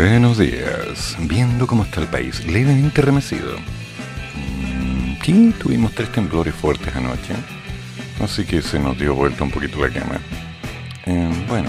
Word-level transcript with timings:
Buenos 0.00 0.38
días. 0.38 1.14
Viendo 1.20 1.66
cómo 1.66 1.82
está 1.84 2.00
el 2.00 2.06
país, 2.06 2.46
levemente 2.46 3.02
remecido. 3.02 3.58
Mm, 4.34 5.22
sí, 5.22 5.54
tuvimos 5.58 5.92
tres 5.92 6.10
temblores 6.10 6.54
fuertes 6.54 6.96
anoche, 6.96 7.34
así 8.18 8.46
que 8.46 8.62
se 8.62 8.78
nos 8.78 8.98
dio 8.98 9.14
vuelta 9.14 9.44
un 9.44 9.50
poquito 9.50 9.78
la 9.78 9.90
cama. 9.92 10.18
Eh, 11.04 11.28
bueno, 11.46 11.68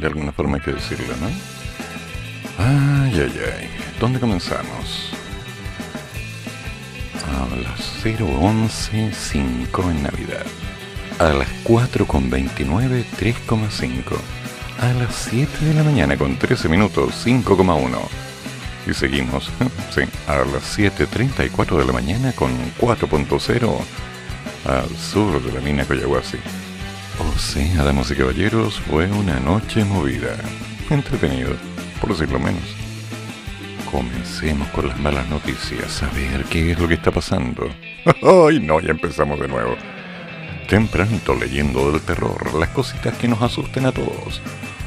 de 0.00 0.06
alguna 0.06 0.30
forma 0.30 0.58
hay 0.58 0.62
que 0.62 0.74
decirlo, 0.74 1.12
¿no? 1.16 1.26
Ay, 2.56 3.14
ay, 3.18 3.40
ay. 3.58 3.68
¿Dónde 3.98 4.20
comenzamos? 4.20 5.10
A 7.26 7.48
las 7.56 8.04
0.11.5 8.04 9.90
en 9.90 10.02
Navidad. 10.04 10.46
A 11.18 11.32
las 11.32 11.48
4.29, 11.64 13.04
3.5 13.18 14.41
a 14.82 14.92
las 14.94 15.14
7 15.30 15.64
de 15.64 15.74
la 15.74 15.84
mañana 15.84 16.16
con 16.16 16.36
13 16.36 16.68
minutos 16.68 17.24
5,1. 17.24 17.98
Y 18.88 18.92
seguimos, 18.92 19.48
sí, 19.94 20.02
a 20.26 20.38
las 20.38 20.76
7.34 20.76 21.78
de 21.78 21.84
la 21.84 21.92
mañana 21.92 22.32
con 22.32 22.50
4.0 22.80 23.78
al 24.66 24.96
sur 24.96 25.40
de 25.40 25.52
la 25.52 25.60
mina 25.60 25.84
Coyahuasi. 25.84 26.38
O 27.20 27.38
sea, 27.38 27.84
damas 27.84 28.10
y 28.10 28.16
caballeros, 28.16 28.80
fue 28.90 29.06
una 29.06 29.38
noche 29.38 29.84
movida. 29.84 30.36
Entretenido, 30.90 31.52
por 32.00 32.10
decirlo 32.10 32.40
menos. 32.40 32.64
Comencemos 33.88 34.66
con 34.70 34.88
las 34.88 34.98
malas 34.98 35.28
noticias, 35.28 36.02
a 36.02 36.08
ver 36.08 36.44
qué 36.46 36.72
es 36.72 36.78
lo 36.80 36.88
que 36.88 36.94
está 36.94 37.12
pasando. 37.12 37.68
¡Ay, 38.48 38.58
no! 38.58 38.80
Ya 38.80 38.90
empezamos 38.90 39.38
de 39.38 39.46
nuevo. 39.46 39.76
Tempranito 40.68 41.36
leyendo 41.36 41.92
del 41.92 42.00
terror, 42.00 42.52
las 42.58 42.70
cositas 42.70 43.16
que 43.16 43.28
nos 43.28 43.42
asusten 43.42 43.86
a 43.86 43.92
todos. 43.92 44.40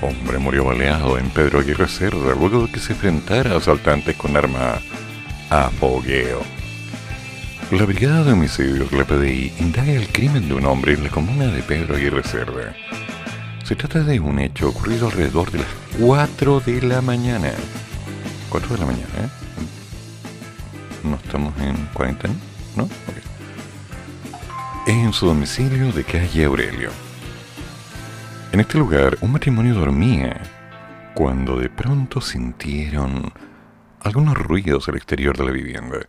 Hombre 0.06 0.38
murió 0.38 0.66
baleado 0.66 1.17
en 1.17 1.31
Pedro 1.31 1.59
Aguirre 1.59 1.88
Cerda 1.88 2.36
luego 2.36 2.67
de 2.67 2.72
que 2.72 2.80
se 2.80 2.94
enfrentara 2.94 3.53
a 3.53 3.58
asaltantes 3.58 4.16
con 4.16 4.38
arma 4.38 4.80
a 5.50 5.72
fogueo. 5.72 6.44
La 7.72 7.86
Brigada 7.86 8.23
de 8.23 8.33
Homicidios, 8.33 8.92
la 8.92 9.03
PDI, 9.03 9.52
indaga 9.59 9.92
el 9.94 10.08
crimen 10.09 10.48
de 10.48 10.53
un 10.53 10.67
hombre 10.67 10.94
en 10.94 11.03
la 11.03 11.09
comuna 11.09 11.48
de 11.48 11.64
Pedro 11.64 11.95
Aguirre 11.95 12.22
Cerda. 12.22 12.76
Se 13.64 13.76
trata 13.76 14.03
de 14.03 14.20
un 14.20 14.38
hecho 14.38 14.70
ocurrido 14.70 15.08
alrededor 15.08 15.50
de 15.50 15.58
las 15.58 15.67
4 16.00 16.59
de 16.59 16.83
la 16.83 17.02
mañana. 17.02 17.52
4 18.50 18.76
de 18.76 18.80
la 18.80 18.86
mañana, 18.86 19.06
¿eh? 19.17 19.30
No 21.03 21.16
estamos 21.16 21.59
en 21.59 21.76
cuarentena, 21.94 22.36
¿no? 22.76 22.83
Okay. 22.83 23.23
En 25.03 25.11
su 25.14 25.26
domicilio 25.26 25.92
de 25.92 26.03
calle 26.03 26.45
Aurelio. 26.45 27.05
En 28.52 28.60
este 28.62 28.78
lugar 28.78 29.18
un 29.22 29.34
matrimonio 29.34 29.74
dormía 29.74 30.42
cuando 31.14 31.58
de 31.58 31.70
pronto 31.70 32.22
sintieron 32.22 33.32
algunos 34.02 34.38
ruidos 34.38 34.88
al 34.88 34.96
exterior 34.96 35.38
de 35.38 35.46
la 35.46 35.52
vivienda. 35.52 36.00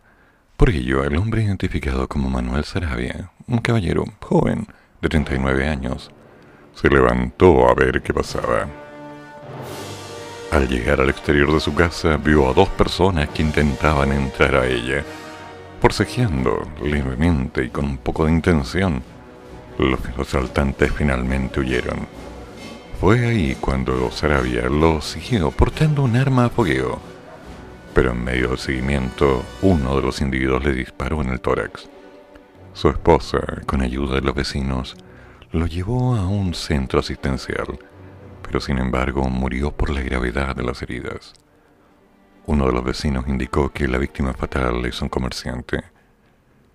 Por 0.55 0.69
ello, 0.69 1.03
el 1.03 1.17
hombre 1.17 1.43
identificado 1.43 2.07
como 2.07 2.29
Manuel 2.29 2.63
Sarabia, 2.63 3.31
un 3.47 3.59
caballero 3.59 4.05
joven 4.21 4.67
de 5.01 5.09
39 5.09 5.67
años, 5.67 6.11
se 6.73 6.89
levantó 6.89 7.69
a 7.69 7.73
ver 7.73 8.01
qué 8.01 8.13
pasaba. 8.13 8.67
Al 10.51 10.67
llegar 10.67 11.01
al 11.01 11.09
exterior 11.09 11.51
de 11.53 11.59
su 11.59 11.73
casa, 11.73 12.17
vio 12.17 12.49
a 12.49 12.53
dos 12.53 12.69
personas 12.69 13.29
que 13.29 13.41
intentaban 13.41 14.11
entrar 14.11 14.55
a 14.55 14.67
ella, 14.67 15.03
forcejeando 15.81 16.67
levemente 16.81 17.65
y 17.65 17.69
con 17.69 17.85
un 17.85 17.97
poco 17.97 18.25
de 18.25 18.31
intención. 18.31 19.03
Los 19.77 19.99
asaltantes 20.17 20.91
finalmente 20.91 21.59
huyeron. 21.59 22.26
Fue 22.99 23.27
ahí 23.27 23.55
cuando 23.61 24.09
Sarabia 24.09 24.63
lo 24.69 25.01
siguió 25.01 25.51
portando 25.51 26.01
un 26.01 26.15
arma 26.15 26.45
a 26.45 26.49
fogueo. 26.49 26.99
Pero 27.93 28.11
en 28.11 28.23
medio 28.23 28.49
del 28.49 28.57
seguimiento, 28.57 29.43
uno 29.61 29.95
de 29.95 30.01
los 30.01 30.19
individuos 30.19 30.63
le 30.63 30.73
disparó 30.73 31.21
en 31.21 31.29
el 31.29 31.39
tórax. 31.39 31.87
Su 32.73 32.89
esposa, 32.89 33.39
con 33.67 33.81
ayuda 33.81 34.15
de 34.15 34.21
los 34.21 34.33
vecinos, 34.33 34.95
lo 35.51 35.67
llevó 35.67 36.15
a 36.15 36.27
un 36.27 36.55
centro 36.55 36.99
asistencial, 36.99 37.77
pero 38.41 38.59
sin 38.59 38.79
embargo 38.79 39.29
murió 39.29 39.71
por 39.71 39.91
la 39.91 40.01
gravedad 40.01 40.55
de 40.55 40.63
las 40.63 40.81
heridas. 40.81 41.33
Uno 42.47 42.65
de 42.65 42.73
los 42.73 42.83
vecinos 42.83 43.27
indicó 43.27 43.71
que 43.71 43.87
la 43.87 43.99
víctima 43.99 44.33
fatal 44.33 44.83
es 44.85 45.03
un 45.03 45.09
comerciante. 45.09 45.83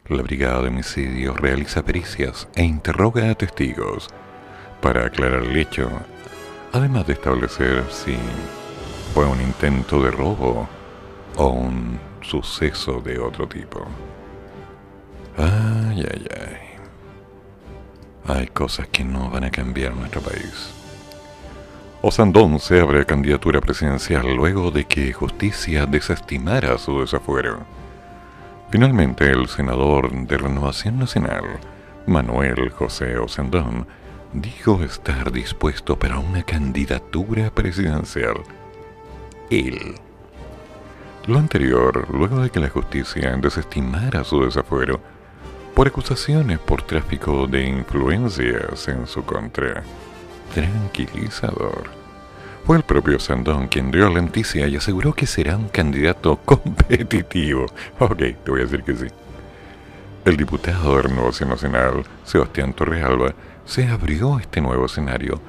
La 0.07 0.23
brigada 0.23 0.63
de 0.63 0.69
homicidios 0.69 1.37
realiza 1.41 1.85
pericias 1.85 2.47
e 2.55 2.63
interroga 2.63 3.29
a 3.29 3.35
testigos 3.35 4.09
para 4.81 5.07
aclarar 5.07 5.45
el 5.45 5.57
hecho 5.57 5.89
además 6.73 7.07
de 7.07 7.13
establecer 7.13 7.85
si 7.91 8.17
fue 9.15 9.27
un 9.27 9.41
intento 9.41 10.03
de 10.03 10.11
robo 10.11 10.69
o 11.37 11.47
un 11.49 11.99
suceso 12.23 13.01
de 13.01 13.19
otro 13.19 13.47
tipo. 13.47 13.87
Ay, 15.37 16.05
ay, 16.11 16.27
ay. 16.31 16.57
Hay 18.25 18.47
cosas 18.49 18.89
que 18.89 19.05
no 19.05 19.31
van 19.31 19.45
a 19.45 19.51
cambiar 19.51 19.95
nuestro 19.95 20.21
país. 20.21 20.73
Osandón 22.01 22.59
se 22.59 22.81
abre 22.81 23.07
candidatura 23.07 23.61
presidencial 23.61 24.35
luego 24.35 24.71
de 24.71 24.85
que 24.85 25.13
justicia 25.13 25.87
desestimara 25.87 26.77
su 26.79 27.01
desafuero. 27.01 27.61
Finalmente, 28.71 29.31
el 29.31 29.49
senador 29.49 30.11
de 30.11 30.39
Renovación 30.39 30.99
Nacional, 30.99 31.45
Manuel 32.07 32.71
José 32.71 33.19
Osandón, 33.19 33.87
dijo 34.33 34.83
estar 34.83 35.31
dispuesto 35.31 35.99
para 35.99 36.19
una 36.19 36.43
candidatura 36.43 37.51
presidencial. 37.51 38.37
Él. 39.51 39.95
Lo 41.27 41.39
anterior, 41.39 42.09
luego 42.11 42.41
de 42.41 42.51
que 42.51 42.61
la 42.61 42.69
justicia 42.69 43.37
desestimara 43.37 44.25
su 44.25 44.45
desafuero 44.45 45.01
por 45.75 45.87
acusaciones 45.87 46.59
por 46.59 46.83
tráfico 46.83 47.47
de 47.47 47.67
influencias 47.67 48.89
en 48.89 49.07
su 49.07 49.25
contra. 49.25 49.83
Tranquilizador. 50.55 51.85
Fue 52.65 52.77
el 52.77 52.83
propio 52.83 53.19
Sandón 53.19 53.69
quien 53.69 53.91
dio 53.91 54.09
la 54.09 54.21
noticia 54.21 54.67
y 54.69 54.77
aseguró 54.77 55.13
que 55.15 55.27
será 55.27 55.57
un 55.57 55.69
candidato 55.69 56.37
competitivo. 56.45 57.67
Ok, 57.99 58.19
te 58.19 58.51
voy 58.51 58.61
a 58.61 58.65
decir 58.65 58.83
que 58.83 58.95
sí. 58.95 59.07
El 60.25 60.37
diputado 60.37 60.97
de 60.97 61.03
Renovación 61.03 61.49
Nacional, 61.49 62.05
Sebastián 62.25 62.73
Torrealba, 62.73 63.35
se 63.65 63.89
abrió 63.89 64.39
este 64.39 64.61
nuevo 64.61 64.87
escenario, 64.87 65.41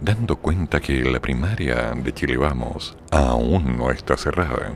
dando 0.00 0.36
cuenta 0.36 0.80
que 0.80 1.04
la 1.04 1.20
primaria 1.20 1.92
de 1.94 2.12
Chile 2.12 2.36
Vamos 2.36 2.96
aún 3.10 3.76
no 3.76 3.90
está 3.90 4.16
cerrada. 4.16 4.74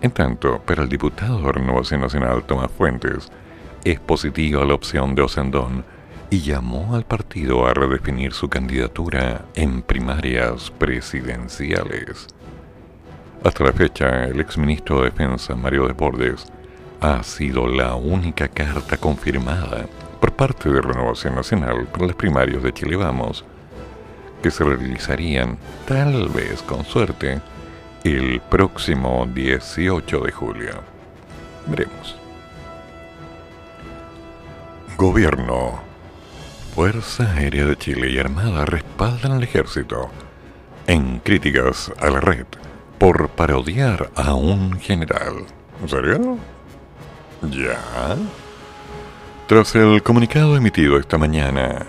En 0.00 0.10
tanto, 0.10 0.60
para 0.62 0.82
el 0.82 0.88
diputado 0.88 1.40
de 1.42 1.52
Renovación 1.52 2.00
Nacional 2.00 2.44
Tomás 2.44 2.70
Fuentes, 2.70 3.30
es 3.84 4.00
positiva 4.00 4.64
la 4.64 4.74
opción 4.74 5.14
de 5.14 5.22
Osandón 5.22 5.84
y 6.30 6.40
llamó 6.40 6.94
al 6.94 7.04
partido 7.04 7.66
a 7.66 7.74
redefinir 7.74 8.32
su 8.32 8.48
candidatura 8.48 9.44
en 9.54 9.82
primarias 9.82 10.70
presidenciales. 10.70 12.28
Hasta 13.42 13.64
la 13.64 13.72
fecha, 13.72 14.24
el 14.24 14.40
exministro 14.40 14.98
de 14.98 15.10
Defensa, 15.10 15.54
Mario 15.56 15.86
Deportes, 15.86 16.46
ha 17.00 17.22
sido 17.22 17.66
la 17.66 17.94
única 17.94 18.48
carta 18.48 18.96
confirmada 18.96 19.86
por 20.20 20.32
parte 20.32 20.68
de 20.68 20.80
Renovación 20.80 21.34
Nacional 21.34 21.86
para 21.86 22.06
las 22.06 22.16
primarias 22.16 22.62
de 22.62 22.72
Chile 22.72 22.96
Vamos, 22.96 23.44
que 24.42 24.50
se 24.50 24.64
realizarían, 24.64 25.58
tal 25.86 26.28
vez 26.28 26.62
con 26.62 26.84
suerte, 26.84 27.40
el 28.04 28.40
próximo 28.40 29.26
18 29.32 30.20
de 30.20 30.32
julio. 30.32 30.72
Veremos. 31.66 32.16
Gobierno. 34.96 35.80
Fuerza 36.74 37.32
Aérea 37.32 37.66
de 37.66 37.76
Chile 37.76 38.10
y 38.10 38.18
Armada 38.18 38.64
respaldan 38.64 39.32
al 39.32 39.42
ejército 39.42 40.10
en 40.86 41.18
críticas 41.18 41.92
a 41.98 42.10
la 42.10 42.20
red 42.20 42.46
por 42.98 43.28
parodiar 43.30 44.10
a 44.14 44.34
un 44.34 44.78
general. 44.78 45.46
¿En 45.82 45.88
serio? 45.88 46.38
¿Ya? 47.42 48.16
Tras 49.50 49.74
el 49.74 50.00
comunicado 50.04 50.56
emitido 50.56 50.96
esta 50.96 51.18
mañana, 51.18 51.84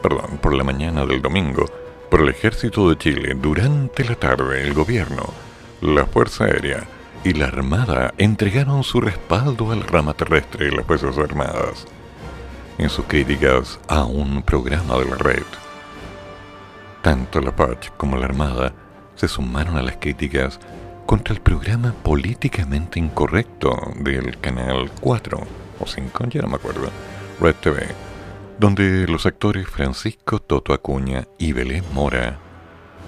perdón, 0.00 0.38
por 0.40 0.54
la 0.54 0.62
mañana 0.62 1.04
del 1.04 1.20
domingo, 1.20 1.64
por 2.08 2.20
el 2.20 2.28
ejército 2.28 2.88
de 2.88 2.96
Chile 2.96 3.34
durante 3.34 4.04
la 4.04 4.14
tarde 4.14 4.62
el 4.62 4.72
gobierno, 4.72 5.24
la 5.80 6.06
Fuerza 6.06 6.44
Aérea 6.44 6.84
y 7.24 7.32
la 7.32 7.46
Armada 7.46 8.14
entregaron 8.16 8.84
su 8.84 9.00
respaldo 9.00 9.72
a 9.72 9.74
la 9.74 9.86
rama 9.86 10.14
terrestre 10.14 10.66
de 10.66 10.76
las 10.76 10.86
Fuerzas 10.86 11.18
Armadas 11.18 11.84
en 12.78 12.90
sus 12.90 13.06
críticas 13.06 13.80
a 13.88 14.04
un 14.04 14.40
programa 14.44 14.98
de 14.98 15.04
la 15.06 15.16
red. 15.16 15.42
Tanto 17.02 17.40
la 17.40 17.56
PACH 17.56 17.90
como 17.96 18.18
la 18.18 18.26
Armada 18.26 18.72
se 19.16 19.26
sumaron 19.26 19.78
a 19.78 19.82
las 19.82 19.96
críticas 19.96 20.60
contra 21.06 21.34
el 21.34 21.40
programa 21.40 21.92
políticamente 22.04 23.00
incorrecto 23.00 23.76
del 23.96 24.38
Canal 24.38 24.92
4 25.00 25.65
o 25.80 25.86
5, 25.86 26.26
ya 26.28 26.42
no 26.42 26.48
me 26.48 26.56
acuerdo, 26.56 26.88
Red 27.40 27.54
TV, 27.56 27.86
donde 28.58 29.06
los 29.06 29.26
actores 29.26 29.68
Francisco 29.68 30.40
Toto 30.40 30.72
Acuña 30.72 31.26
y 31.38 31.52
Belén 31.52 31.84
Mora 31.92 32.38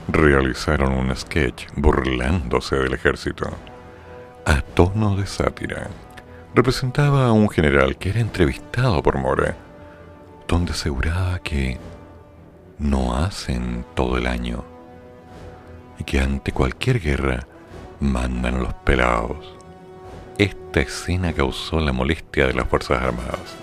realizaron 0.08 0.92
un 0.92 1.14
sketch 1.14 1.66
burlándose 1.76 2.76
del 2.76 2.94
ejército 2.94 3.50
a 4.44 4.62
tono 4.62 5.16
de 5.16 5.26
sátira. 5.26 5.88
Representaba 6.54 7.26
a 7.26 7.32
un 7.32 7.50
general 7.50 7.96
que 7.98 8.08
era 8.08 8.20
entrevistado 8.20 9.02
por 9.02 9.18
Mora, 9.18 9.56
donde 10.46 10.72
aseguraba 10.72 11.38
que 11.40 11.78
no 12.78 13.16
hacen 13.16 13.84
todo 13.94 14.16
el 14.16 14.26
año 14.26 14.64
y 15.98 16.04
que 16.04 16.20
ante 16.20 16.52
cualquier 16.52 17.00
guerra 17.00 17.46
mandan 18.00 18.62
los 18.62 18.72
pelados. 18.74 19.57
Esta 20.38 20.82
escena 20.82 21.32
causó 21.32 21.80
la 21.80 21.92
molestia 21.92 22.46
de 22.46 22.54
las 22.54 22.68
Fuerzas 22.68 23.02
Armadas. 23.02 23.56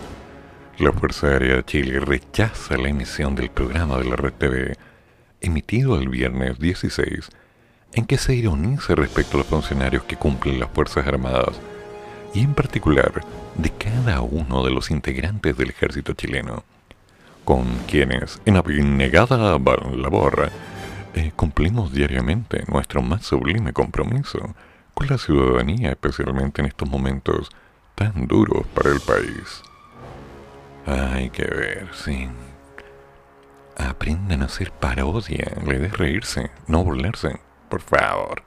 La 0.77 0.91
Fuerza 0.91 1.27
Aérea 1.27 1.55
de 1.55 1.63
Chile 1.63 2.01
rechaza 2.01 2.75
la 2.75 2.89
emisión 2.89 3.33
del 3.33 3.49
programa 3.49 3.97
de 3.97 4.03
la 4.03 4.17
Red 4.17 4.33
TV 4.33 4.75
emitido 5.39 5.97
el 5.97 6.09
viernes 6.09 6.59
16 6.59 7.29
en 7.93 8.05
que 8.05 8.17
se 8.17 8.35
ironiza 8.35 8.93
respecto 8.93 9.37
a 9.37 9.39
los 9.39 9.47
funcionarios 9.47 10.03
que 10.03 10.17
cumplen 10.17 10.59
las 10.59 10.69
Fuerzas 10.69 11.07
Armadas 11.07 11.61
y 12.33 12.41
en 12.41 12.53
particular 12.53 13.23
de 13.55 13.69
cada 13.69 14.19
uno 14.19 14.65
de 14.65 14.71
los 14.71 14.91
integrantes 14.91 15.55
del 15.55 15.69
ejército 15.69 16.11
chileno, 16.11 16.65
con 17.45 17.63
quienes 17.87 18.41
en 18.45 18.57
abnegada 18.57 19.37
labor 19.37 20.51
eh, 21.13 21.31
cumplimos 21.37 21.93
diariamente 21.93 22.65
nuestro 22.67 23.01
más 23.01 23.25
sublime 23.25 23.71
compromiso 23.71 24.53
con 24.95 25.07
la 25.07 25.19
ciudadanía, 25.19 25.91
especialmente 25.91 26.61
en 26.61 26.67
estos 26.67 26.89
momentos 26.89 27.51
tan 27.93 28.25
duros 28.25 28.65
para 28.73 28.89
el 28.89 29.01
país. 29.01 29.61
Hay 30.87 31.29
que 31.29 31.43
ver, 31.43 31.89
sí. 31.93 32.27
Aprendan 33.77 34.41
a 34.41 34.45
hacer 34.45 34.71
parodia, 34.71 35.51
le 35.65 35.77
de 35.77 35.89
reírse, 35.89 36.49
no 36.67 36.83
burlarse, 36.83 37.39
por 37.69 37.81
favor. 37.81 38.41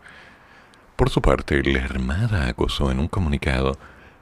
Por 0.96 1.10
su 1.10 1.20
parte, 1.20 1.62
la 1.62 1.84
Armada 1.84 2.48
acusó 2.48 2.90
en 2.90 2.98
un 2.98 3.08
comunicado 3.08 3.78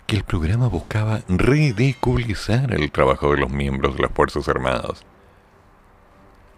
que 0.06 0.16
el 0.16 0.24
programa 0.24 0.68
buscaba 0.68 1.20
ridiculizar 1.28 2.74
el 2.74 2.90
trabajo 2.90 3.30
de 3.30 3.38
los 3.38 3.50
miembros 3.50 3.96
de 3.96 4.02
las 4.02 4.12
Fuerzas 4.12 4.48
Armadas. 4.48 5.04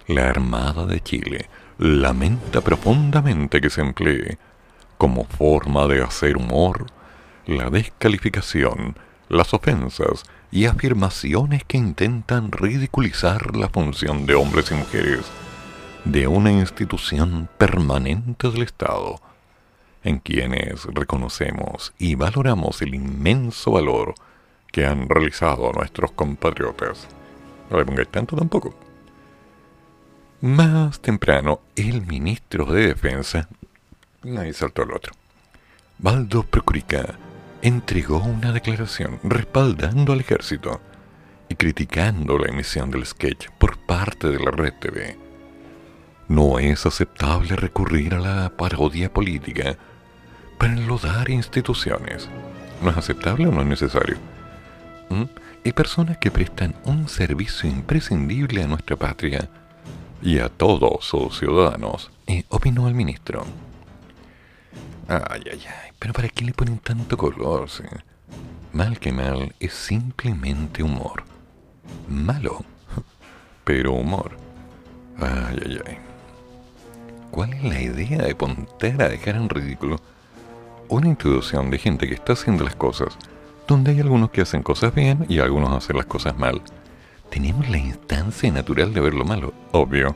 La 0.07 0.29
Armada 0.29 0.87
de 0.87 1.01
Chile 1.01 1.49
lamenta 1.79 2.63
profundamente 2.63 3.61
que 3.61 3.71
se 3.71 3.83
emplee 3.83 4.39
como 4.99 5.25
forma 5.25 5.87
de 5.87 6.03
hacer 6.03 6.37
humor 6.37 6.87
la 7.47 7.71
descalificación, 7.71 8.97
las 9.29 9.55
ofensas 9.55 10.25
y 10.51 10.67
afirmaciones 10.67 11.65
que 11.65 11.79
intentan 11.79 12.53
ridiculizar 12.53 13.57
la 13.57 13.69
función 13.69 14.27
de 14.27 14.35
hombres 14.35 14.71
y 14.71 14.75
mujeres 14.75 15.25
de 16.05 16.27
una 16.27 16.51
institución 16.51 17.49
permanente 17.59 18.51
del 18.51 18.63
Estado, 18.63 19.21
en 20.05 20.19
quienes 20.19 20.85
reconocemos 20.87 21.93
y 21.99 22.15
valoramos 22.15 22.83
el 22.83 22.95
inmenso 22.95 23.73
valor 23.73 24.15
que 24.73 24.87
han 24.87 25.09
realizado 25.09 25.73
nuestros 25.73 26.13
compatriotas. 26.13 27.09
No 27.71 27.79
le 27.79 27.85
pongáis 27.85 28.09
tanto 28.09 28.37
tampoco. 28.37 28.75
Más 30.41 31.01
temprano, 31.01 31.61
el 31.75 32.07
ministro 32.07 32.65
de 32.67 32.89
Defensa, 32.89 33.49
ahí 34.37 34.53
saltó 34.53 34.83
el 34.83 34.93
otro, 34.93 35.13
Baldo 35.99 36.43
Procurica, 36.43 37.15
entregó 37.63 38.19
una 38.19 38.53
declaración 38.53 39.19
respaldando 39.23 40.13
al 40.13 40.21
ejército 40.21 40.81
y 41.49 41.55
criticando 41.55 42.39
la 42.39 42.49
emisión 42.49 42.91
del 42.91 43.07
sketch 43.07 43.49
por 43.59 43.79
parte 43.79 44.29
de 44.29 44.39
la 44.39 44.51
red 44.51 44.75
TV. 44.75 45.17
No 46.29 46.59
es 46.59 46.85
aceptable 46.85 47.57
recurrir 47.57 48.15
a 48.15 48.21
la 48.21 48.51
parodia 48.51 49.13
política 49.13 49.77
para 50.59 50.75
enlodar 50.75 51.31
instituciones. 51.31 52.29
¿No 52.83 52.91
es 52.91 52.97
aceptable 52.97 53.47
o 53.47 53.53
no 53.53 53.63
es 53.63 53.67
necesario? 53.67 54.19
¿Mm? 55.09 55.25
Hay 55.65 55.73
personas 55.73 56.19
que 56.19 56.31
prestan 56.31 56.75
un 56.85 57.09
servicio 57.09 57.69
imprescindible 57.69 58.63
a 58.63 58.67
nuestra 58.67 58.97
patria 58.97 59.49
y 60.23 60.39
a 60.39 60.49
todos 60.49 61.05
sus 61.05 61.39
ciudadanos, 61.39 62.11
y 62.27 62.45
opinó 62.49 62.89
el 62.89 62.95
ministro. 62.95 63.45
Ay, 65.09 65.43
ay, 65.51 65.63
ay, 65.67 65.91
pero 65.99 66.13
¿para 66.13 66.29
qué 66.29 66.45
le 66.45 66.53
ponen 66.53 66.79
tanto 66.79 67.17
color? 67.17 67.69
Mal 68.73 68.99
que 68.99 69.11
mal 69.11 69.55
es 69.59 69.73
simplemente 69.73 70.83
humor. 70.83 71.25
Malo, 72.09 72.65
pero 73.65 73.95
humor. 73.95 74.37
Ay, 75.19 75.59
ay, 75.65 75.81
ay. 75.87 75.99
¿Cuál 77.31 77.55
es 77.55 77.65
la 77.65 77.81
idea 77.81 78.19
de 78.23 78.35
poner 78.35 79.03
a 79.03 79.09
dejar 79.09 79.37
en 79.37 79.49
ridículo 79.49 79.97
una 80.89 81.09
institución 81.09 81.71
de 81.71 81.79
gente 81.79 82.07
que 82.07 82.15
está 82.15 82.35
haciendo 82.35 82.65
las 82.65 82.77
cosas, 82.77 83.17
donde 83.67 83.91
hay 83.93 84.01
algunos 84.01 84.31
que 84.31 84.43
hacen 84.43 84.63
cosas 84.63 84.95
bien 84.95 85.27
y 85.29 85.41
algunos 85.41 85.71
hacen 85.71 85.97
las 85.97 86.07
cosas 86.07 86.37
mal? 86.39 86.63
tenemos 87.31 87.69
la 87.69 87.79
instancia 87.79 88.51
natural 88.51 88.93
de 88.93 89.01
ver 89.01 89.15
lo 89.15 89.25
malo, 89.25 89.53
obvio. 89.73 90.15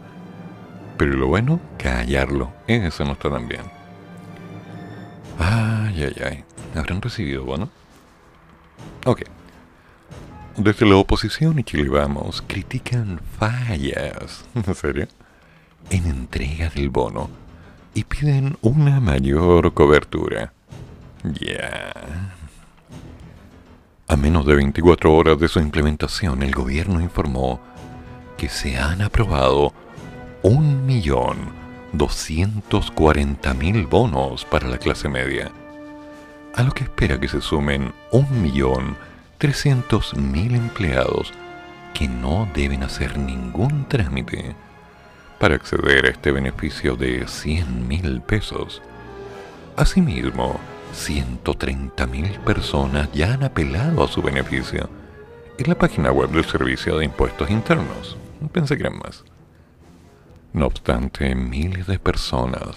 Pero 0.97 1.15
lo 1.15 1.29
bueno, 1.29 1.61
callarlo. 1.79 2.53
Eso 2.67 3.05
no 3.05 3.13
está 3.13 3.31
tan 3.31 3.49
bien. 3.49 3.63
Ay, 5.39 6.05
ay, 6.05 6.23
ay. 6.25 6.45
¿Habrán 6.75 7.03
recibido 7.03 7.45
bono? 7.45 7.71
Ok. 9.05 9.23
Desde 10.57 10.87
la 10.87 10.97
oposición 10.97 11.59
y 11.59 11.65
Chile 11.65 11.89
Vamos 11.89 12.43
critican 12.47 13.21
fallas, 13.39 14.45
¿en 14.55 14.75
serio? 14.75 15.09
En 15.91 16.07
entrega 16.07 16.69
del 16.69 16.91
bono 16.91 17.43
y 17.95 18.05
piden 18.05 18.57
una 18.63 19.01
mayor 19.01 19.73
cobertura. 19.75 20.53
Ya. 21.25 21.93
A 24.09 24.17
menos 24.17 24.47
de 24.47 24.57
24 24.57 25.13
horas 25.13 25.39
de 25.39 25.49
su 25.49 25.61
implementación, 25.61 26.43
el 26.43 26.53
gobierno 26.53 27.01
informó 27.01 27.61
que 28.37 28.49
se 28.49 28.79
han 28.79 29.03
aprobado 29.03 29.73
1.240.000 31.93 33.89
bonos 33.89 34.45
para 34.45 34.69
la 34.69 34.79
clase 34.79 35.09
media, 35.09 35.51
a 36.55 36.63
lo 36.63 36.71
que 36.73 36.85
espera 36.85 37.19
que 37.21 37.29
se 37.29 37.41
sumen 37.41 37.93
1.300.000 38.13 40.57
empleados 40.57 41.33
que 41.95 42.09
no 42.09 42.49
deben 42.55 42.83
hacer 42.83 43.19
ningún 43.19 43.89
trámite 43.89 44.55
para 45.39 45.55
acceder 45.57 46.07
a 46.07 46.11
este 46.11 46.33
beneficio 46.33 46.97
de 46.97 47.25
100.000 47.25 48.23
pesos. 48.23 48.83
Asimismo, 49.77 50.59
130.000 50.95 52.39
personas 52.41 53.11
ya 53.13 53.35
han 53.35 53.45
apelado 53.45 54.05
a 54.05 54.09
su 54.09 54.23
beneficio 54.23 54.89
en 55.59 55.69
la 55.69 55.75
página 55.75 56.13
web 56.13 56.31
del 56.31 56.45
Servicio 56.45 56.99
de 56.99 57.07
Impuestos 57.07 57.51
Internos. 57.51 58.17
Pensé 58.53 58.77
que 58.77 58.83
eran 58.83 58.99
más. 58.99 59.25
No 60.53 60.67
obstante, 60.67 61.35
miles 61.35 61.87
de 61.87 61.99
personas 61.99 62.77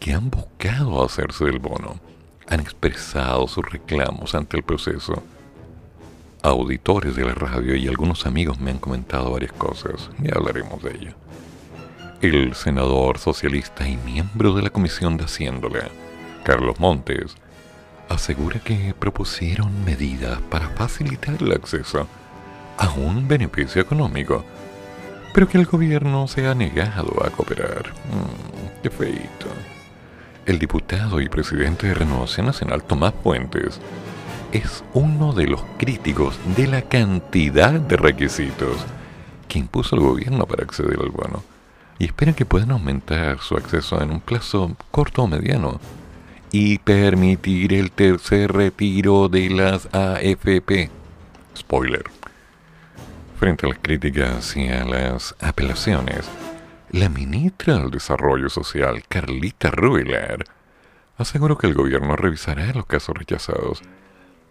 que 0.00 0.14
han 0.14 0.30
buscado 0.30 1.04
hacerse 1.04 1.44
del 1.44 1.60
bono 1.60 2.00
han 2.48 2.60
expresado 2.60 3.46
sus 3.46 3.64
reclamos 3.70 4.34
ante 4.34 4.56
el 4.56 4.62
proceso. 4.62 5.22
Auditores 6.42 7.14
de 7.14 7.24
la 7.24 7.34
radio 7.34 7.76
y 7.76 7.86
algunos 7.86 8.26
amigos 8.26 8.58
me 8.58 8.70
han 8.70 8.78
comentado 8.78 9.30
varias 9.30 9.52
cosas 9.52 10.10
y 10.22 10.34
hablaremos 10.34 10.82
de 10.82 10.90
ello. 10.90 11.12
El 12.20 12.54
senador 12.54 13.18
socialista 13.18 13.86
y 13.88 13.96
miembro 13.98 14.54
de 14.54 14.62
la 14.62 14.70
Comisión 14.70 15.16
de 15.16 15.24
Haciéndola, 15.24 15.88
Carlos 16.42 16.80
Montes, 16.80 17.36
asegura 18.08 18.58
que 18.60 18.94
propusieron 18.98 19.84
medidas 19.84 20.40
para 20.50 20.68
facilitar 20.70 21.36
el 21.40 21.52
acceso 21.52 22.08
a 22.76 22.90
un 22.90 23.28
beneficio 23.28 23.82
económico, 23.82 24.44
pero 25.38 25.48
que 25.48 25.58
el 25.58 25.66
gobierno 25.66 26.26
se 26.26 26.48
ha 26.48 26.54
negado 26.56 27.24
a 27.24 27.30
cooperar. 27.30 27.90
Mm, 28.10 28.82
qué 28.82 28.90
feito. 28.90 29.46
El 30.44 30.58
diputado 30.58 31.20
y 31.20 31.28
presidente 31.28 31.86
de 31.86 31.94
Renovación 31.94 32.46
Nacional, 32.46 32.82
Tomás 32.82 33.12
Puentes, 33.12 33.78
es 34.50 34.82
uno 34.94 35.32
de 35.32 35.46
los 35.46 35.62
críticos 35.78 36.36
de 36.56 36.66
la 36.66 36.82
cantidad 36.82 37.70
de 37.74 37.96
requisitos 37.96 38.78
que 39.46 39.60
impuso 39.60 39.94
el 39.94 40.02
gobierno 40.02 40.44
para 40.44 40.64
acceder 40.64 40.98
al 40.98 41.10
bono 41.10 41.44
y 42.00 42.06
esperan 42.06 42.34
que 42.34 42.44
puedan 42.44 42.72
aumentar 42.72 43.38
su 43.38 43.56
acceso 43.56 44.02
en 44.02 44.10
un 44.10 44.20
plazo 44.20 44.76
corto 44.90 45.22
o 45.22 45.28
mediano 45.28 45.78
y 46.50 46.78
permitir 46.78 47.74
el 47.74 47.92
tercer 47.92 48.50
retiro 48.50 49.28
de 49.28 49.50
las 49.50 49.86
AFP. 49.94 50.90
Spoiler. 51.56 52.17
Frente 53.38 53.66
a 53.66 53.68
las 53.68 53.78
críticas 53.78 54.56
y 54.56 54.68
a 54.68 54.84
las 54.84 55.36
apelaciones, 55.38 56.28
la 56.90 57.08
ministra 57.08 57.78
del 57.78 57.92
Desarrollo 57.92 58.48
Social, 58.48 59.04
Carlita 59.08 59.70
Ruelar, 59.70 60.44
aseguró 61.16 61.56
que 61.56 61.68
el 61.68 61.74
gobierno 61.74 62.16
revisará 62.16 62.72
los 62.72 62.86
casos 62.86 63.16
rechazados 63.16 63.82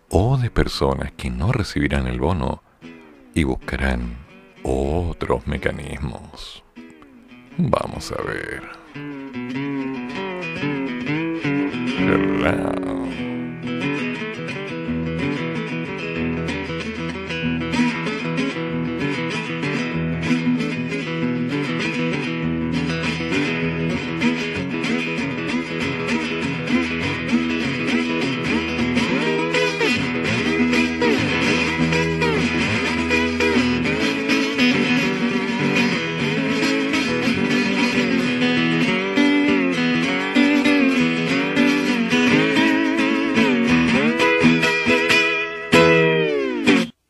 o 0.10 0.38
de 0.38 0.50
personas 0.50 1.12
que 1.12 1.30
no 1.30 1.52
recibirán 1.52 2.08
el 2.08 2.22
bono 2.22 2.64
y 3.34 3.44
buscarán 3.44 4.20
otros 4.64 5.46
mecanismos. 5.48 6.64
Vamos 7.58 8.14
a 8.14 8.22
ver. 8.24 8.64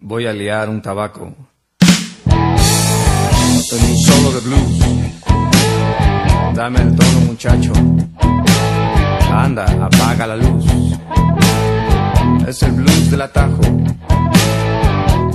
Voy 0.08 0.26
a 0.26 0.32
liar 0.32 0.70
un 0.70 0.82
tabaco. 0.82 1.36
En 3.70 3.92
un 3.92 3.98
solo 3.98 4.32
de 4.32 4.40
blues. 4.40 4.80
Dame 6.56 6.82
el 6.82 6.96
tono, 6.96 7.20
muchacho. 7.26 7.74
Anda, 9.30 9.66
apaga 9.86 10.28
la 10.28 10.38
luz. 10.38 10.66
Es 12.48 12.64
el 12.64 12.72
blues 12.72 13.12
del 13.12 13.22
atajo 13.22 13.60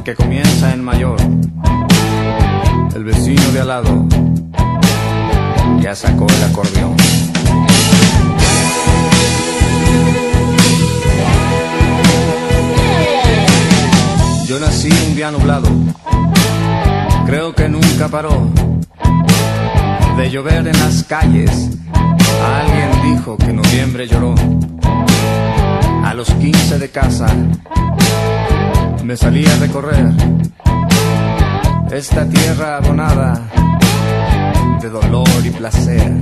que 0.03 0.15
comienza 0.15 0.73
en 0.73 0.83
mayor. 0.83 1.21
El 2.95 3.05
vecino 3.05 3.43
de 3.53 3.61
al 3.61 3.69
lado 3.69 4.07
ya 5.81 5.95
sacó 5.95 6.27
el 6.27 6.45
acordeón. 6.45 6.97
Yo 14.53 14.61
nací 14.61 14.91
un 15.09 15.17
día 15.17 15.31
nublado, 15.31 15.67
creo 17.25 17.55
que 17.55 17.71
nunca 17.71 18.09
paró 18.09 18.51
de 20.19 20.31
llover 20.31 20.69
en 20.69 20.79
las 20.79 21.05
calles. 21.05 21.71
Alguien 22.61 23.17
dijo 23.17 23.39
que 23.39 23.51
noviembre 23.51 24.07
lloró. 24.07 24.35
A 26.05 26.13
los 26.13 26.31
15 26.35 26.79
de 26.79 26.91
casa 26.91 27.35
me 29.03 29.17
salí 29.17 29.47
a 29.47 29.57
recorrer 29.57 30.13
esta 31.91 32.29
tierra 32.29 32.77
abonada 32.77 33.41
de 34.83 34.91
dolor 34.91 35.47
y 35.47 35.49
placer, 35.49 36.13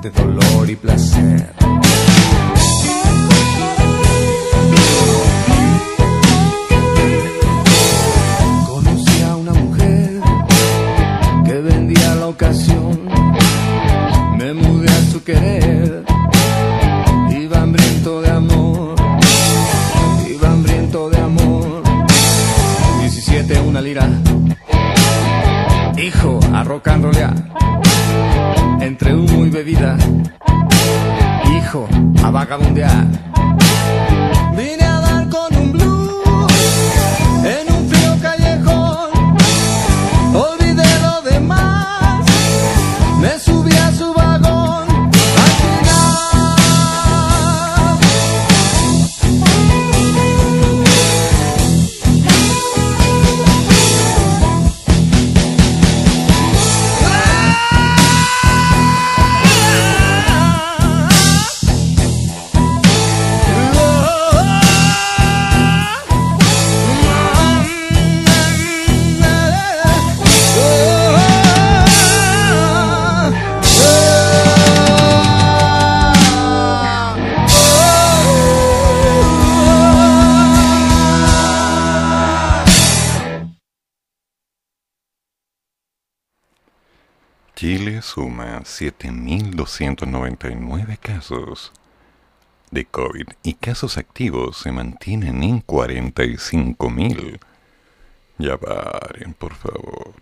de 0.00 0.10
dolor 0.10 0.70
y 0.70 0.76
placer. 0.76 1.54
Querer. 15.28 16.04
Iba 17.30 17.60
hambriento 17.60 18.22
de 18.22 18.30
amor, 18.30 18.94
iba 20.26 20.48
hambriento 20.48 21.10
de 21.10 21.18
amor. 21.18 21.82
17 23.00 23.60
una 23.60 23.82
lira, 23.82 24.08
hijo 26.02 26.40
a 26.54 26.64
rock 26.64 26.88
and 26.88 27.04
Entre 28.80 29.14
humo 29.14 29.44
y 29.44 29.50
bebida, 29.50 29.98
hijo 31.54 31.86
a 32.24 32.30
vagabundear. 32.30 33.37
Chile 87.88 88.02
suma 88.02 88.60
7.299 88.64 90.98
casos 90.98 91.72
de 92.70 92.84
COVID 92.84 93.28
y 93.42 93.54
casos 93.54 93.96
activos 93.96 94.58
se 94.58 94.72
mantienen 94.72 95.42
en 95.42 95.64
45.000. 95.64 97.40
Ya 98.36 98.58
paren, 98.58 99.32
por 99.32 99.54
favor. 99.54 100.12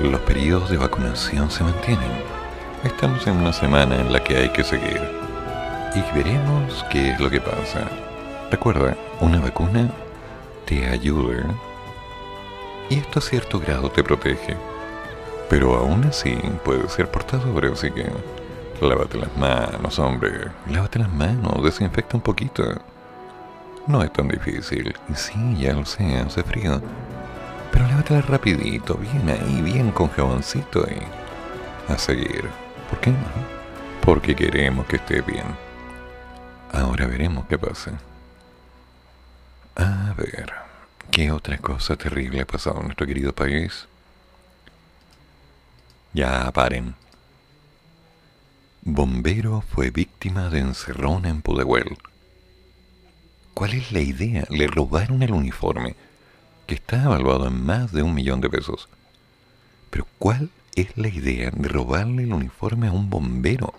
Los 0.00 0.20
periodos 0.20 0.68
de 0.68 0.76
vacunación 0.76 1.50
se 1.50 1.64
mantienen. 1.64 2.12
Estamos 2.84 3.26
en 3.26 3.38
una 3.38 3.54
semana 3.54 3.96
en 3.96 4.12
la 4.12 4.22
que 4.22 4.36
hay 4.36 4.50
que 4.50 4.62
seguir. 4.62 5.00
Y 5.94 6.14
veremos 6.14 6.84
qué 6.90 7.12
es 7.12 7.20
lo 7.20 7.30
que 7.30 7.40
pasa. 7.40 7.88
Recuerda, 8.50 8.94
una 9.20 9.40
vacuna 9.40 9.90
te 10.66 10.86
ayuda 10.86 11.44
y 12.90 12.98
esto 12.98 13.18
a 13.18 13.22
cierto 13.22 13.58
grado 13.58 13.90
te 13.90 14.02
protege. 14.02 14.56
Pero 15.48 15.76
aún 15.76 16.04
así 16.04 16.36
puede 16.64 16.88
ser 16.88 17.10
portador, 17.10 17.66
así 17.66 17.90
que 17.90 18.06
lávate 18.80 19.18
las 19.18 19.34
manos, 19.36 19.98
hombre. 19.98 20.50
Lávate 20.68 20.98
las 20.98 21.12
manos, 21.12 21.62
desinfecta 21.62 22.16
un 22.16 22.22
poquito. 22.22 22.64
No 23.86 24.02
es 24.02 24.12
tan 24.12 24.28
difícil. 24.28 24.94
Y 25.08 25.14
sí, 25.14 25.56
ya 25.58 25.72
lo 25.72 25.84
sé, 25.84 26.16
hace 26.16 26.42
frío. 26.42 26.80
Pero 27.72 27.86
lávatelas 27.86 28.26
rapidito, 28.26 28.96
bien 28.96 29.28
ahí, 29.28 29.62
bien 29.62 29.92
con 29.92 30.08
jaboncito 30.08 30.84
y 30.88 31.92
a 31.92 31.98
seguir. 31.98 32.48
¿Por 32.90 33.00
qué 33.00 33.10
no? 33.10 33.16
Porque 34.00 34.34
queremos 34.34 34.86
que 34.86 34.96
esté 34.96 35.20
bien. 35.22 35.46
Ahora 36.72 37.06
veremos 37.06 37.46
qué 37.46 37.58
pasa. 37.58 37.92
A 39.76 40.14
ver, 40.16 40.54
¿qué 41.10 41.30
otra 41.30 41.58
cosa 41.58 41.96
terrible 41.96 42.40
ha 42.40 42.46
pasado 42.46 42.78
en 42.80 42.86
nuestro 42.86 43.06
querido 43.06 43.34
país? 43.34 43.86
Ya 46.14 46.50
paren. 46.50 46.94
Bombero 48.80 49.60
fue 49.60 49.90
víctima 49.90 50.48
de 50.48 50.60
encerrona 50.60 51.28
en 51.28 51.42
Pudahuel. 51.42 51.98
¿Cuál 53.52 53.74
es 53.74 53.92
la 53.92 54.00
idea? 54.00 54.46
Le 54.48 54.66
robaron 54.66 55.22
el 55.22 55.32
uniforme, 55.32 55.94
que 56.66 56.76
está 56.76 57.02
evaluado 57.02 57.46
en 57.48 57.62
más 57.62 57.92
de 57.92 58.02
un 58.02 58.14
millón 58.14 58.40
de 58.40 58.48
pesos. 58.48 58.88
Pero 59.90 60.06
¿cuál 60.18 60.48
es 60.74 60.96
la 60.96 61.08
idea 61.08 61.50
de 61.50 61.68
robarle 61.68 62.22
el 62.22 62.32
uniforme 62.32 62.88
a 62.88 62.92
un 62.92 63.10
bombero? 63.10 63.74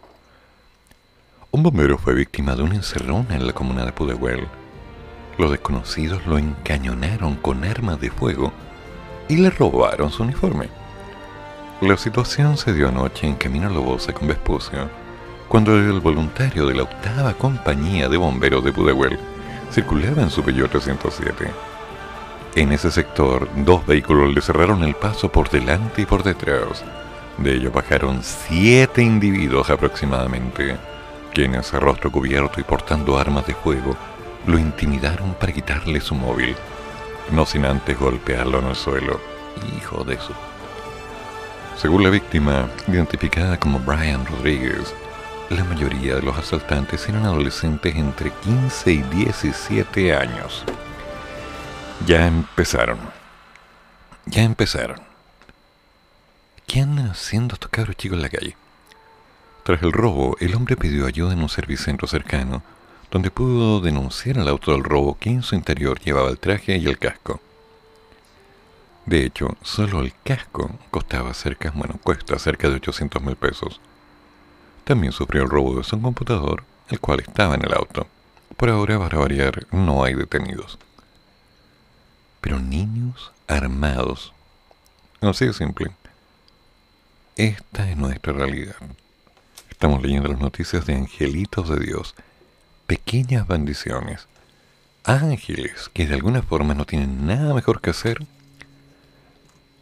Un 1.50 1.64
bombero 1.64 1.98
fue 1.98 2.14
víctima 2.14 2.56
de 2.56 2.62
una 2.62 2.76
encerrona 2.76 3.34
en 3.34 3.48
la 3.48 3.54
comuna 3.54 3.84
de 3.84 3.94
Pudahuel 3.94 4.48
los 5.38 5.52
desconocidos 5.52 6.26
lo 6.26 6.38
encañonaron 6.38 7.36
con 7.36 7.64
armas 7.64 8.00
de 8.00 8.10
fuego 8.10 8.52
y 9.28 9.38
le 9.38 9.50
robaron 9.50 10.12
su 10.12 10.24
uniforme. 10.24 10.70
La 11.82 11.98
situación 11.98 12.58
se 12.58 12.74
dio 12.74 12.90
anoche 12.90 13.28
en 13.28 13.36
Camino 13.36 13.68
a 13.68 13.70
Lobosa 13.70 14.14
con 14.14 14.28
Vespucio, 14.28 14.90
cuando 15.48 15.78
el 15.78 16.00
voluntario 16.00 16.66
de 16.66 16.74
la 16.74 16.84
octava 16.84 17.34
compañía 17.34 18.10
de 18.10 18.18
bomberos 18.18 18.64
de 18.64 18.72
Pudahuel 18.72 19.20
circulaba 19.72 20.24
en 20.24 20.30
su 20.30 20.42
Peugeot 20.44 20.72
307. 20.72 21.52
En 22.56 22.72
ese 22.72 22.90
sector, 22.90 23.48
dos 23.58 23.86
vehículos 23.86 24.34
le 24.34 24.42
cerraron 24.42 24.84
el 24.84 24.96
paso 24.96 25.32
por 25.32 25.50
delante 25.50 26.02
y 26.02 26.06
por 26.06 26.24
detrás. 26.24 26.84
De 27.38 27.54
ellos 27.54 27.72
bajaron 27.72 28.22
siete 28.24 29.04
individuos 29.04 29.70
aproximadamente, 29.70 30.78
quienes 31.34 31.72
a 31.76 31.80
rostro 31.80 32.12
cubierto 32.12 32.60
y 32.60 32.64
portando 32.64 33.20
armas 33.20 33.46
de 33.46 33.54
fuego 33.54 33.96
lo 34.48 34.58
intimidaron 34.58 35.34
para 35.36 35.52
quitarle 35.54 36.00
su 36.02 36.16
móvil, 36.16 36.56
no 37.32 37.46
sin 37.46 37.66
antes 37.66 38.00
golpearlo 38.00 38.60
en 38.60 38.68
el 38.68 38.76
suelo. 38.76 39.20
Hijo 39.78 40.04
de 40.04 40.16
eso. 40.16 40.34
Según 41.76 42.04
la 42.04 42.10
víctima, 42.10 42.70
identificada 42.88 43.60
como 43.60 43.80
Brian 43.80 44.26
Rodríguez, 44.26 44.96
la 45.50 45.64
mayoría 45.66 46.16
de 46.16 46.22
los 46.22 46.38
asaltantes 46.38 47.08
eran 47.08 47.26
adolescentes 47.26 47.96
entre 47.96 48.32
15 48.32 48.92
y 48.92 49.02
17 49.02 50.16
años. 50.16 50.64
Ya 52.06 52.26
empezaron. 52.26 53.00
Ya 54.26 54.44
empezaron. 54.44 55.02
¿Qué 56.66 56.82
andan 56.82 57.12
haciendo 57.12 57.54
estos 57.54 57.70
cabros 57.70 57.96
chicos 57.96 58.18
en 58.18 58.22
la 58.24 58.30
calle? 58.30 58.56
Tras 59.64 59.82
el 59.84 59.92
robo, 59.92 60.38
el 60.40 60.56
hombre 60.56 60.78
pidió 60.78 61.06
ayuda 61.06 61.34
en 61.34 61.42
un 61.42 61.50
servicentro 61.50 62.08
cercano 62.08 62.64
donde 63.12 63.32
pudo 63.32 63.80
denunciar 63.80 64.40
al 64.40 64.48
auto 64.48 64.72
del 64.72 64.84
robo 64.84 65.18
que 65.18 65.30
en 65.30 65.44
su 65.44 65.56
interior 65.56 66.00
llevaba 66.00 66.30
el 66.30 66.40
traje 66.40 66.78
y 66.78 66.88
el 66.88 66.98
casco. 66.98 67.40
De 69.06 69.24
hecho, 69.24 69.56
solo 69.62 70.02
el 70.02 70.14
casco 70.24 70.70
costaba 70.92 71.34
cerca, 71.34 71.72
bueno, 71.74 71.98
cuesta 72.04 72.38
cerca 72.38 72.68
de 72.70 72.76
800 72.76 73.22
mil 73.22 73.38
pesos. 73.38 73.80
También 74.84 75.14
sufrió 75.14 75.44
el 75.44 75.50
robo 75.50 75.76
de 75.78 75.84
su 75.84 76.02
computador, 76.02 76.64
el 76.90 77.00
cual 77.00 77.22
estaba 77.22 77.56
en 77.56 77.64
el 77.64 77.74
auto. 77.74 78.08
Por 78.58 78.70
ahora, 78.70 79.00
para 79.00 79.20
variar, 79.20 79.66
no 79.72 80.04
hay 80.04 80.14
detenidos. 80.14 80.78
Pero 82.42 82.60
niños 82.60 83.32
armados. 83.48 84.34
Así 85.22 85.46
de 85.46 85.54
simple. 85.54 85.92
Esta 87.38 87.90
es 87.90 87.96
nuestra 87.96 88.34
realidad. 88.34 88.76
Estamos 89.70 90.02
leyendo 90.02 90.28
las 90.28 90.40
noticias 90.40 90.86
de 90.86 90.96
angelitos 90.96 91.70
de 91.70 91.80
Dios 91.80 92.16
pequeñas 92.88 93.46
bendiciones, 93.46 94.28
ángeles 95.04 95.90
que 95.94 96.08
de 96.08 96.16
alguna 96.16 96.42
forma 96.42 96.74
no 96.74 96.86
tienen 96.86 97.28
nada 97.28 97.54
mejor 97.54 97.82
que 97.82 97.90
hacer 97.90 98.26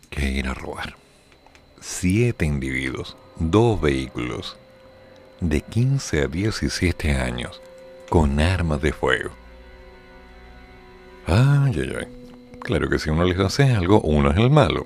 que 0.10 0.32
ir 0.32 0.48
a 0.48 0.56
robar. 0.56 0.96
Siete 1.80 2.46
individuos, 2.46 3.15
dos 3.38 3.80
vehículos, 3.80 4.58
de 5.39 5.62
15 5.62 6.24
a 6.24 6.28
17 6.28 7.12
años, 7.12 7.62
con 8.10 8.39
armas 8.39 8.82
de 8.82 8.91
fuego. 8.91 9.30
Ay, 11.28 11.74
ay, 11.76 11.94
ay. 12.00 12.08
Claro 12.60 12.89
que 12.89 12.98
si 12.98 13.12
uno 13.12 13.24
les 13.24 13.38
hace 13.38 13.72
algo, 13.72 14.02
uno 14.02 14.32
es 14.32 14.38
el 14.38 14.50
malo. 14.50 14.86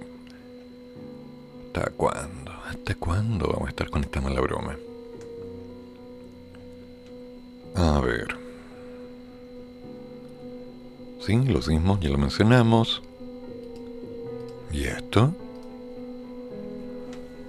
¿Hasta 1.67 1.89
cuándo? 1.91 2.51
¿Hasta 2.67 2.95
cuándo 2.95 3.47
vamos 3.47 3.67
a 3.67 3.69
estar 3.69 3.89
con 3.89 4.03
esta 4.03 4.19
mala 4.19 4.41
broma? 4.41 4.75
A 7.75 7.99
ver. 7.99 8.27
Sí, 11.21 11.35
los 11.45 11.67
mismos 11.67 11.99
ya 11.99 12.09
lo 12.09 12.17
mencionamos. 12.17 13.01
¿Y 14.71 14.85
esto? 14.85 15.33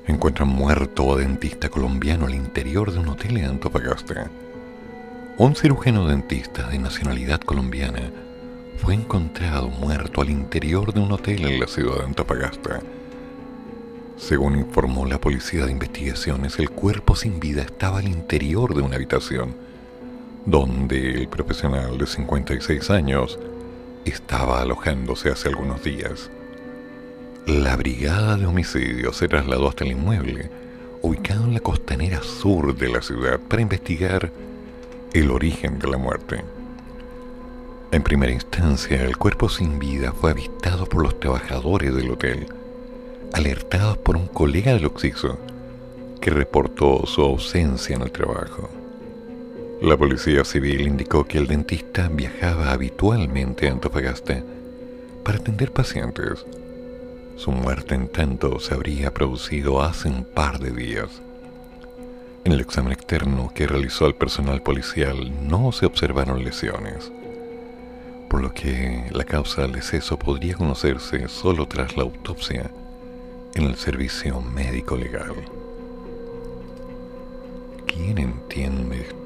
Encuentran 0.07 0.49
muerto 0.49 1.15
a 1.15 1.19
dentista 1.19 1.69
colombiano 1.69 2.27
al 2.27 2.35
interior 2.35 2.93
de 2.93 2.99
un 2.99 3.09
hotel 3.09 3.37
en 3.37 3.45
Antofagasta. 3.45 4.31
Un 5.39 5.55
cirujano 5.55 6.07
dentista 6.09 6.69
de 6.69 6.79
nacionalidad 6.79 7.41
colombiana 7.41 8.11
fue 8.79 8.95
encontrado 8.95 9.69
muerto 9.69 10.21
al 10.21 10.31
interior 10.31 10.93
de 10.93 11.01
un 11.01 11.13
hotel 11.13 11.47
en 11.47 11.61
la 11.61 11.67
ciudad 11.67 11.99
de 11.99 12.05
Antofagasta. 12.05 12.81
Según 14.17 14.59
informó 14.59 15.07
la 15.07 15.21
policía 15.21 15.65
de 15.65 15.73
investigaciones, 15.73 16.59
el 16.59 16.71
cuerpo 16.71 17.15
sin 17.15 17.41
vida 17.41 17.63
estaba 17.63 18.01
al 18.01 18.09
interior 18.09 18.75
de 18.75 18.83
una 18.83 18.97
habitación 18.97 19.70
donde 20.51 21.13
el 21.13 21.29
profesional 21.29 21.97
de 21.97 22.07
56 22.07 22.91
años 22.91 23.39
estaba 24.05 24.61
alojándose 24.61 25.31
hace 25.31 25.49
algunos 25.49 25.85
días. 25.85 26.29
La 27.47 27.77
brigada 27.77 28.37
de 28.37 28.47
homicidios 28.47 29.17
se 29.17 29.29
trasladó 29.29 29.69
hasta 29.69 29.85
el 29.85 29.93
inmueble, 29.93 30.51
ubicado 31.03 31.45
en 31.45 31.55
la 31.55 31.61
costanera 31.61 32.21
sur 32.23 32.77
de 32.77 32.89
la 32.89 33.01
ciudad, 33.01 33.39
para 33.39 33.63
investigar 33.63 34.33
el 35.13 35.31
origen 35.31 35.79
de 35.79 35.89
la 35.89 35.99
muerte. 35.99 36.43
En 37.93 38.03
primera 38.03 38.33
instancia, 38.33 39.03
el 39.05 39.17
cuerpo 39.17 39.49
sin 39.49 39.79
vida 39.79 40.13
fue 40.13 40.33
avistado 40.33 40.87
por 40.87 41.03
los 41.03 41.19
trabajadores 41.21 41.95
del 41.95 42.11
hotel, 42.11 42.47
alertados 43.33 43.99
por 43.99 44.17
un 44.17 44.27
colega 44.27 44.75
del 44.75 44.87
Oxiso, 44.87 45.39
que 46.21 46.31
reportó 46.31 47.07
su 47.07 47.23
ausencia 47.23 47.95
en 47.95 48.03
el 48.03 48.11
trabajo. 48.11 48.80
La 49.81 49.97
policía 49.97 50.45
civil 50.45 50.83
indicó 50.83 51.25
que 51.25 51.39
el 51.39 51.47
dentista 51.47 52.09
viajaba 52.09 52.71
habitualmente 52.71 53.67
a 53.67 53.73
Antofagasta 53.73 54.43
para 55.25 55.39
atender 55.39 55.73
pacientes. 55.73 56.45
Su 57.37 57.51
muerte, 57.51 57.95
en 57.95 58.09
tanto, 58.09 58.61
se 58.61 58.75
habría 58.75 59.15
producido 59.15 59.81
hace 59.81 60.09
un 60.09 60.25
par 60.25 60.59
de 60.59 60.73
días. 60.73 61.23
En 62.45 62.53
el 62.53 62.61
examen 62.61 62.93
externo 62.93 63.51
que 63.55 63.67
realizó 63.67 64.05
el 64.05 64.15
personal 64.15 64.61
policial 64.61 65.49
no 65.49 65.73
se 65.73 65.87
observaron 65.87 66.45
lesiones, 66.45 67.11
por 68.29 68.43
lo 68.43 68.53
que 68.53 69.07
la 69.13 69.25
causa 69.25 69.63
del 69.63 69.73
deceso 69.73 70.19
podría 70.19 70.57
conocerse 70.57 71.27
solo 71.29 71.65
tras 71.65 71.97
la 71.97 72.03
autopsia 72.03 72.71
en 73.55 73.65
el 73.65 73.77
servicio 73.77 74.43
médico 74.43 74.95
legal. 74.95 75.37
¿Quién 77.87 78.19
entiende 78.19 79.01
esto? 79.01 79.20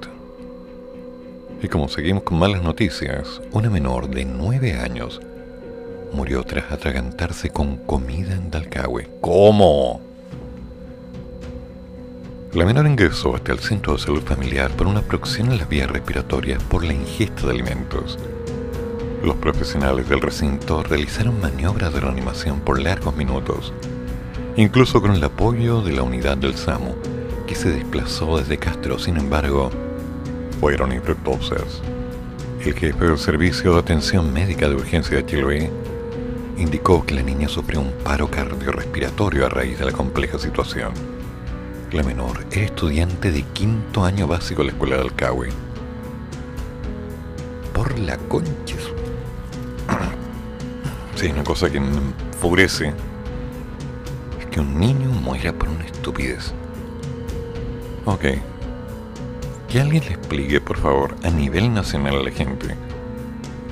Y 1.62 1.69
como 1.69 1.88
seguimos 1.88 2.25
con 2.25 2.38
malas 2.38 2.62
noticias, 2.62 3.40
una 3.53 3.71
menor 3.71 4.09
de 4.09 4.25
nueve 4.25 4.75
años 4.75 5.21
murió 6.12 6.45
tras 6.45 6.71
atragantarse 6.71 7.51
con 7.51 7.77
comida 7.79 8.35
en 8.35 8.51
Dalcahue. 8.51 9.09
¿Cómo? 9.21 10.01
La 12.53 12.64
menor 12.64 12.87
ingresó 12.87 13.35
hasta 13.35 13.53
el 13.53 13.59
centro 13.59 13.95
de 13.95 13.99
salud 13.99 14.23
familiar 14.23 14.71
por 14.71 14.87
una 14.87 15.01
obstrucción 15.01 15.51
en 15.51 15.59
las 15.59 15.69
vías 15.69 15.90
respiratorias 15.90 16.62
por 16.62 16.85
la 16.85 16.93
ingesta 16.93 17.47
de 17.47 17.51
alimentos. 17.51 18.17
Los 19.25 19.37
profesionales 19.37 20.09
del 20.09 20.21
recinto 20.21 20.83
realizaron 20.85 21.40
maniobras 21.40 21.93
de 21.93 22.01
reanimación 22.01 22.61
por 22.61 22.81
largos 22.81 23.17
minutos, 23.17 23.73
incluso 24.57 25.01
con 25.01 25.12
el 25.12 25.25
apoyo 25.25 25.83
de 25.83 25.95
la 25.95 26.03
unidad 26.03 26.37
del 26.37 26.55
SAMU, 26.55 26.95
que 27.47 27.57
se 27.57 27.71
desplazó 27.71 28.38
desde 28.38 28.59
Castro. 28.59 28.99
Sin 29.01 29.17
embargo, 29.17 29.71
fueron 30.64 30.92
infructuosas. 30.92 31.83
El 32.64 32.72
jefe 32.72 33.05
del 33.05 33.18
Servicio 33.18 33.74
de 33.74 33.81
Atención 33.81 34.33
Médica 34.33 34.66
de 34.66 34.77
Urgencia 34.77 35.18
de 35.18 35.27
Chiloé 35.27 35.70
indicó 36.57 37.05
que 37.05 37.14
la 37.14 37.20
niña 37.20 37.50
sufrió 37.50 37.83
un 37.83 37.92
paro 38.03 38.31
cardiorrespiratorio 38.31 39.44
a 39.44 39.50
raíz 39.50 39.79
de 39.79 39.85
la 39.85 39.92
compleja 39.92 40.38
situación 40.38 40.94
la 41.92 42.03
menor, 42.03 42.46
es 42.50 42.57
estudiante 42.57 43.31
de 43.31 43.42
quinto 43.42 44.07
año 44.07 44.27
básico 44.27 44.62
de 44.62 44.68
la 44.68 44.72
escuela 44.72 44.96
del 44.96 45.05
Alcahue. 45.09 45.50
Por 47.74 47.98
la 47.98 48.16
concha. 48.16 48.77
Sí, 51.14 51.27
una 51.27 51.44
cosa 51.44 51.68
que 51.68 51.79
me 51.79 51.88
enfurece 51.88 52.94
es 54.40 54.46
que 54.46 54.61
un 54.61 54.81
niño 54.81 55.11
muera 55.11 55.53
por 55.53 55.68
una 55.68 55.85
estupidez. 55.85 56.55
Ok. 58.07 58.54
Que 59.75 59.81
alguien 59.81 60.05
le 60.05 60.13
explique, 60.13 60.61
por 60.61 60.79
favor, 60.79 61.17
a 61.25 61.31
nivel 61.31 61.75
nacional 61.75 62.21
a 62.21 62.23
la 62.23 62.31
gente, 62.31 62.77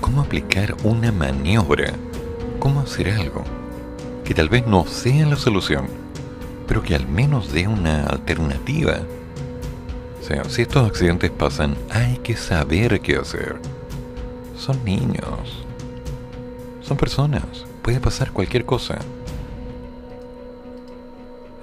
cómo 0.00 0.22
aplicar 0.22 0.74
una 0.82 1.12
maniobra, 1.12 1.92
cómo 2.58 2.80
hacer 2.80 3.08
algo, 3.08 3.44
que 4.24 4.34
tal 4.34 4.48
vez 4.48 4.66
no 4.66 4.84
sea 4.84 5.24
la 5.26 5.36
solución 5.36 5.86
pero 6.66 6.82
que 6.82 6.96
al 6.96 7.06
menos 7.06 7.52
dé 7.52 7.68
una 7.68 8.04
alternativa. 8.06 9.02
O 10.20 10.24
sea, 10.24 10.42
si 10.44 10.62
estos 10.62 10.88
accidentes 10.88 11.30
pasan, 11.30 11.76
hay 11.90 12.16
que 12.16 12.34
saber 12.34 13.00
qué 13.00 13.16
hacer. 13.16 13.60
Son 14.56 14.84
niños. 14.84 15.64
Son 16.80 16.96
personas. 16.96 17.44
Puede 17.82 18.00
pasar 18.00 18.32
cualquier 18.32 18.64
cosa. 18.64 18.98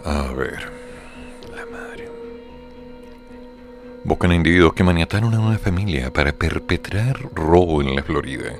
A 0.06 0.32
ver. 0.32 0.79
Buscan 4.04 4.32
a 4.32 4.36
individuos 4.36 4.74
que 4.74 4.84
maniataron 4.84 5.34
a 5.34 5.40
una 5.40 5.58
familia 5.58 6.12
para 6.12 6.32
perpetrar 6.32 7.18
robo 7.36 7.82
en 7.82 7.96
la 7.96 8.04
Florida. 8.04 8.56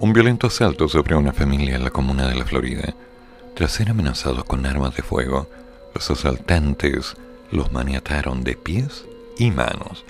Un 0.00 0.12
violento 0.12 0.48
asalto 0.48 0.88
sobre 0.88 1.14
una 1.14 1.32
familia 1.32 1.76
en 1.76 1.84
la 1.84 1.90
comuna 1.90 2.28
de 2.28 2.34
la 2.34 2.44
Florida 2.44 2.94
tras 3.54 3.70
ser 3.70 3.90
amenazados 3.90 4.44
con 4.44 4.66
armas 4.66 4.96
de 4.96 5.02
fuego, 5.02 5.46
los 5.94 6.10
asaltantes 6.10 7.14
los 7.52 7.70
maniataron 7.72 8.42
de 8.42 8.56
pies 8.56 9.04
y 9.38 9.52
manos. 9.52 10.04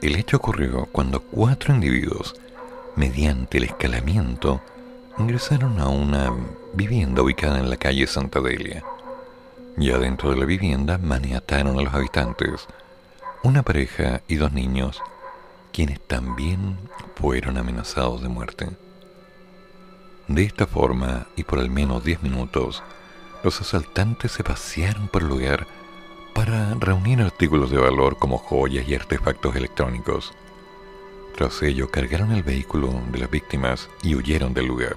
El 0.00 0.16
hecho 0.16 0.38
ocurrió 0.38 0.88
cuando 0.90 1.20
cuatro 1.20 1.74
individuos, 1.74 2.34
mediante 2.96 3.58
el 3.58 3.64
escalamiento, 3.64 4.62
ingresaron 5.18 5.78
a 5.80 5.88
una 5.88 6.32
vivienda 6.72 7.20
ubicada 7.20 7.58
en 7.58 7.68
la 7.68 7.76
calle 7.76 8.06
Santa 8.06 8.40
Delia. 8.40 8.82
Ya 9.76 9.98
dentro 9.98 10.30
de 10.30 10.36
la 10.36 10.46
vivienda 10.46 10.96
maniataron 10.96 11.78
a 11.78 11.82
los 11.82 11.92
habitantes, 11.92 12.66
una 13.42 13.62
pareja 13.62 14.22
y 14.28 14.36
dos 14.36 14.52
niños, 14.52 15.02
quienes 15.72 16.00
también 16.00 16.78
fueron 17.16 17.58
amenazados 17.58 18.22
de 18.22 18.28
muerte. 18.28 18.70
De 20.28 20.42
esta 20.42 20.66
forma, 20.66 21.26
y 21.36 21.44
por 21.44 21.58
al 21.58 21.70
menos 21.70 22.02
diez 22.04 22.22
minutos, 22.22 22.82
los 23.44 23.60
asaltantes 23.60 24.32
se 24.32 24.42
pasearon 24.42 25.08
por 25.08 25.22
el 25.22 25.28
lugar 25.28 25.66
para 26.34 26.74
reunir 26.74 27.22
artículos 27.22 27.70
de 27.70 27.78
valor 27.78 28.18
como 28.18 28.38
joyas 28.38 28.88
y 28.88 28.94
artefactos 28.94 29.54
electrónicos. 29.54 30.32
Tras 31.36 31.62
ello, 31.62 31.90
cargaron 31.90 32.32
el 32.32 32.42
vehículo 32.42 32.90
de 33.12 33.18
las 33.18 33.30
víctimas 33.30 33.88
y 34.02 34.14
huyeron 34.14 34.52
del 34.52 34.66
lugar. 34.66 34.96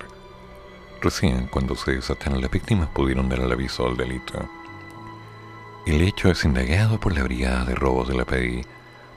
Recién, 1.01 1.47
cuando 1.47 1.75
se 1.75 1.91
desataron 1.91 2.41
las 2.41 2.51
víctimas, 2.51 2.89
pudieron 2.89 3.29
dar 3.29 3.39
el 3.39 3.51
aviso 3.51 3.87
al 3.87 3.97
delito. 3.97 4.49
El 5.85 6.01
hecho 6.01 6.29
es 6.29 6.43
indagado 6.43 6.99
por 6.99 7.15
la 7.15 7.23
Brigada 7.23 7.65
de 7.65 7.73
Robos 7.73 8.07
de 8.07 8.15
la 8.15 8.25
PDI, 8.25 8.65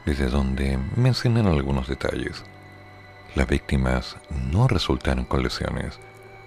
desde 0.07 0.29
donde 0.29 0.79
mencionan 0.96 1.46
algunos 1.46 1.88
detalles. 1.88 2.44
Las 3.35 3.46
víctimas 3.46 4.16
no 4.51 4.68
resultaron 4.68 5.25
con 5.25 5.42
lesiones 5.42 5.98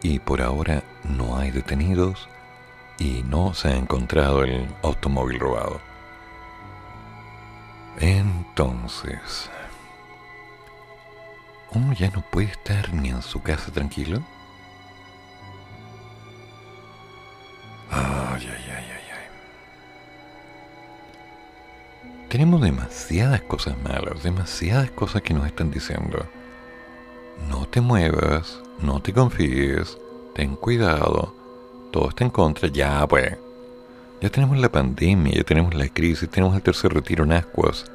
y 0.01 0.19
por 0.19 0.41
ahora 0.41 0.83
no 1.03 1.37
hay 1.37 1.51
detenidos 1.51 2.29
y 2.97 3.23
no 3.23 3.53
se 3.53 3.69
ha 3.69 3.75
encontrado 3.75 4.43
el 4.43 4.67
automóvil 4.83 5.39
robado. 5.39 5.81
Entonces, 7.99 9.49
¿uno 11.71 11.93
ya 11.93 12.09
no 12.11 12.21
puede 12.21 12.51
estar 12.51 12.93
ni 12.93 13.09
en 13.09 13.21
su 13.21 13.41
casa 13.41 13.71
tranquilo? 13.71 14.21
Ay, 17.89 18.47
ay, 18.51 18.71
ay, 18.77 18.84
Tenemos 22.35 22.59
demasiadas 22.59 23.39
cosas 23.43 23.81
malas, 23.81 24.21
demasiadas 24.21 24.91
cosas 24.91 25.21
que 25.21 25.33
nos 25.33 25.45
están 25.45 25.71
diciendo 25.71 26.25
no 27.49 27.65
te 27.65 27.79
muevas, 27.79 28.61
no 28.81 29.01
te 29.01 29.13
confíes, 29.13 29.97
ten 30.33 30.57
cuidado, 30.57 31.33
todo 31.93 32.09
está 32.09 32.25
en 32.25 32.31
contra, 32.31 32.67
ya 32.67 33.07
pues. 33.07 33.37
Ya 34.19 34.29
tenemos 34.29 34.57
la 34.57 34.69
pandemia, 34.69 35.33
ya 35.33 35.43
tenemos 35.45 35.73
la 35.75 35.87
crisis, 35.87 36.29
tenemos 36.29 36.53
el 36.57 36.61
tercer 36.61 36.93
retiro 36.93 37.23
en 37.23 37.31
Ascuas. 37.31 37.89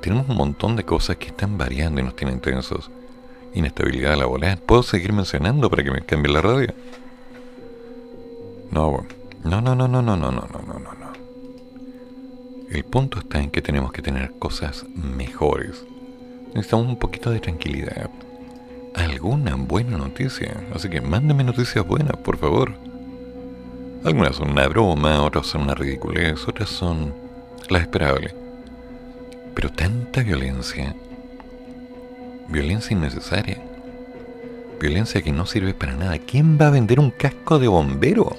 Tenemos 0.00 0.28
un 0.28 0.36
montón 0.36 0.76
de 0.76 0.84
cosas 0.84 1.16
que 1.16 1.26
están 1.26 1.58
variando 1.58 2.00
y 2.00 2.04
nos 2.04 2.14
tienen 2.14 2.38
tensos. 2.38 2.88
Inestabilidad 3.52 4.16
laboral. 4.16 4.58
¿Puedo 4.58 4.84
seguir 4.84 5.12
mencionando 5.12 5.68
para 5.68 5.82
que 5.82 5.90
me 5.90 6.02
cambie 6.02 6.32
la 6.32 6.40
radio? 6.40 6.72
No, 8.70 9.04
no, 9.42 9.60
no, 9.60 9.74
no, 9.74 9.88
no, 9.88 10.02
no, 10.02 10.16
no, 10.16 10.30
no, 10.30 10.30
no, 10.30 10.62
no, 10.62 10.78
no. 10.78 11.05
El 12.76 12.84
punto 12.84 13.18
está 13.18 13.40
en 13.40 13.50
que 13.50 13.62
tenemos 13.62 13.90
que 13.90 14.02
tener 14.02 14.32
cosas 14.38 14.84
mejores 14.94 15.86
necesitamos 16.56 16.86
un 16.86 16.96
poquito 16.96 17.30
de 17.30 17.40
tranquilidad. 17.40 18.10
Alguna 18.94 19.56
buena 19.56 19.98
noticia. 19.98 20.54
Así 20.74 20.88
que 20.88 21.02
mándeme 21.02 21.44
noticias 21.44 21.86
buenas, 21.86 22.16
por 22.16 22.38
favor. 22.38 22.72
Algunas 24.04 24.36
son 24.36 24.52
una 24.52 24.66
broma, 24.66 25.22
otras 25.22 25.46
son 25.48 25.62
una 25.62 25.74
ridiculez, 25.74 26.48
otras 26.48 26.70
son 26.70 27.12
las 27.68 27.82
esperables. 27.82 28.34
Pero 29.54 29.70
tanta 29.70 30.22
violencia. 30.22 30.94
Violencia 32.48 32.96
innecesaria. 32.96 33.58
Violencia 34.80 35.20
que 35.20 35.32
no 35.32 35.44
sirve 35.44 35.74
para 35.74 35.94
nada. 35.94 36.18
¿Quién 36.18 36.58
va 36.58 36.68
a 36.68 36.70
vender 36.70 37.00
un 37.00 37.10
casco 37.10 37.58
de 37.58 37.68
bombero? 37.68 38.34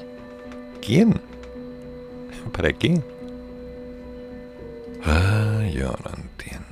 ¿Quién? 0.81 1.19
¿Para 2.51 2.73
qué? 2.73 2.99
Ah, 5.05 5.63
yo 5.73 5.95
no 6.03 6.11
entiendo. 6.15 6.65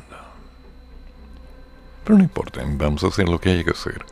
Pero 2.04 2.18
no 2.18 2.24
importa, 2.24 2.62
vamos 2.66 3.04
a 3.04 3.08
hacer 3.08 3.30
lo 3.30 3.40
que 3.40 3.50
haya 3.52 3.64
que 3.64 3.72
hacer. 3.72 4.06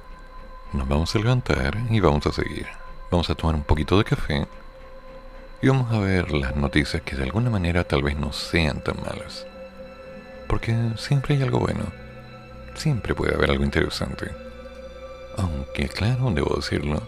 Nos 0.73 0.87
vamos 0.87 1.15
a 1.15 1.19
levantar 1.19 1.77
y 1.89 1.99
vamos 1.99 2.25
a 2.25 2.31
seguir. 2.31 2.67
Vamos 3.11 3.29
a 3.29 3.35
tomar 3.35 3.55
un 3.55 3.63
poquito 3.63 3.97
de 3.97 4.03
café 4.03 4.47
y 5.61 5.67
vamos 5.69 5.93
a 5.93 5.99
ver 5.99 6.33
las 6.33 6.57
noticias 6.57 7.01
que 7.03 7.15
de 7.15 7.23
alguna 7.23 7.49
manera 7.49 7.85
tal 7.85 8.03
vez 8.03 8.17
no 8.17 8.33
sean 8.33 8.83
tan 8.83 8.97
malas. 8.97 9.45
Porque 10.47 10.75
siempre 10.97 11.35
hay 11.35 11.43
algo 11.43 11.59
bueno. 11.59 11.85
Siempre 12.75 13.15
puede 13.15 13.33
haber 13.33 13.51
algo 13.51 13.63
interesante. 13.63 14.29
Aunque 15.37 15.87
claro, 15.87 16.31
debo 16.31 16.55
decirlo, 16.55 17.01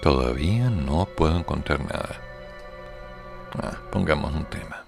todavía 0.00 0.70
no 0.70 1.06
puedo 1.06 1.36
encontrar 1.36 1.80
nada. 1.80 2.20
Ah, 3.60 3.78
pongamos 3.90 4.32
un 4.32 4.44
tema. 4.44 4.79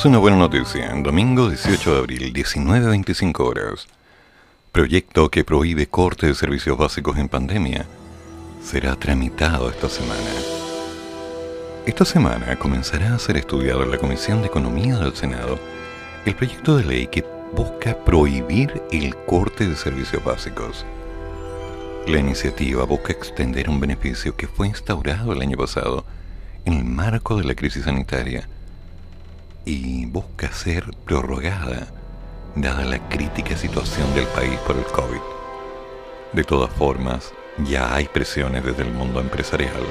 Menos 0.00 0.06
una 0.06 0.18
buena 0.18 0.36
noticia. 0.38 0.94
Domingo 1.02 1.50
18 1.50 1.92
de 1.92 1.98
abril, 1.98 2.32
19.25 2.32 3.40
horas. 3.40 3.86
Proyecto 4.72 5.30
que 5.30 5.44
prohíbe 5.44 5.88
corte 5.88 6.26
de 6.26 6.34
servicios 6.34 6.78
básicos 6.78 7.18
en 7.18 7.28
pandemia 7.28 7.86
será 8.62 8.96
tramitado 8.96 9.68
esta 9.68 9.90
semana. 9.90 10.30
Esta 11.84 12.06
semana 12.06 12.56
comenzará 12.56 13.14
a 13.14 13.18
ser 13.18 13.36
estudiado 13.36 13.82
en 13.82 13.90
la 13.90 13.98
Comisión 13.98 14.40
de 14.40 14.46
Economía 14.46 14.96
del 14.96 15.14
Senado 15.14 15.58
el 16.24 16.34
proyecto 16.34 16.78
de 16.78 16.84
ley 16.84 17.06
que 17.08 17.24
busca 17.54 17.94
prohibir 18.02 18.82
el 18.92 19.14
corte 19.26 19.68
de 19.68 19.76
servicios 19.76 20.24
básicos. 20.24 20.86
La 22.06 22.18
iniciativa 22.18 22.84
busca 22.84 23.12
extender 23.12 23.68
un 23.68 23.80
beneficio 23.80 24.34
que 24.34 24.46
fue 24.46 24.68
instaurado 24.68 25.32
el 25.34 25.42
año 25.42 25.58
pasado 25.58 26.06
en 26.64 26.72
el 26.74 26.84
marco 26.84 27.36
de 27.36 27.44
la 27.44 27.54
crisis 27.54 27.84
sanitaria 27.84 28.48
y 29.64 30.06
busca 30.06 30.52
ser 30.52 30.84
prorrogada 31.04 31.88
dada 32.54 32.84
la 32.84 32.98
crítica 33.08 33.56
situación 33.56 34.12
del 34.14 34.26
país 34.26 34.58
por 34.66 34.76
el 34.76 34.84
COVID. 34.84 35.20
De 36.32 36.44
todas 36.44 36.70
formas, 36.72 37.32
ya 37.64 37.94
hay 37.94 38.06
presiones 38.06 38.64
desde 38.64 38.82
el 38.82 38.92
mundo 38.92 39.20
empresarial. 39.20 39.82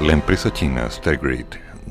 La 0.00 0.12
empresa 0.12 0.52
china 0.52 0.88
Stargrid, 0.90 1.46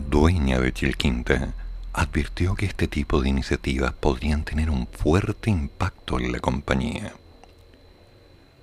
dueña 0.09 0.59
de 0.59 0.71
Chilquinta, 0.71 1.53
advirtió 1.93 2.55
que 2.55 2.65
este 2.65 2.87
tipo 2.87 3.21
de 3.21 3.29
iniciativas 3.29 3.91
podrían 3.91 4.43
tener 4.43 4.69
un 4.69 4.87
fuerte 4.87 5.49
impacto 5.49 6.19
en 6.19 6.31
la 6.31 6.39
compañía. 6.39 7.13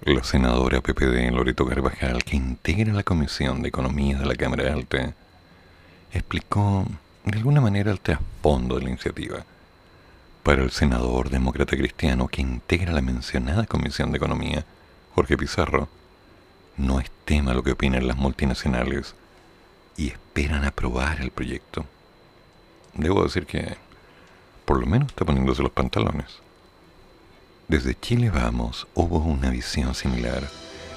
La 0.03 0.23
senadora 0.23 0.81
PPD 0.81 1.31
Loreto 1.33 1.67
Carvajal, 1.67 2.23
que 2.25 2.37
integra 2.37 2.93
la 2.93 3.03
Comisión 3.03 3.63
de 3.63 3.69
Economía 3.69 4.19
de 4.19 4.27
la 4.27 4.35
Cámara 4.35 4.73
Alta, 4.73 5.15
explicó 6.19 6.87
de 7.25 7.39
alguna 7.39 7.61
manera 7.61 7.91
el 7.91 8.01
trasfondo 8.01 8.77
de 8.77 8.85
la 8.85 8.91
iniciativa. 8.91 9.45
Para 10.43 10.63
el 10.63 10.71
senador 10.71 11.31
demócrata 11.31 11.77
cristiano 11.77 12.29
que 12.29 12.43
integra 12.43 12.93
la 12.93 13.01
mencionada 13.01 13.67
Comisión 13.67 14.11
de 14.11 14.19
Economía, 14.19 14.65
Jorge 15.15 15.37
Pizarro, 15.37 15.89
no 16.77 17.01
es 17.01 17.11
tema 17.25 17.55
lo 17.55 17.63
que 17.63 17.73
opinan 17.73 18.07
las 18.07 18.17
multinacionales 18.17 19.15
y 19.97 20.09
esperan 20.09 20.65
aprobar 20.65 21.21
el 21.21 21.31
proyecto. 21.31 21.85
Debo 22.95 23.25
decir 23.25 23.47
que 23.47 23.77
por 24.65 24.81
lo 24.81 24.87
menos 24.87 25.09
está 25.09 25.25
poniéndose 25.25 25.63
los 25.63 25.73
pantalones. 25.73 26.41
Desde 27.69 27.99
Chile 27.99 28.31
Vamos 28.31 28.87
hubo 28.95 29.19
una 29.19 29.51
visión 29.51 29.95
similar. 29.95 30.43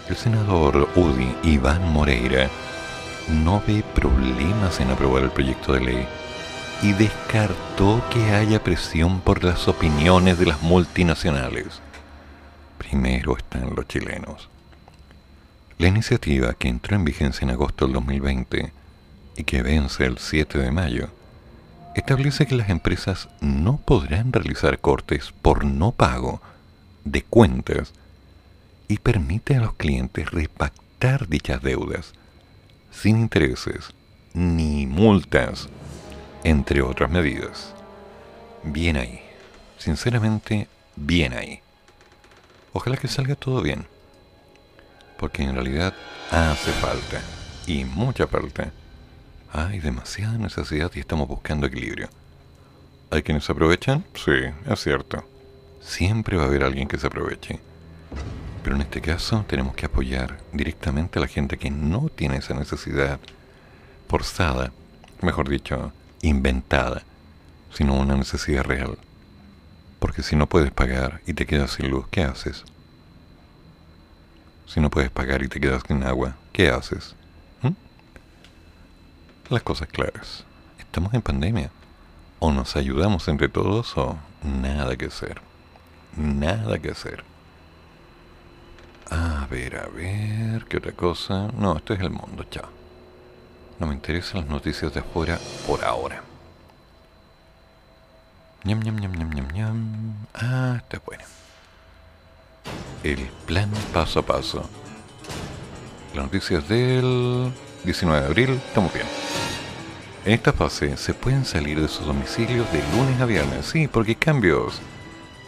El 0.10 0.16
senador 0.16 0.90
UDI 0.96 1.36
Iván 1.44 1.92
Moreira 1.92 2.50
no 3.30 3.62
ve 3.66 3.84
problemas 3.96 4.80
en 4.80 4.90
aprobar 4.90 5.24
el 5.24 5.32
proyecto 5.32 5.74
de 5.74 5.82
ley 5.82 6.08
y 6.82 6.94
descartó 6.94 8.04
que 8.12 8.32
haya 8.32 8.64
presión 8.64 9.20
por 9.22 9.44
las 9.44 9.68
opiniones 9.68 10.40
de 10.40 10.46
las 10.46 10.62
multinacionales. 10.62 11.82
Primero 12.78 13.36
están 13.36 13.76
los 13.76 13.88
chilenos. 13.88 14.50
La 15.78 15.88
iniciativa, 15.88 16.54
que 16.54 16.70
entró 16.70 16.96
en 16.96 17.06
vigencia 17.06 17.46
en 17.46 17.52
agosto 17.52 17.86
del 17.86 17.94
2020 17.96 18.72
y 19.36 19.44
que 19.44 19.62
vence 19.62 20.06
el 20.06 20.18
7 20.18 20.58
de 20.60 20.72
mayo, 20.72 21.10
establece 21.96 22.46
que 22.46 22.56
las 22.56 22.70
empresas 22.70 23.28
no 23.42 23.78
podrán 23.78 24.32
realizar 24.32 24.80
cortes 24.80 25.34
por 25.42 25.66
no 25.66 25.92
pago 25.92 26.42
de 27.04 27.24
cuentas 27.24 27.94
y 28.88 29.00
permite 29.00 29.56
a 29.56 29.62
los 29.62 29.74
clientes 29.74 30.32
repactar 30.32 31.28
dichas 31.28 31.62
deudas 31.62 32.14
sin 33.02 33.18
intereses 33.18 33.94
ni 34.34 34.88
multas, 34.88 35.70
entre 36.44 36.82
otras 36.82 37.10
medidas. 37.10 37.74
Bien 38.64 38.98
ahí, 38.98 39.22
sinceramente, 39.78 40.68
bien 40.96 41.34
ahí. 41.34 41.60
Ojalá 42.74 42.98
que 42.98 43.08
salga 43.08 43.36
todo 43.36 43.62
bien, 43.62 43.88
porque 45.18 45.44
en 45.44 45.54
realidad 45.54 45.94
hace 46.32 46.72
falta, 46.74 47.22
y 47.66 47.86
mucha 47.86 48.28
falta 48.28 48.72
hay 49.54 49.80
demasiada 49.80 50.38
necesidad 50.38 50.92
y 50.94 51.00
estamos 51.00 51.28
buscando 51.28 51.68
equilibrio. 51.68 52.10
¿Hay 53.10 53.24
quienes 53.24 53.46
se 53.46 53.52
aprovechan? 53.52 54.04
Sí, 54.14 54.32
es 54.70 54.80
cierto. 54.80 55.24
Siempre 55.82 56.36
va 56.36 56.44
a 56.44 56.48
haber 56.48 56.64
alguien 56.64 56.88
que 56.88 56.98
se 56.98 57.08
aproveche. 57.08 57.60
Pero 58.68 58.76
en 58.76 58.82
este 58.82 59.00
caso 59.00 59.46
tenemos 59.48 59.76
que 59.76 59.86
apoyar 59.86 60.42
directamente 60.52 61.20
a 61.20 61.22
la 61.22 61.30
gente 61.30 61.58
que 61.58 61.72
no 61.72 62.10
tiene 62.14 62.36
esa 62.36 62.54
necesidad 62.54 63.18
forzada, 64.10 64.74
mejor 65.22 65.48
dicho, 65.48 65.94
inventada, 66.22 67.04
sino 67.72 67.94
una 67.94 68.18
necesidad 68.18 68.66
real. 68.66 68.98
Porque 70.00 70.22
si 70.22 70.36
no 70.36 70.50
puedes 70.50 70.72
pagar 70.72 71.22
y 71.26 71.32
te 71.32 71.46
quedas 71.46 71.72
sin 71.72 71.90
luz, 71.90 72.10
¿qué 72.12 72.24
haces? 72.26 72.66
Si 74.66 74.82
no 74.82 74.90
puedes 74.90 75.12
pagar 75.12 75.44
y 75.44 75.48
te 75.48 75.62
quedas 75.62 75.84
sin 75.88 76.04
agua, 76.04 76.36
¿qué 76.52 76.70
haces? 76.70 77.16
las 79.48 79.64
cosas 79.64 79.88
claras. 79.88 80.44
Estamos 80.78 81.14
en 81.14 81.22
pandemia. 81.22 81.72
O 82.40 82.52
nos 82.52 82.76
ayudamos 82.76 83.30
entre 83.30 83.48
todos 83.48 83.96
o 83.96 84.18
nada 84.44 84.98
que 84.98 85.06
hacer. 85.06 85.42
Nada 86.18 86.80
que 86.80 86.92
hacer. 86.92 87.24
A 89.10 89.48
ver, 89.50 89.78
a 89.78 89.88
ver, 89.88 90.66
¿qué 90.66 90.78
otra 90.78 90.92
cosa? 90.92 91.50
No, 91.58 91.78
esto 91.78 91.94
es 91.94 92.02
el 92.02 92.10
mundo, 92.10 92.44
chao. 92.50 92.68
No 93.80 93.88
me 93.88 93.94
interesan 93.94 94.42
las 94.42 94.50
noticias 94.50 94.94
de 94.94 95.00
afuera 95.00 95.40
por 95.66 95.84
ahora. 95.86 96.24
Ñam, 98.64 98.82
ñam, 98.82 99.00
ñam, 99.00 99.14
ñam, 99.14 99.30
ñam, 99.34 99.48
ñam. 99.54 100.14
Ah, 100.34 100.76
está 100.78 101.00
bueno. 101.06 101.24
El 103.04 103.28
plan 103.46 103.72
paso 103.94 104.20
a 104.20 104.26
paso. 104.26 104.70
Las 106.14 106.26
noticias 106.26 106.68
del 106.68 107.54
19 107.86 108.22
de 108.22 108.28
abril, 108.28 108.50
estamos 108.68 108.94
bien. 108.94 109.08
En 110.26 110.34
esta 110.34 110.52
fase 110.52 110.98
se 110.98 111.14
pueden 111.14 111.46
salir 111.46 111.80
de 111.80 111.88
sus 111.88 112.06
domicilios 112.06 112.70
de 112.74 112.84
lunes 112.92 113.22
a 113.22 113.26
viernes, 113.26 113.68
sí, 113.68 113.88
porque 113.88 114.12
hay 114.12 114.16
cambios. 114.16 114.82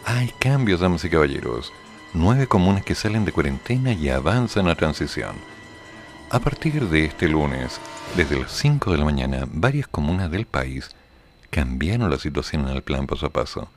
Hay 0.06 0.32
cambios, 0.38 0.80
damas 0.80 1.04
y 1.04 1.10
caballeros. 1.10 1.70
Nueve 2.12 2.46
comunas 2.46 2.84
que 2.84 2.94
salen 2.94 3.24
de 3.24 3.32
cuarentena 3.32 3.92
y 3.92 4.08
avanzan 4.08 4.68
a 4.68 4.74
transición. 4.74 5.36
A 6.30 6.40
partir 6.40 6.88
de 6.88 7.04
este 7.04 7.28
lunes, 7.28 7.80
desde 8.16 8.38
las 8.38 8.52
5 8.52 8.92
de 8.92 8.98
la 8.98 9.04
mañana, 9.04 9.46
varias 9.50 9.88
comunas 9.88 10.30
del 10.30 10.46
país 10.46 10.90
cambiaron 11.50 12.10
la 12.10 12.18
situación 12.18 12.68
en 12.68 12.76
el 12.76 12.82
plan 12.82 13.06
paso 13.06 13.26
a 13.26 13.30
paso. 13.30 13.68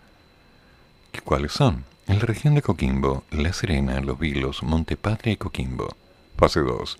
¿Cuáles 1.23 1.51
son? 1.51 1.85
En 2.07 2.19
la 2.19 2.25
región 2.25 2.55
de 2.55 2.61
Coquimbo, 2.61 3.23
La 3.31 3.53
Serena, 3.53 4.01
Los 4.01 4.19
Vilos, 4.19 4.63
Montepatria 4.63 5.33
y 5.33 5.37
Coquimbo. 5.37 5.95
Fase 6.37 6.59
2. 6.59 6.97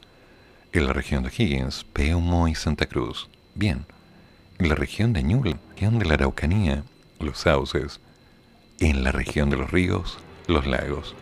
En 0.74 0.88
la 0.88 0.94
región 0.94 1.24
de 1.24 1.32
Higgins, 1.36 1.84
Peumo 1.84 2.48
y 2.48 2.56
Santa 2.56 2.86
Cruz. 2.86 3.30
Bien 3.56 3.86
en 4.60 4.70
la 4.70 4.76
región 4.76 5.14
de 5.14 5.24
Ñuble, 5.24 5.58
región 5.72 6.00
de 6.00 6.06
la 6.06 6.14
Araucanía, 6.14 6.84
los 7.20 7.40
sauces, 7.40 8.00
en 8.80 9.04
la 9.04 9.12
región 9.12 9.50
de 9.50 9.58
los 9.58 9.72
ríos, 9.72 10.18
los 10.48 10.66
lagos. 10.66 11.16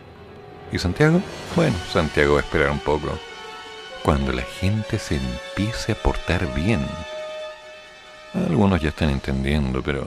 ¿Y 0.72 0.78
Santiago? 0.78 1.20
Bueno, 1.54 1.76
Santiago 1.92 2.34
va 2.34 2.40
a 2.40 2.42
esperar 2.42 2.70
un 2.70 2.78
poco. 2.78 3.18
Cuando 4.02 4.32
la 4.32 4.42
gente 4.42 4.98
se 4.98 5.16
empiece 5.16 5.92
a 5.92 5.94
portar 5.94 6.52
bien. 6.54 6.86
Algunos 8.34 8.80
ya 8.80 8.88
están 8.88 9.10
entendiendo, 9.10 9.82
pero 9.82 10.06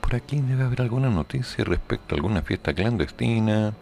por 0.00 0.14
aquí 0.14 0.40
debe 0.40 0.64
haber 0.64 0.82
alguna 0.82 1.10
noticia 1.10 1.64
respecto 1.64 2.14
a 2.14 2.16
alguna 2.16 2.42
fiesta 2.42 2.72
clandestina, 2.72 3.72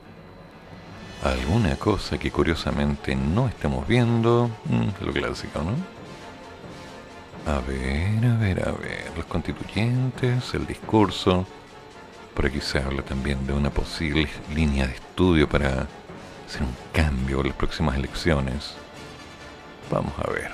alguna 1.22 1.76
cosa 1.76 2.16
que 2.18 2.30
curiosamente 2.30 3.14
no 3.14 3.46
estemos 3.46 3.86
viendo. 3.86 4.50
Mm, 4.64 5.04
lo 5.04 5.12
clásico, 5.12 5.60
¿no? 5.62 5.72
A 7.52 7.60
ver, 7.60 8.24
a 8.24 8.36
ver, 8.38 8.68
a 8.68 8.72
ver. 8.72 9.12
Los 9.14 9.26
constituyentes, 9.26 10.54
el 10.54 10.66
discurso. 10.66 11.46
Por 12.34 12.46
aquí 12.46 12.60
se 12.60 12.78
habla 12.78 13.02
también 13.02 13.46
de 13.46 13.52
una 13.52 13.70
posible 13.70 14.26
línea 14.54 14.86
de 14.86 14.94
estudio 14.94 15.48
para 15.48 15.86
hacer 16.48 16.62
un 16.62 16.74
cambio 16.92 17.40
en 17.40 17.48
las 17.48 17.56
próximas 17.56 17.96
elecciones. 17.96 18.74
Vamos 19.90 20.12
a 20.18 20.30
ver. 20.30 20.50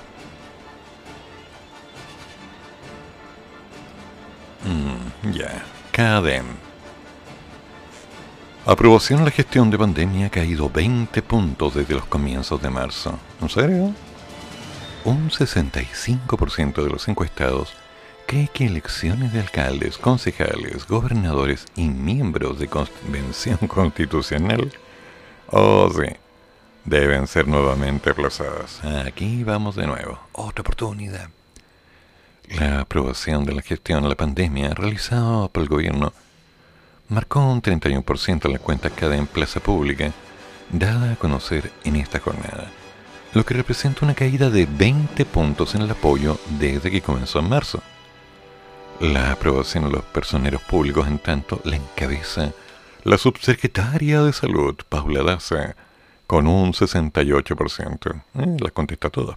Mm, 4.65 5.33
ya, 5.33 5.63
CADEM. 5.93 6.47
Aprobación 8.67 9.21
a 9.21 9.25
la 9.25 9.31
gestión 9.31 9.71
de 9.71 9.79
pandemia 9.79 10.27
ha 10.27 10.31
caído 10.31 10.71
20 10.71 11.23
puntos 11.23 11.75
desde 11.75 11.95
los 11.95 12.07
comienzos 12.07 12.61
de 12.61 12.71
marzo. 12.71 13.19
¿En 13.41 13.49
serio? 13.49 13.95
un 15.05 15.29
65% 15.29 16.83
de 16.83 16.89
los 16.89 17.09
encuestados 17.09 17.75
cree 18.27 18.49
que 18.49 18.65
elecciones 18.65 19.33
de 19.35 19.41
alcaldes, 19.41 19.99
concejales, 19.99 20.87
gobernadores 20.89 21.67
y 21.77 21.89
miembros 21.89 22.59
de 22.59 22.69
convención 22.69 23.59
constitucional, 23.69 24.73
oh 25.55 25.91
sí, 25.91 26.13
deben 26.85 27.27
ser 27.27 27.47
nuevamente 27.47 28.11
aplazadas. 28.11 28.83
Aquí 29.07 29.45
vamos 29.45 29.77
de 29.77 29.87
nuevo, 29.87 30.19
otra 30.33 30.63
oportunidad. 30.63 31.29
La 32.49 32.81
aprobación 32.81 33.45
de 33.45 33.55
la 33.55 33.63
gestión 33.63 34.03
de 34.03 34.11
la 34.11 34.17
pandemia 34.17 34.75
realizada 34.75 35.49
por 35.49 35.63
el 35.63 35.69
gobierno 35.69 36.13
marcó 37.09 37.41
un 37.41 37.63
31% 37.63 38.47
en 38.47 38.53
la 38.53 38.59
cuenta 38.59 38.91
cada 38.91 39.17
en 39.17 39.27
plaza 39.27 39.61
pública, 39.61 40.13
dada 40.71 41.13
a 41.13 41.17
conocer 41.17 41.71
en 41.85 41.97
esta 41.97 42.19
jornada 42.19 42.71
lo 43.35 43.45
que 43.45 43.55
representa 43.55 44.05
una 44.05 44.15
caída 44.15 44.49
de 44.49 44.65
20 44.65 45.25
puntos 45.25 45.75
en 45.75 45.83
el 45.83 45.91
apoyo 45.91 46.39
desde 46.59 46.91
que 46.91 47.03
comenzó 47.03 47.41
en 47.41 47.49
marzo. 47.49 47.83
La 49.01 49.33
aprobación 49.33 49.85
de 49.85 49.91
los 49.91 50.05
personeros 50.05 50.63
públicos, 50.63 51.09
en 51.09 51.19
tanto, 51.19 51.61
la 51.65 51.75
encabeza 51.75 52.53
la 53.05 53.19
subsecretaria 53.19 54.23
de 54.23 54.33
Salud, 54.33 54.77
Paula 54.89 55.23
Daza, 55.23 55.77
con 56.27 56.47
un 56.47 56.73
68%. 56.73 58.23
Eh, 58.39 58.57
las 58.59 58.73
contesta 58.73 59.11
todas. 59.11 59.37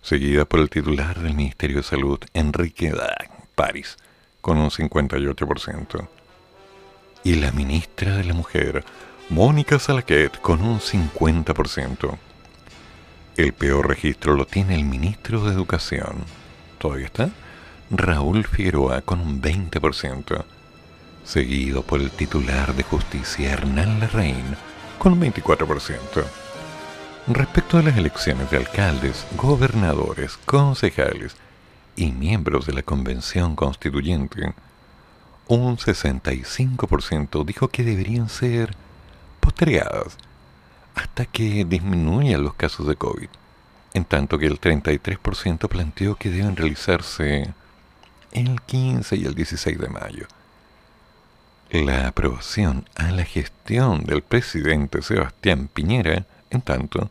Seguida 0.00 0.46
por 0.46 0.60
el 0.60 0.70
titular 0.70 1.20
del 1.20 1.34
Ministerio 1.34 1.78
de 1.78 1.82
Salud, 1.82 2.18
Enrique 2.32 2.90
París, 3.54 3.98
con 4.40 4.56
un 4.56 4.70
58%. 4.70 6.08
Y 7.22 7.34
la 7.34 7.52
ministra 7.52 8.16
de 8.16 8.24
la 8.24 8.32
Mujer, 8.32 8.82
Mónica 9.28 9.78
Salaquet, 9.78 10.40
con 10.40 10.62
un 10.62 10.80
50%. 10.80 12.16
El 13.36 13.52
peor 13.52 13.88
registro 13.88 14.34
lo 14.34 14.46
tiene 14.46 14.74
el 14.74 14.84
ministro 14.84 15.44
de 15.44 15.52
Educación. 15.52 16.24
¿Todavía 16.78 17.06
está? 17.06 17.28
Raúl 17.90 18.46
Figueroa 18.46 19.02
con 19.02 19.20
un 19.20 19.42
20%, 19.42 20.44
seguido 21.24 21.82
por 21.82 22.00
el 22.00 22.10
titular 22.10 22.74
de 22.74 22.82
justicia 22.82 23.52
Hernán 23.52 24.00
Larraín 24.00 24.44
con 24.98 25.14
un 25.14 25.20
24%. 25.20 26.24
Respecto 27.26 27.78
a 27.78 27.82
las 27.82 27.96
elecciones 27.96 28.50
de 28.50 28.58
alcaldes, 28.58 29.26
gobernadores, 29.36 30.36
concejales 30.44 31.36
y 31.96 32.12
miembros 32.12 32.66
de 32.66 32.74
la 32.74 32.82
Convención 32.82 33.56
Constituyente, 33.56 34.54
un 35.48 35.78
65% 35.78 37.44
dijo 37.44 37.68
que 37.68 37.82
deberían 37.82 38.28
ser 38.28 38.76
postergadas 39.40 40.16
hasta 40.94 41.26
que 41.26 41.64
disminuyan 41.64 42.42
los 42.42 42.54
casos 42.54 42.86
de 42.86 42.96
COVID, 42.96 43.28
en 43.94 44.04
tanto 44.04 44.38
que 44.38 44.46
el 44.46 44.60
33% 44.60 45.68
planteó 45.68 46.16
que 46.16 46.30
deben 46.30 46.56
realizarse 46.56 47.52
el 48.32 48.60
15 48.62 49.16
y 49.16 49.24
el 49.24 49.34
16 49.34 49.78
de 49.78 49.88
mayo. 49.88 50.26
La 51.74 52.06
aprobación 52.06 52.88
a 52.94 53.10
la 53.10 53.24
gestión 53.24 54.04
del 54.04 54.22
presidente 54.22 55.02
Sebastián 55.02 55.66
Piñera, 55.66 56.24
en 56.50 56.62
tanto, 56.62 57.10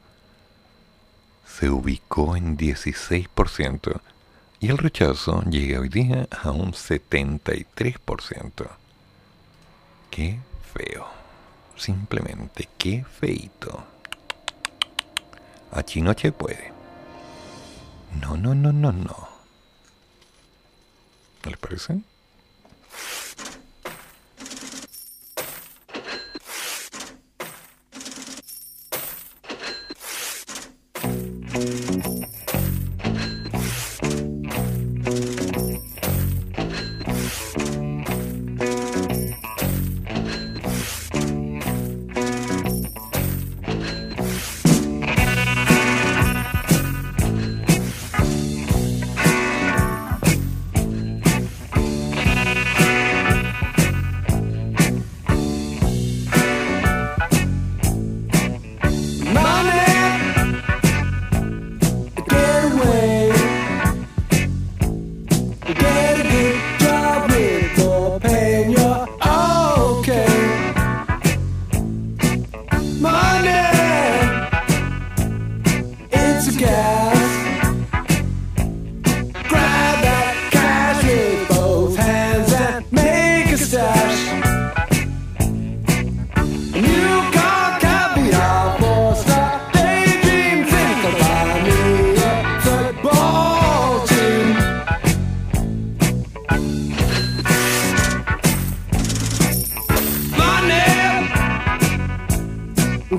se 1.45 1.69
ubicó 1.69 2.37
en 2.37 2.57
16% 2.57 3.99
y 4.61 4.69
el 4.69 4.77
rechazo 4.77 5.43
llega 5.49 5.81
hoy 5.81 5.89
día 5.89 6.29
a 6.31 6.51
un 6.51 6.71
73%. 6.71 8.69
Qué 10.09 10.39
feo. 10.73 11.07
Simplemente 11.75 12.69
qué 12.77 13.03
feito. 13.03 13.83
A 15.73 15.83
Chinoche 15.83 16.31
puede. 16.31 16.71
No, 18.21 18.37
no, 18.37 18.55
no, 18.55 18.71
no, 18.71 18.93
no. 18.93 19.27
¿No 21.43 21.49
les 21.49 21.59
parece? 21.59 22.12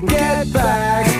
Get 0.01 0.51
back. 0.51 1.14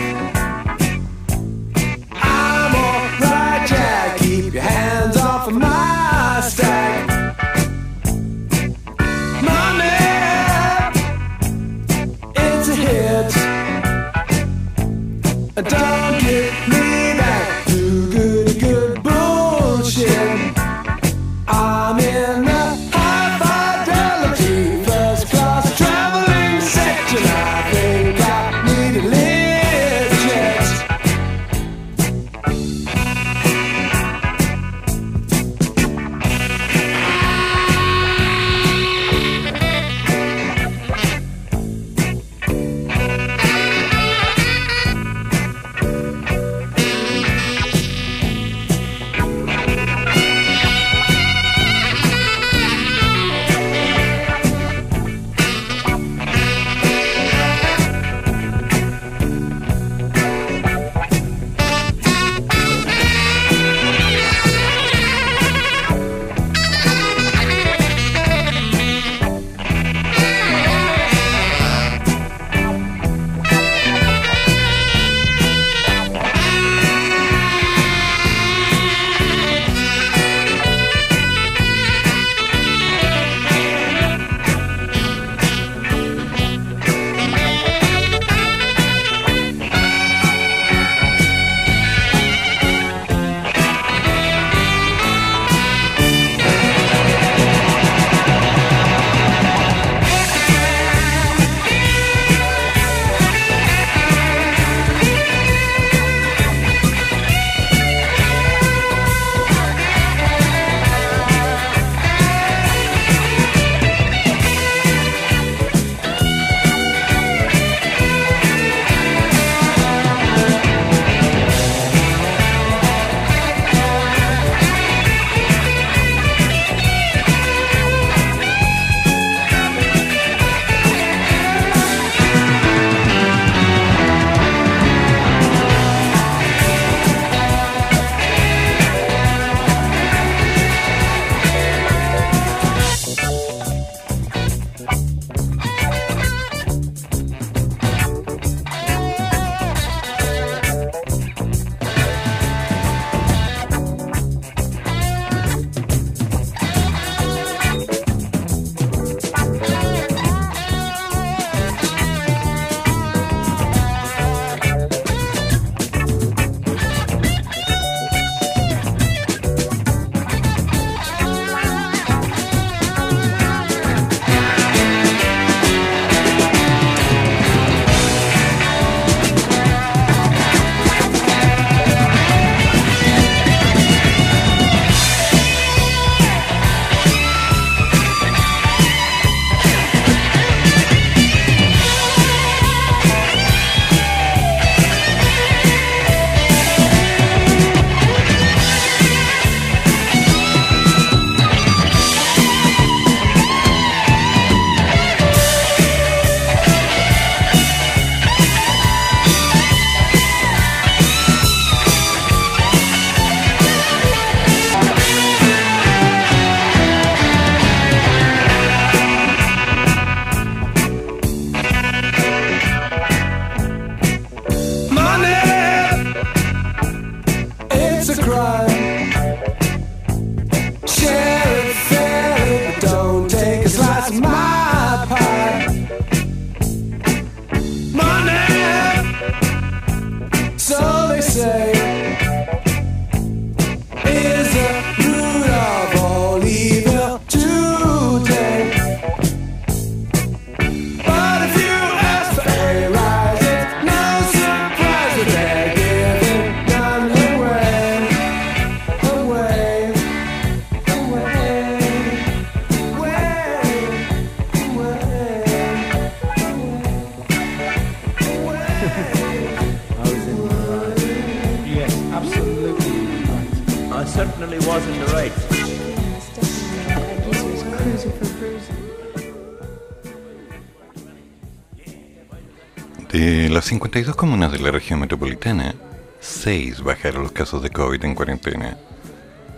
32 283.96 284.18
comunas 284.18 284.52
de 284.52 284.60
la 284.60 284.72
región 284.72 285.00
metropolitana, 285.00 285.74
6 286.20 286.84
bajaron 286.84 287.24
los 287.24 287.32
casos 287.32 287.64
de 287.64 287.70
COVID 287.70 288.04
en 288.04 288.14
cuarentena. 288.14 288.78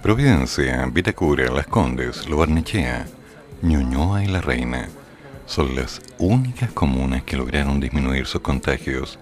Providencia, 0.03 0.85
Vitacura, 0.93 1.51
Las 1.51 1.65
Condes, 1.65 2.29
Lo 2.29 2.38
Barnechea, 2.38 3.07
Ñuñoa 3.63 4.23
y 4.23 4.27
La 4.27 4.39
Reina 4.39 4.89
son 5.47 5.75
las 5.75 6.03
únicas 6.19 6.71
comunas 6.71 7.23
que 7.23 7.35
lograron 7.35 7.79
disminuir 7.79 8.27
sus 8.27 8.41
contagios 8.41 9.17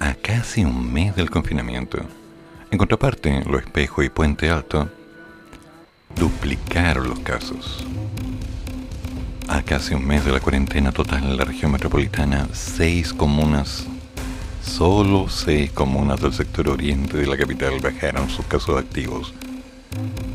a 0.00 0.14
casi 0.14 0.64
un 0.64 0.90
mes 0.90 1.14
del 1.14 1.28
confinamiento. 1.28 1.98
En 2.70 2.78
contraparte, 2.78 3.44
Lo 3.44 3.58
Espejo 3.58 4.02
y 4.02 4.08
Puente 4.08 4.48
Alto 4.48 4.88
duplicaron 6.16 7.10
los 7.10 7.20
casos. 7.20 7.86
A 9.48 9.60
casi 9.60 9.92
un 9.92 10.06
mes 10.06 10.24
de 10.24 10.32
la 10.32 10.40
cuarentena 10.40 10.90
total 10.90 11.22
en 11.24 11.36
la 11.36 11.44
región 11.44 11.70
metropolitana, 11.70 12.48
seis 12.54 13.12
comunas 13.12 13.88
solo 14.62 15.28
seis 15.28 15.70
comunas 15.70 16.20
del 16.20 16.32
sector 16.32 16.68
oriente 16.68 17.16
de 17.16 17.26
la 17.26 17.36
capital 17.36 17.80
bajaron 17.80 18.30
sus 18.30 18.46
casos 18.46 18.78
activos. 18.78 19.34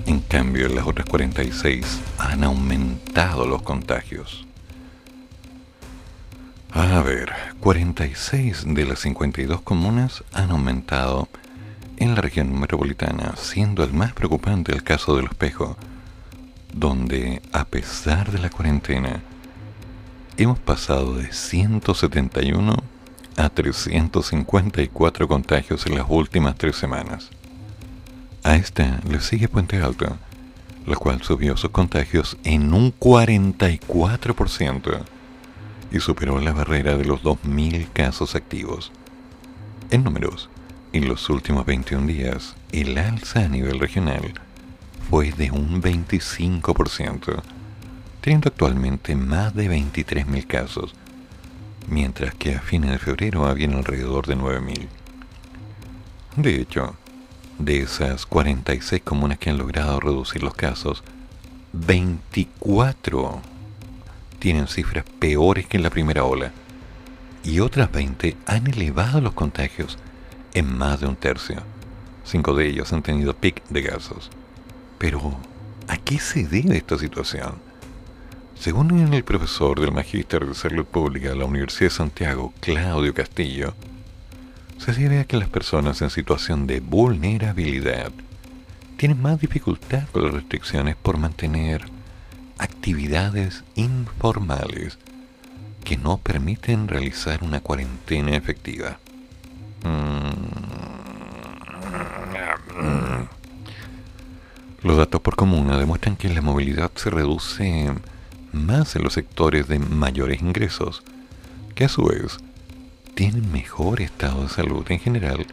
En 0.05 0.19
cambio, 0.19 0.67
en 0.67 0.75
las 0.75 0.86
otras 0.86 1.07
46 1.07 1.99
han 2.17 2.43
aumentado 2.43 3.47
los 3.47 3.61
contagios. 3.61 4.45
A 6.71 7.01
ver, 7.01 7.32
46 7.59 8.65
de 8.67 8.86
las 8.86 8.99
52 8.99 9.61
comunas 9.61 10.23
han 10.34 10.51
aumentado 10.51 11.28
en 11.97 12.13
la 12.13 12.21
región 12.21 12.59
metropolitana, 12.59 13.36
siendo 13.36 13.84
el 13.84 13.93
más 13.93 14.13
preocupante 14.13 14.71
el 14.73 14.84
caso 14.84 15.15
del 15.15 15.25
espejo, 15.25 15.78
donde, 16.73 17.41
a 17.53 17.65
pesar 17.65 18.32
de 18.32 18.39
la 18.39 18.49
cuarentena, 18.49 19.21
hemos 20.38 20.59
pasado 20.59 21.15
de 21.15 21.32
171 21.34 22.75
a 23.38 23.49
354 23.49 25.27
contagios 25.27 25.85
en 25.85 25.95
las 25.95 26.05
últimas 26.09 26.57
tres 26.57 26.75
semanas. 26.75 27.29
A 28.43 28.55
esta 28.55 28.99
le 29.09 29.19
sigue 29.19 29.47
Puente 29.47 29.81
Alto, 29.81 30.17
la 30.85 30.95
cual 30.95 31.21
subió 31.21 31.55
sus 31.55 31.69
contagios 31.69 32.38
en 32.43 32.73
un 32.73 32.93
44% 32.97 35.03
y 35.91 35.99
superó 35.99 36.41
la 36.41 36.53
barrera 36.53 36.97
de 36.97 37.05
los 37.05 37.23
2.000 37.23 37.88
casos 37.93 38.35
activos. 38.35 38.91
En 39.91 40.03
números, 40.03 40.49
en 40.91 41.07
los 41.07 41.29
últimos 41.29 41.65
21 41.65 42.07
días, 42.07 42.55
el 42.71 42.97
alza 42.97 43.41
a 43.41 43.47
nivel 43.47 43.79
regional 43.79 44.33
fue 45.09 45.31
de 45.31 45.51
un 45.51 45.81
25%, 45.81 47.41
teniendo 48.21 48.49
actualmente 48.49 49.15
más 49.15 49.55
de 49.55 49.69
23.000 49.69 50.47
casos, 50.47 50.95
mientras 51.88 52.35
que 52.35 52.55
a 52.55 52.59
fines 52.61 52.91
de 52.91 52.99
febrero 52.99 53.45
habían 53.47 53.73
alrededor 53.73 54.27
de 54.27 54.38
9.000. 54.38 54.88
De 56.35 56.61
hecho, 56.61 56.95
de 57.57 57.79
esas 57.81 58.25
46 58.25 59.01
comunas 59.01 59.39
que 59.39 59.49
han 59.49 59.57
logrado 59.57 59.99
reducir 59.99 60.43
los 60.43 60.53
casos, 60.53 61.03
24 61.73 63.41
tienen 64.39 64.67
cifras 64.67 65.05
peores 65.19 65.65
que 65.65 65.77
en 65.77 65.83
la 65.83 65.89
primera 65.89 66.23
ola, 66.23 66.51
y 67.43 67.59
otras 67.59 67.91
20 67.91 68.35
han 68.45 68.67
elevado 68.67 69.21
los 69.21 69.33
contagios 69.33 69.97
en 70.53 70.77
más 70.77 70.99
de 70.99 71.07
un 71.07 71.15
tercio. 71.15 71.57
Cinco 72.23 72.53
de 72.53 72.67
ellos 72.67 72.91
han 72.91 73.03
tenido 73.03 73.35
pic 73.35 73.63
de 73.69 73.83
casos. 73.83 74.29
Pero, 74.97 75.38
¿a 75.88 75.97
qué 75.97 76.19
se 76.19 76.45
debe 76.45 76.77
esta 76.77 76.97
situación? 76.97 77.66
Según 78.59 79.13
el 79.13 79.23
profesor 79.23 79.79
del 79.79 79.91
Magíster 79.91 80.45
de 80.45 80.55
Salud 80.55 80.85
Pública 80.85 81.29
de 81.29 81.35
la 81.35 81.45
Universidad 81.45 81.89
de 81.91 81.95
Santiago, 81.95 82.53
Claudio 82.59 83.13
Castillo, 83.13 83.75
se 84.77 84.93
debe 84.93 85.19
a 85.19 85.25
que 85.25 85.37
las 85.37 85.47
personas 85.47 86.01
en 86.01 86.09
situación 86.09 86.65
de 86.65 86.79
vulnerabilidad 86.79 88.11
tienen 88.97 89.21
más 89.21 89.39
dificultad 89.39 90.07
con 90.11 90.23
las 90.23 90.33
restricciones 90.33 90.95
por 90.95 91.17
mantener 91.17 91.85
actividades 92.57 93.63
informales 93.75 94.97
que 95.83 95.95
no 95.95 96.17
permiten 96.17 96.87
realizar 96.87 97.43
una 97.43 97.61
cuarentena 97.61 98.35
efectiva. 98.35 98.97
Mm. 99.83 100.57
Los 104.83 104.97
datos 104.97 105.21
por 105.21 105.35
comuna 105.35 105.77
demuestran 105.77 106.15
que 106.15 106.29
la 106.29 106.41
movilidad 106.41 106.91
se 106.95 107.09
reduce 107.09 107.93
más 108.65 108.95
en 108.95 109.03
los 109.03 109.13
sectores 109.13 109.67
de 109.67 109.79
mayores 109.79 110.41
ingresos, 110.41 111.03
que 111.75 111.85
a 111.85 111.89
su 111.89 112.05
vez 112.05 112.37
tienen 113.15 113.51
mejor 113.51 114.01
estado 114.01 114.43
de 114.43 114.49
salud 114.49 114.85
en 114.89 114.99
general 114.99 115.45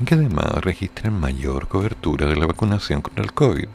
y 0.00 0.04
que 0.04 0.14
además 0.14 0.52
registran 0.62 1.18
mayor 1.18 1.68
cobertura 1.68 2.26
de 2.26 2.36
la 2.36 2.46
vacunación 2.46 3.00
contra 3.00 3.24
el 3.24 3.32
COVID, 3.32 3.68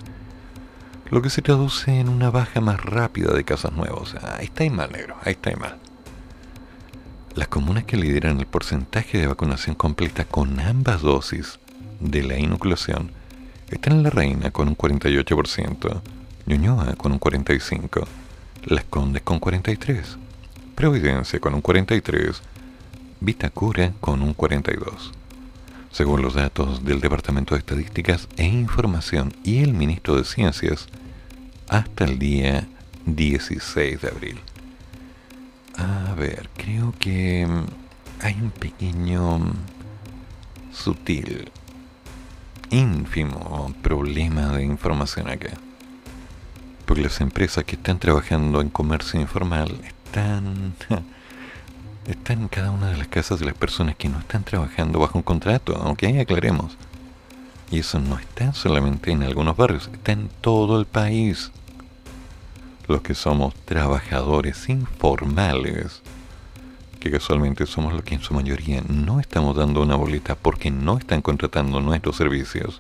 lo 1.10 1.22
que 1.22 1.30
se 1.30 1.42
traduce 1.42 2.00
en 2.00 2.08
una 2.08 2.30
baja 2.30 2.62
más 2.62 2.84
rápida 2.84 3.34
de 3.34 3.44
casos 3.44 3.74
nuevos. 3.74 4.16
Ahí 4.38 4.46
está 4.46 4.70
mal, 4.70 4.92
negro, 4.92 5.16
ahí 5.24 5.34
está 5.34 5.56
mal. 5.58 5.78
Las 7.36 7.48
comunas 7.48 7.84
que 7.86 7.98
lideran 7.98 8.40
el 8.40 8.46
porcentaje 8.46 9.18
de 9.18 9.28
vacunación 9.28 9.76
completa 9.76 10.26
con 10.26 10.60
ambas 10.60 11.02
dosis 11.02 11.60
de 12.00 12.24
la 12.24 12.38
inoculación 12.38 13.12
están 13.70 13.94
en 13.94 14.04
La 14.04 14.10
Reina 14.10 14.52
con 14.52 14.68
un 14.68 14.78
48%, 14.78 16.02
Ñuñoa 16.46 16.96
con 16.96 17.12
un 17.12 17.20
45%, 17.20 18.06
Las 18.64 18.84
Condes 18.86 19.24
con 19.24 19.40
43%, 19.42 20.18
Providencia 20.76 21.40
con 21.40 21.54
un 21.54 21.64
43%, 21.64 22.36
Vitacura 23.20 23.94
con 24.00 24.22
un 24.22 24.36
42%. 24.36 25.12
Según 25.92 26.22
los 26.22 26.36
datos 26.36 26.86
del 26.86 27.02
Departamento 27.02 27.54
de 27.54 27.60
Estadísticas 27.60 28.28
e 28.38 28.46
Información 28.46 29.34
y 29.44 29.62
el 29.62 29.74
Ministro 29.74 30.16
de 30.16 30.24
Ciencias, 30.24 30.88
hasta 31.68 32.06
el 32.06 32.18
día 32.18 32.68
16 33.06 34.02
de 34.02 34.08
abril. 34.08 34.40
A 35.78 36.14
ver, 36.14 36.50
creo 36.56 36.94
que 37.00 37.46
mm, 37.48 38.24
hay 38.24 38.36
un 38.36 38.52
pequeño 38.52 39.40
mm, 39.40 39.54
sutil 40.72 41.50
ínfimo 42.70 43.74
problema 43.82 44.54
de 44.54 44.64
información 44.64 45.30
acá. 45.30 45.52
Porque 46.86 47.04
las 47.04 47.22
empresas 47.22 47.64
que 47.64 47.76
están 47.76 48.00
trabajando 48.00 48.62
en 48.62 48.70
comercio 48.70 49.20
informal 49.20 49.80
están, 49.86 50.74
están 52.08 52.42
en 52.42 52.48
cada 52.48 52.72
una 52.72 52.90
de 52.90 52.98
las 52.98 53.08
casas 53.08 53.40
de 53.40 53.46
las 53.46 53.56
personas 53.56 53.96
que 53.96 54.10
no 54.10 54.20
están 54.20 54.44
trabajando 54.44 55.00
bajo 55.00 55.18
un 55.18 55.24
contrato, 55.24 55.76
aunque 55.78 56.20
aclaremos. 56.20 56.78
Y 57.72 57.80
eso 57.80 58.00
no 58.00 58.20
está 58.20 58.54
solamente 58.54 59.12
en 59.12 59.24
algunos 59.24 59.56
barrios, 59.56 59.90
está 59.94 60.12
en 60.12 60.30
todo 60.42 60.80
el 60.80 60.86
país. 60.86 61.52
Los 62.88 63.02
que 63.02 63.16
somos 63.16 63.54
trabajadores 63.66 64.68
informales 64.68 66.02
que 67.02 67.10
casualmente 67.10 67.66
somos 67.66 67.94
los 67.94 68.04
que 68.04 68.14
en 68.14 68.22
su 68.22 68.34
mayoría 68.34 68.82
no 68.88 69.20
estamos 69.20 69.58
dando 69.58 69.82
una 69.82 69.96
boleta 69.96 70.36
porque 70.36 70.70
no 70.70 71.00
están 71.00 71.22
contratando 71.24 71.82
nuestros 71.82 72.16
servicios. 72.16 72.80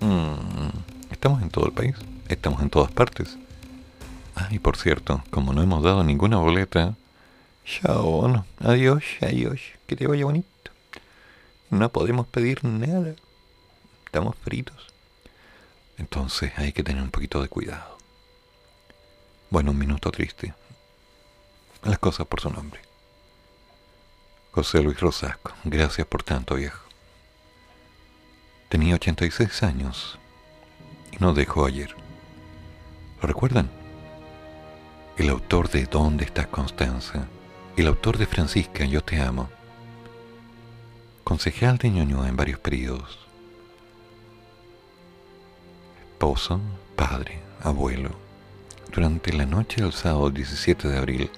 Mm, 0.00 1.12
estamos 1.12 1.42
en 1.42 1.50
todo 1.50 1.66
el 1.66 1.72
país, 1.72 1.94
estamos 2.28 2.62
en 2.62 2.70
todas 2.70 2.90
partes. 2.90 3.36
Ah, 4.34 4.48
y 4.50 4.58
por 4.58 4.76
cierto, 4.76 5.22
como 5.30 5.52
no 5.52 5.62
hemos 5.62 5.82
dado 5.82 6.04
ninguna 6.04 6.36
boleta, 6.36 6.94
chao, 7.64 8.28
no, 8.28 8.44
adiós, 8.60 9.02
adiós, 9.22 9.60
que 9.86 9.96
te 9.96 10.06
vaya 10.06 10.24
bonito. 10.24 10.46
No 11.70 11.90
podemos 11.90 12.26
pedir 12.26 12.64
nada, 12.64 13.14
estamos 14.04 14.36
fritos. 14.36 14.86
Entonces 15.98 16.52
hay 16.56 16.72
que 16.72 16.82
tener 16.82 17.02
un 17.02 17.10
poquito 17.10 17.42
de 17.42 17.48
cuidado. 17.48 17.96
Bueno, 19.50 19.70
un 19.70 19.78
minuto 19.78 20.10
triste. 20.10 20.54
Las 21.82 21.98
cosas 21.98 22.26
por 22.26 22.40
su 22.40 22.50
nombre. 22.50 22.80
José 24.52 24.82
Luis 24.82 25.00
Rosasco, 25.00 25.52
gracias 25.64 26.06
por 26.06 26.22
tanto, 26.22 26.56
viejo. 26.56 26.82
Tenía 28.68 28.96
86 28.96 29.62
años 29.62 30.18
y 31.12 31.18
nos 31.18 31.36
dejó 31.36 31.66
ayer. 31.66 32.05
¿Lo 33.26 33.32
recuerdan? 33.32 33.68
El 35.16 35.30
autor 35.30 35.68
de 35.68 35.84
¿Dónde 35.86 36.24
estás, 36.24 36.46
Constanza? 36.46 37.26
El 37.76 37.88
autor 37.88 38.18
de 38.18 38.26
Francisca, 38.26 38.84
Yo 38.84 39.02
te 39.02 39.20
amo. 39.20 39.48
Concejal 41.24 41.76
de 41.78 41.90
Ñoñoa 41.90 42.28
en 42.28 42.36
varios 42.36 42.60
periodos. 42.60 43.18
Esposo, 46.12 46.60
padre, 46.94 47.40
abuelo. 47.64 48.10
Durante 48.94 49.32
la 49.32 49.44
noche 49.44 49.82
del 49.82 49.92
sábado 49.92 50.30
17 50.30 50.86
de 50.86 50.96
abril, 50.96 51.30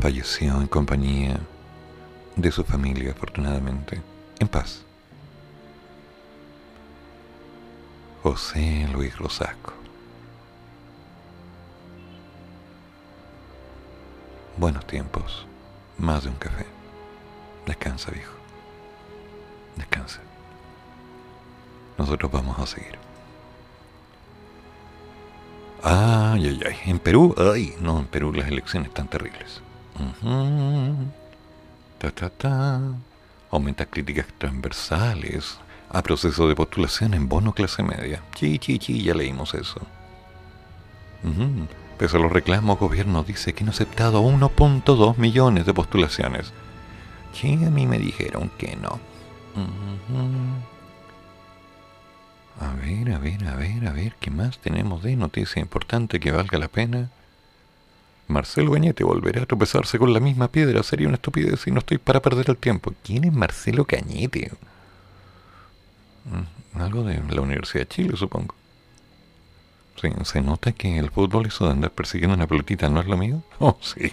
falleció 0.00 0.60
en 0.60 0.66
compañía 0.66 1.40
de 2.36 2.52
su 2.52 2.62
familia, 2.62 3.12
afortunadamente, 3.12 4.02
en 4.38 4.48
paz. 4.48 4.84
José 8.22 8.86
Luis 8.92 9.16
Rosasco. 9.16 9.77
Buenos 14.58 14.84
tiempos, 14.88 15.46
más 15.98 16.24
de 16.24 16.30
un 16.30 16.36
café. 16.36 16.66
Descansa, 17.64 18.10
viejo. 18.10 18.32
Descansa. 19.76 20.18
Nosotros 21.96 22.32
vamos 22.32 22.58
a 22.58 22.66
seguir. 22.66 22.98
Ay, 25.80 26.48
ay, 26.48 26.60
ay. 26.66 26.76
En 26.90 26.98
Perú, 26.98 27.36
ay, 27.38 27.76
no, 27.80 28.00
en 28.00 28.06
Perú 28.06 28.32
las 28.32 28.48
elecciones 28.48 28.88
están 28.88 29.06
terribles. 29.06 29.62
Ta, 31.98 32.10
ta, 32.10 32.28
ta. 32.28 32.80
Aumenta 33.52 33.86
críticas 33.86 34.26
transversales 34.38 35.58
a 35.88 36.02
proceso 36.02 36.48
de 36.48 36.56
postulación 36.56 37.14
en 37.14 37.28
bono 37.28 37.52
clase 37.52 37.84
media. 37.84 38.24
Chi, 38.34 38.58
chi, 38.58 38.80
chi, 38.80 39.04
ya 39.04 39.14
leímos 39.14 39.54
eso. 39.54 39.80
Pese 41.98 42.16
a 42.16 42.20
los 42.20 42.32
reclamos, 42.32 42.78
gobierno 42.78 43.24
dice 43.24 43.52
que 43.54 43.64
no 43.64 43.70
ha 43.70 43.74
aceptado 43.74 44.22
1.2 44.22 45.16
millones 45.16 45.66
de 45.66 45.74
postulaciones. 45.74 46.52
Sí, 47.32 47.54
a 47.64 47.70
mí 47.70 47.86
me 47.86 47.98
dijeron 47.98 48.50
que 48.56 48.76
no. 48.76 49.00
A 52.60 52.74
ver, 52.74 53.12
a 53.12 53.18
ver, 53.18 53.44
a 53.46 53.56
ver, 53.56 53.86
a 53.88 53.92
ver, 53.92 54.14
¿qué 54.20 54.30
más 54.30 54.58
tenemos 54.58 55.02
de 55.02 55.16
noticia 55.16 55.60
importante 55.60 56.20
que 56.20 56.30
valga 56.30 56.58
la 56.58 56.68
pena? 56.68 57.10
Marcelo 58.28 58.72
Cañete 58.72 59.04
volverá 59.04 59.42
a 59.42 59.46
tropezarse 59.46 59.98
con 59.98 60.12
la 60.12 60.20
misma 60.20 60.48
piedra. 60.48 60.82
Sería 60.82 61.08
una 61.08 61.16
estupidez 61.16 61.66
y 61.66 61.70
no 61.70 61.78
estoy 61.78 61.98
para 61.98 62.20
perder 62.20 62.50
el 62.50 62.56
tiempo. 62.58 62.92
¿Quién 63.02 63.24
es 63.24 63.32
Marcelo 63.32 63.84
Cañete? 63.84 64.52
Mm, 66.26 66.80
algo 66.80 67.02
de 67.04 67.22
la 67.34 67.40
Universidad 67.40 67.82
de 67.82 67.88
Chile, 67.88 68.16
supongo. 68.16 68.54
Se 70.24 70.40
nota 70.40 70.72
que 70.72 70.98
el 70.98 71.10
fútbol, 71.10 71.46
eso 71.46 71.66
de 71.66 71.72
andar 71.72 71.90
persiguiendo 71.90 72.34
una 72.34 72.46
pelotita, 72.46 72.88
¿no 72.88 73.00
es 73.00 73.06
lo 73.06 73.16
mío? 73.16 73.42
Oh, 73.58 73.76
sí. 73.80 74.12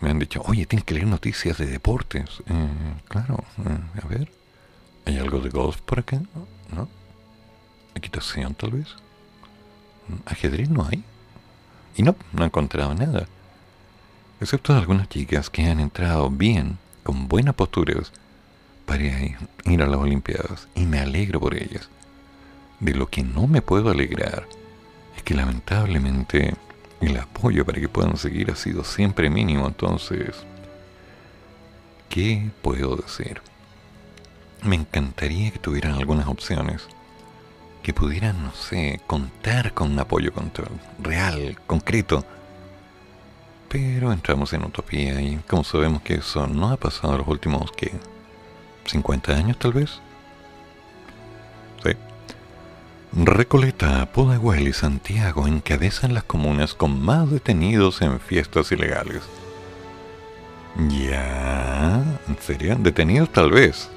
Me 0.00 0.10
han 0.10 0.18
dicho, 0.18 0.42
oye, 0.46 0.66
tienes 0.66 0.84
que 0.84 0.94
leer 0.94 1.06
noticias 1.06 1.56
de 1.56 1.66
deportes. 1.66 2.42
Eh, 2.46 2.68
claro, 3.08 3.44
eh, 3.64 4.00
a 4.02 4.06
ver. 4.06 4.30
¿Hay 5.06 5.18
algo 5.18 5.40
de 5.40 5.50
golf 5.50 5.80
por 5.82 6.00
acá? 6.00 6.20
¿No? 6.74 6.88
¿Equitación 7.94 8.54
tal 8.54 8.72
vez? 8.72 8.88
¿Ajedrez 10.26 10.68
no 10.68 10.86
hay? 10.86 11.04
Y 11.96 12.02
no, 12.02 12.16
no 12.32 12.42
he 12.42 12.46
encontrado 12.46 12.94
nada. 12.94 13.26
Excepto 14.40 14.74
algunas 14.74 15.08
chicas 15.08 15.48
que 15.48 15.64
han 15.64 15.80
entrado 15.80 16.28
bien, 16.30 16.78
con 17.02 17.28
buenas 17.28 17.54
posturas, 17.54 18.12
para 18.84 19.02
ir 19.04 19.82
a 19.82 19.86
las 19.86 20.00
Olimpiadas. 20.00 20.68
Y 20.74 20.84
me 20.84 21.00
alegro 21.00 21.40
por 21.40 21.54
ellas. 21.54 21.88
De 22.80 22.94
lo 22.94 23.06
que 23.08 23.22
no 23.22 23.46
me 23.46 23.62
puedo 23.62 23.90
alegrar 23.90 24.46
es 25.16 25.22
que 25.22 25.34
lamentablemente 25.34 26.54
el 27.00 27.16
apoyo 27.16 27.64
para 27.64 27.80
que 27.80 27.88
puedan 27.88 28.16
seguir 28.16 28.50
ha 28.50 28.56
sido 28.56 28.84
siempre 28.84 29.30
mínimo. 29.30 29.66
Entonces, 29.66 30.44
¿qué 32.08 32.50
puedo 32.62 32.96
decir? 32.96 33.40
Me 34.62 34.76
encantaría 34.76 35.50
que 35.50 35.58
tuvieran 35.58 35.92
algunas 35.92 36.26
opciones 36.26 36.86
que 37.82 37.92
pudieran, 37.92 38.42
no 38.42 38.52
sé, 38.54 39.00
contar 39.06 39.74
con 39.74 39.92
un 39.92 39.98
apoyo 39.98 40.32
real, 40.98 41.58
concreto. 41.66 42.24
Pero 43.68 44.10
entramos 44.12 44.52
en 44.54 44.64
utopía 44.64 45.20
y 45.20 45.36
como 45.46 45.64
sabemos 45.64 46.00
que 46.00 46.14
eso 46.14 46.46
no 46.46 46.70
ha 46.70 46.78
pasado 46.78 47.12
en 47.12 47.18
los 47.18 47.28
últimos, 47.28 47.70
¿qué? 47.72 47.92
¿50 48.86 49.36
años 49.36 49.58
tal 49.58 49.74
vez? 49.74 50.00
Recoleta, 53.16 54.10
Pudahuel 54.12 54.68
y 54.68 54.72
Santiago 54.72 55.46
encabezan 55.46 56.14
las 56.14 56.24
comunas 56.24 56.74
con 56.74 57.00
más 57.02 57.30
detenidos 57.30 58.02
en 58.02 58.18
fiestas 58.18 58.72
ilegales. 58.72 59.22
Ya, 60.88 62.02
¿en 62.28 62.38
serio? 62.40 62.76
Detenidos 62.78 63.30
tal 63.30 63.52
vez, 63.52 63.88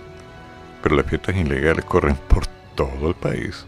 pero 0.84 0.96
las 0.96 1.08
fiestas 1.08 1.36
ilegales 1.36 1.84
corren 1.86 2.16
por 2.28 2.46
todo 2.76 3.10
el 3.10 3.16
país 3.16 3.66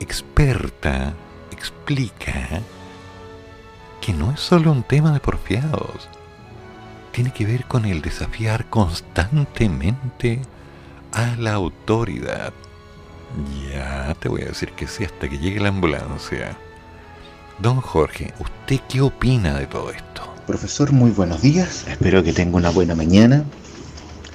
experta 0.00 1.14
explica 1.50 2.60
que 4.00 4.12
no 4.12 4.32
es 4.32 4.40
solo 4.40 4.70
un 4.70 4.82
tema 4.82 5.12
de 5.12 5.20
porfiados, 5.20 6.08
tiene 7.12 7.32
que 7.32 7.46
ver 7.46 7.64
con 7.64 7.86
el 7.86 8.02
desafiar 8.02 8.66
constantemente 8.66 10.42
a 11.12 11.36
la 11.36 11.54
autoridad. 11.54 12.52
Ya 13.72 14.14
te 14.20 14.28
voy 14.28 14.42
a 14.42 14.46
decir 14.46 14.70
que 14.72 14.86
sí 14.86 15.04
hasta 15.04 15.28
que 15.28 15.38
llegue 15.38 15.60
la 15.60 15.68
ambulancia. 15.68 16.56
Don 17.58 17.80
Jorge, 17.80 18.32
¿usted 18.38 18.80
qué 18.88 19.00
opina 19.00 19.58
de 19.58 19.66
todo 19.66 19.90
esto? 19.90 20.22
Profesor, 20.46 20.92
muy 20.92 21.10
buenos 21.10 21.42
días. 21.42 21.84
Espero 21.88 22.22
que 22.22 22.32
tenga 22.32 22.56
una 22.56 22.70
buena 22.70 22.94
mañana. 22.94 23.44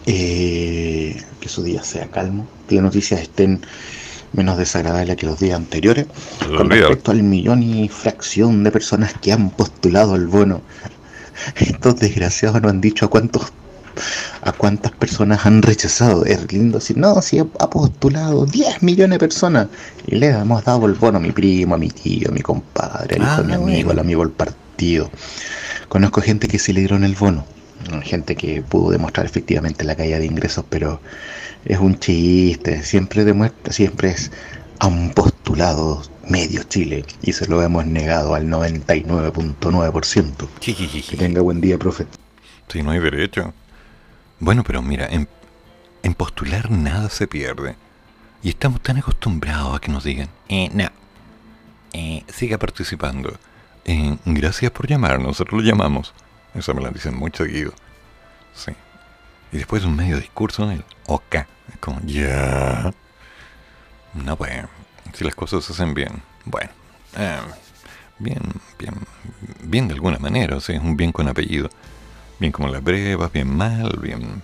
Eh, 0.05 1.21
que 1.39 1.49
su 1.49 1.63
día 1.63 1.83
sea 1.83 2.07
calmo. 2.07 2.47
Que 2.67 2.75
las 2.75 2.83
noticias 2.85 3.21
estén 3.21 3.61
menos 4.33 4.57
desagradable 4.57 5.15
que 5.15 5.25
los 5.25 5.39
días 5.39 5.57
anteriores. 5.57 6.07
Con 6.45 6.69
respecto 6.69 7.11
al 7.11 7.23
millón 7.23 7.63
y 7.63 7.89
fracción 7.89 8.63
de 8.63 8.71
personas 8.71 9.13
que 9.13 9.31
han 9.31 9.49
postulado 9.49 10.15
el 10.15 10.27
bono, 10.27 10.61
estos 11.55 11.97
desgraciados 11.97 12.61
no 12.61 12.69
han 12.69 12.81
dicho 12.81 13.05
a 13.05 13.09
cuántos 13.09 13.51
a 14.41 14.51
cuántas 14.51 14.91
personas 14.91 15.45
han 15.45 15.61
rechazado. 15.61 16.25
Es 16.25 16.51
lindo 16.51 16.79
decir, 16.79 16.97
no, 16.97 17.21
si 17.21 17.39
ha 17.39 17.45
postulado 17.45 18.45
10 18.45 18.83
millones 18.83 19.15
de 19.15 19.19
personas 19.19 19.67
y 20.07 20.15
le 20.15 20.27
hemos 20.27 20.63
dado 20.63 20.85
el 20.85 20.93
bono 20.93 21.17
a 21.17 21.21
mi 21.21 21.31
primo, 21.31 21.75
a 21.75 21.77
mi 21.77 21.89
tío, 21.89 22.29
a 22.29 22.31
mi 22.31 22.41
compadre, 22.41 23.15
al 23.15 23.23
hijo 23.23 23.41
de 23.41 23.47
mi 23.47 23.53
ah, 23.53 23.57
amigo, 23.57 23.91
al 23.91 23.99
amigo 23.99 24.21
del 24.21 24.31
partido. 24.31 25.09
Conozco 25.87 26.21
gente 26.21 26.47
que 26.47 26.59
sí 26.59 26.73
le 26.73 26.81
dieron 26.81 27.03
el 27.03 27.15
bono, 27.15 27.45
gente 28.03 28.35
que 28.35 28.61
pudo 28.61 28.91
demostrar 28.91 29.25
efectivamente 29.25 29.83
la 29.83 29.95
caída 29.95 30.19
de 30.19 30.25
ingresos, 30.25 30.65
pero 30.69 31.01
es 31.65 31.79
un 31.79 31.99
chiste, 31.99 32.83
siempre 32.83 33.25
demuestra, 33.25 33.73
siempre 33.73 34.11
es 34.11 34.31
a 34.79 34.87
un 34.87 35.11
postulado 35.11 36.01
medio 36.27 36.63
Chile 36.63 37.05
y 37.21 37.33
se 37.33 37.47
lo 37.47 37.61
hemos 37.61 37.85
negado 37.85 38.33
al 38.35 38.47
99.9%. 38.47 40.47
Que 41.09 41.17
tenga 41.17 41.41
buen 41.41 41.59
día, 41.59 41.77
profe. 41.77 42.05
Sí, 42.69 42.81
no 42.83 42.91
hay 42.91 42.99
derecho. 42.99 43.53
Bueno, 44.39 44.63
pero 44.63 44.81
mira, 44.81 45.07
en, 45.07 45.27
postular 46.15 46.71
nada 46.71 47.09
se 47.09 47.27
pierde. 47.27 47.75
Y 48.41 48.49
estamos 48.49 48.81
tan 48.81 48.97
acostumbrados 48.97 49.75
a 49.75 49.79
que 49.79 49.91
nos 49.91 50.03
digan, 50.03 50.29
eh, 50.47 50.69
no, 50.73 50.89
eh, 51.93 52.23
siga 52.27 52.57
participando. 52.57 53.37
Eh, 53.85 54.17
gracias 54.25 54.71
por 54.71 54.87
llamarnos, 54.87 55.27
nosotros 55.27 55.61
lo 55.61 55.67
llamamos. 55.67 56.13
Eso 56.53 56.73
me 56.73 56.81
lo 56.81 56.89
dicen 56.89 57.15
muy 57.15 57.31
seguido. 57.33 57.73
Sí. 58.53 58.71
Y 59.51 59.57
después 59.57 59.83
un 59.83 59.95
medio 59.95 60.17
discurso 60.17 60.63
en 60.63 60.71
el 60.71 60.85
OK. 61.07 61.35
Es 61.35 61.77
como, 61.79 61.99
ya. 62.05 62.93
No, 64.13 64.35
pues, 64.35 64.65
si 65.13 65.23
las 65.23 65.35
cosas 65.35 65.63
se 65.63 65.73
hacen 65.73 65.93
bien. 65.93 66.21
Bueno, 66.45 66.69
eh, 67.17 67.39
bien, 68.19 68.41
bien, 68.77 68.95
bien 69.63 69.87
de 69.87 69.93
alguna 69.93 70.19
manera, 70.19 70.55
o 70.55 70.59
sea, 70.59 70.75
es 70.75 70.81
un 70.81 70.97
bien 70.97 71.11
con 71.11 71.27
apellido. 71.27 71.69
Bien 72.39 72.51
como 72.51 72.69
las 72.69 72.83
brevas, 72.83 73.31
bien 73.31 73.55
mal, 73.55 73.99
bien, 74.01 74.41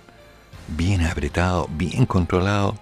bien 0.68 1.04
apretado, 1.06 1.68
bien 1.70 2.06
controlado, 2.06 2.76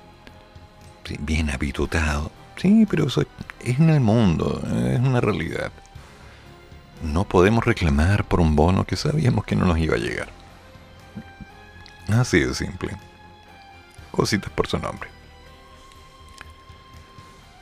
bien 1.21 1.51
habitutado. 1.51 2.31
Sí, 2.57 2.87
pero 2.89 3.07
eso 3.07 3.23
es 3.61 3.79
en 3.79 3.91
el 3.91 4.01
mundo, 4.01 4.63
es 4.67 5.01
una 5.01 5.21
realidad. 5.21 5.71
No 7.03 7.25
podemos 7.25 7.65
reclamar 7.65 8.25
por 8.25 8.41
un 8.41 8.57
bono 8.57 8.85
que 8.85 8.97
sabíamos 8.97 9.45
que 9.45 9.57
no 9.57 9.67
nos 9.67 9.79
iba 9.79 9.97
a 9.97 9.99
llegar. 9.99 10.29
Así 12.09 12.41
de 12.41 12.55
simple. 12.55 12.97
Cositas 14.11 14.51
por 14.53 14.67
su 14.67 14.79
nombre. 14.79 15.11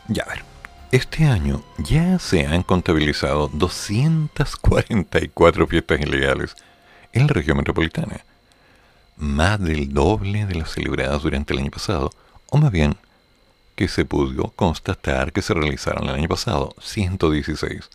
Ya 0.08 0.24
a 0.24 0.28
ver. 0.28 0.44
Este 0.90 1.24
año 1.24 1.62
ya 1.78 2.18
se 2.18 2.46
han 2.46 2.62
contabilizado 2.62 3.48
244 3.48 5.66
fiestas 5.66 6.00
ilegales 6.00 6.54
en 7.12 7.26
la 7.26 7.32
región 7.32 7.56
metropolitana. 7.56 8.24
Más 9.16 9.60
del 9.60 9.92
doble 9.92 10.46
de 10.46 10.54
las 10.54 10.72
celebradas 10.72 11.22
durante 11.22 11.52
el 11.52 11.60
año 11.60 11.70
pasado, 11.70 12.10
o 12.50 12.58
más 12.58 12.70
bien, 12.70 12.96
que 13.76 13.88
se 13.88 14.04
pudo 14.04 14.50
constatar 14.50 15.32
que 15.32 15.42
se 15.42 15.54
realizaron 15.54 16.08
el 16.08 16.14
año 16.14 16.28
pasado, 16.28 16.74
116. 16.80 17.88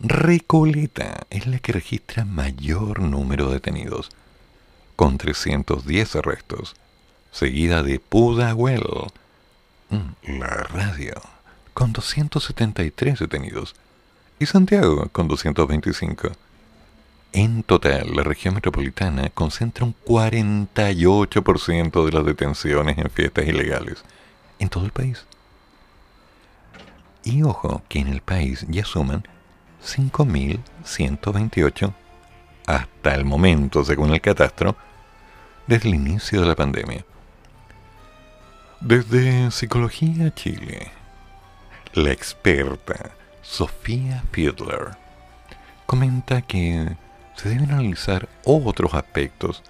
Recoleta 0.00 1.26
es 1.30 1.46
la 1.46 1.58
que 1.58 1.72
registra 1.72 2.24
mayor 2.24 3.00
número 3.00 3.48
de 3.48 3.54
detenidos, 3.54 4.10
con 4.94 5.18
310 5.18 6.16
arrestos, 6.16 6.76
seguida 7.32 7.82
de 7.82 7.98
Pudahuel, 8.00 8.84
mm, 9.90 10.38
la 10.38 10.48
radio, 10.48 11.14
con 11.74 11.92
273 11.92 13.18
detenidos, 13.18 13.74
y 14.38 14.46
Santiago 14.46 15.08
con 15.12 15.28
225. 15.28 16.32
En 17.36 17.62
total, 17.62 18.16
la 18.16 18.22
región 18.22 18.54
metropolitana 18.54 19.28
concentra 19.28 19.84
un 19.84 19.94
48% 20.06 22.06
de 22.06 22.12
las 22.12 22.24
detenciones 22.24 22.96
en 22.96 23.10
fiestas 23.10 23.46
ilegales 23.46 24.02
en 24.58 24.70
todo 24.70 24.86
el 24.86 24.90
país. 24.90 25.26
Y 27.24 27.42
ojo 27.42 27.82
que 27.90 27.98
en 27.98 28.08
el 28.08 28.22
país 28.22 28.64
ya 28.70 28.86
suman 28.86 29.28
5.128 29.84 31.92
hasta 32.66 33.14
el 33.14 33.26
momento, 33.26 33.84
según 33.84 34.14
el 34.14 34.22
catastro, 34.22 34.74
desde 35.66 35.90
el 35.90 35.96
inicio 35.96 36.40
de 36.40 36.46
la 36.46 36.56
pandemia. 36.56 37.04
Desde 38.80 39.50
Psicología 39.50 40.34
Chile, 40.34 40.90
la 41.92 42.12
experta 42.12 43.10
Sofía 43.42 44.24
Fiedler 44.32 44.96
comenta 45.84 46.40
que 46.40 46.96
se 47.36 47.50
deben 47.50 47.70
analizar 47.70 48.28
otros 48.44 48.94
aspectos 48.94 49.62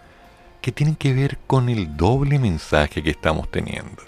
que 0.63 0.73
tienen 0.73 0.97
que 0.97 1.13
ver 1.13 1.39
con 1.47 1.69
el 1.69 1.97
doble 1.97 2.39
mensaje 2.39 3.03
que 3.03 3.11
estamos 3.11 3.51
teniendo. 3.51 4.03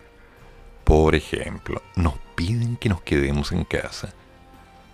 Por 0.85 1.15
ejemplo, 1.15 1.83
nos 1.97 2.15
piden 2.35 2.77
que 2.77 2.89
nos 2.89 3.03
quedemos 3.03 3.53
en 3.53 3.65
casa, 3.65 4.15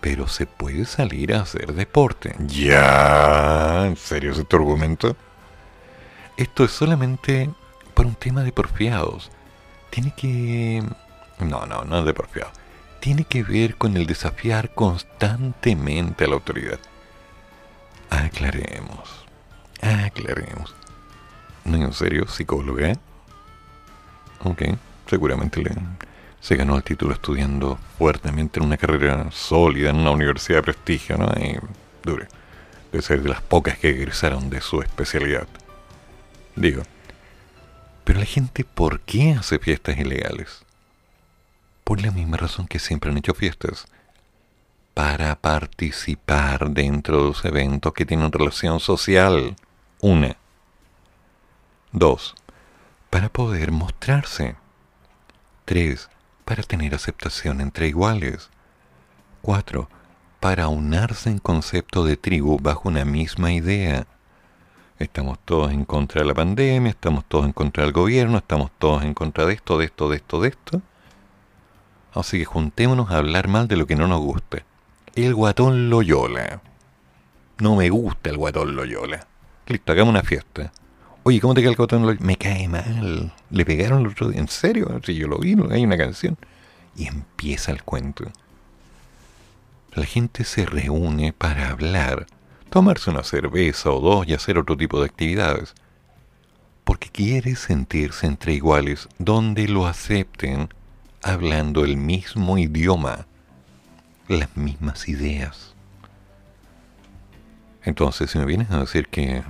pero 0.00 0.26
se 0.26 0.46
puede 0.46 0.84
salir 0.86 1.34
a 1.34 1.42
hacer 1.42 1.72
deporte. 1.72 2.34
¿Ya? 2.46 3.86
¿En 3.86 3.96
serio 3.96 4.32
ese 4.32 4.44
tu 4.44 4.56
argumento? 4.56 5.16
Esto 6.36 6.64
es 6.64 6.72
solamente 6.72 7.48
por 7.94 8.06
un 8.06 8.14
tema 8.14 8.42
de 8.42 8.52
porfiados. 8.52 9.30
Tiene 9.90 10.12
que... 10.16 10.82
No, 11.38 11.64
no, 11.66 11.84
no 11.84 12.00
es 12.00 12.04
de 12.04 12.12
porfiados. 12.12 12.52
Tiene 13.00 13.24
que 13.24 13.42
ver 13.42 13.76
con 13.76 13.96
el 13.96 14.06
desafiar 14.06 14.74
constantemente 14.74 16.24
a 16.24 16.28
la 16.28 16.34
autoridad. 16.34 16.80
Aclaremos. 18.14 19.24
Aclaremos. 19.80 20.74
En 21.64 21.92
serio, 21.92 22.28
psicóloga. 22.28 22.96
Ok, 24.44 24.62
seguramente 25.06 25.62
le, 25.62 25.70
se 26.40 26.56
ganó 26.56 26.76
el 26.76 26.84
título 26.84 27.14
estudiando 27.14 27.78
fuertemente 27.98 28.60
en 28.60 28.66
una 28.66 28.76
carrera 28.76 29.30
sólida 29.30 29.90
en 29.90 29.96
una 29.96 30.10
universidad 30.10 30.58
de 30.58 30.62
prestigio, 30.62 31.16
¿no? 31.16 31.26
Y 31.40 31.58
dure. 32.02 32.28
De 32.92 33.02
ser 33.02 33.22
de 33.22 33.30
las 33.30 33.40
pocas 33.40 33.78
que 33.78 33.90
egresaron 33.90 34.50
de 34.50 34.60
su 34.60 34.80
especialidad. 34.82 35.48
Digo. 36.54 36.82
Pero 38.04 38.20
la 38.20 38.26
gente, 38.26 38.64
¿por 38.64 39.00
qué 39.00 39.32
hace 39.32 39.58
fiestas 39.58 39.98
ilegales? 39.98 40.62
Por 41.82 42.02
la 42.02 42.10
misma 42.10 42.36
razón 42.36 42.68
que 42.68 42.78
siempre 42.78 43.10
han 43.10 43.18
hecho 43.18 43.34
fiestas. 43.34 43.86
Para 44.94 45.34
participar 45.34 46.70
dentro 46.70 47.16
de 47.18 47.24
los 47.24 47.44
eventos 47.44 47.92
que 47.92 48.06
tienen 48.06 48.30
relación 48.30 48.78
social. 48.78 49.56
Una. 50.00 50.36
Dos. 51.90 52.36
Para 53.10 53.28
poder 53.28 53.72
mostrarse. 53.72 54.54
Tres. 55.64 56.08
Para 56.44 56.62
tener 56.62 56.94
aceptación 56.94 57.60
entre 57.60 57.88
iguales. 57.88 58.50
Cuatro. 59.42 59.88
Para 60.38 60.68
unarse 60.68 61.28
en 61.28 61.38
concepto 61.38 62.04
de 62.04 62.16
tribu 62.16 62.60
bajo 62.60 62.88
una 62.88 63.04
misma 63.04 63.52
idea. 63.52 64.06
Estamos 65.00 65.40
todos 65.44 65.72
en 65.72 65.84
contra 65.84 66.22
de 66.22 66.28
la 66.28 66.34
pandemia, 66.34 66.90
estamos 66.90 67.24
todos 67.24 67.46
en 67.46 67.52
contra 67.52 67.82
del 67.82 67.92
gobierno, 67.92 68.38
estamos 68.38 68.70
todos 68.78 69.02
en 69.02 69.12
contra 69.12 69.44
de 69.44 69.54
esto, 69.54 69.76
de 69.76 69.86
esto, 69.86 70.08
de 70.08 70.16
esto, 70.16 70.40
de 70.40 70.48
esto. 70.50 70.82
Así 72.12 72.38
que 72.38 72.44
juntémonos 72.44 73.10
a 73.10 73.16
hablar 73.16 73.48
mal 73.48 73.66
de 73.66 73.76
lo 73.76 73.88
que 73.88 73.96
no 73.96 74.06
nos 74.06 74.20
guste. 74.20 74.64
El 75.14 75.32
guatón 75.32 75.90
Loyola. 75.90 76.60
No 77.58 77.76
me 77.76 77.88
gusta 77.88 78.30
el 78.30 78.36
guatón 78.36 78.74
Loyola. 78.74 79.24
Listo, 79.68 79.92
hagamos 79.92 80.10
una 80.10 80.24
fiesta. 80.24 80.72
Oye, 81.22 81.40
¿cómo 81.40 81.54
te 81.54 81.60
cae 81.60 81.70
el 81.70 81.76
guatón 81.76 82.02
Loyola? 82.02 82.26
Me 82.26 82.36
cae 82.36 82.66
mal. 82.66 83.32
Le 83.48 83.64
pegaron 83.64 84.00
el 84.00 84.08
otro 84.08 84.30
día. 84.30 84.40
¿En 84.40 84.48
serio? 84.48 85.00
Si 85.04 85.14
yo 85.14 85.28
lo 85.28 85.38
vi, 85.38 85.54
hay 85.70 85.84
una 85.84 85.96
canción. 85.96 86.36
Y 86.96 87.06
empieza 87.06 87.70
el 87.70 87.84
cuento. 87.84 88.24
La 89.92 90.04
gente 90.04 90.42
se 90.42 90.66
reúne 90.66 91.32
para 91.32 91.70
hablar 91.70 92.26
tomarse 92.68 93.08
una 93.08 93.22
cerveza 93.22 93.90
o 93.90 94.00
dos 94.00 94.26
y 94.26 94.34
hacer 94.34 94.58
otro 94.58 94.76
tipo 94.76 94.98
de 94.98 95.06
actividades. 95.06 95.74
Porque 96.82 97.08
quiere 97.08 97.54
sentirse 97.54 98.26
entre 98.26 98.54
iguales 98.54 99.08
donde 99.18 99.68
lo 99.68 99.86
acepten 99.86 100.70
hablando 101.22 101.84
el 101.84 101.96
mismo 101.96 102.58
idioma, 102.58 103.28
las 104.28 104.56
mismas 104.56 105.08
ideas. 105.08 105.74
Entonces, 107.82 108.30
si 108.30 108.38
me 108.38 108.46
vienes 108.46 108.70
a 108.70 108.80
decir 108.80 109.08
que 109.08 109.42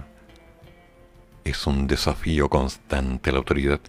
es 1.45 1.66
un 1.66 1.87
desafío 1.87 2.49
constante 2.49 3.31
la 3.31 3.39
autoridad, 3.39 3.81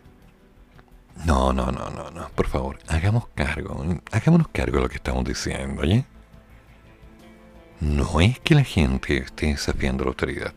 no, 1.26 1.54
no, 1.54 1.72
no, 1.72 1.90
no, 1.90 2.12
no, 2.12 2.30
por 2.30 2.48
favor, 2.48 2.78
hagamos 2.88 3.28
cargo, 3.30 3.84
hagámonos 4.12 4.48
cargo 4.50 4.78
de 4.78 4.84
lo 4.84 4.90
que 4.90 4.98
estamos 4.98 5.24
diciendo, 5.24 5.82
¿oye? 5.82 6.06
no 7.80 8.20
es 8.22 8.40
que 8.40 8.56
la 8.56 8.64
gente 8.64 9.18
esté 9.18 9.48
desafiando 9.48 10.04
la 10.04 10.10
autoridad. 10.10 10.54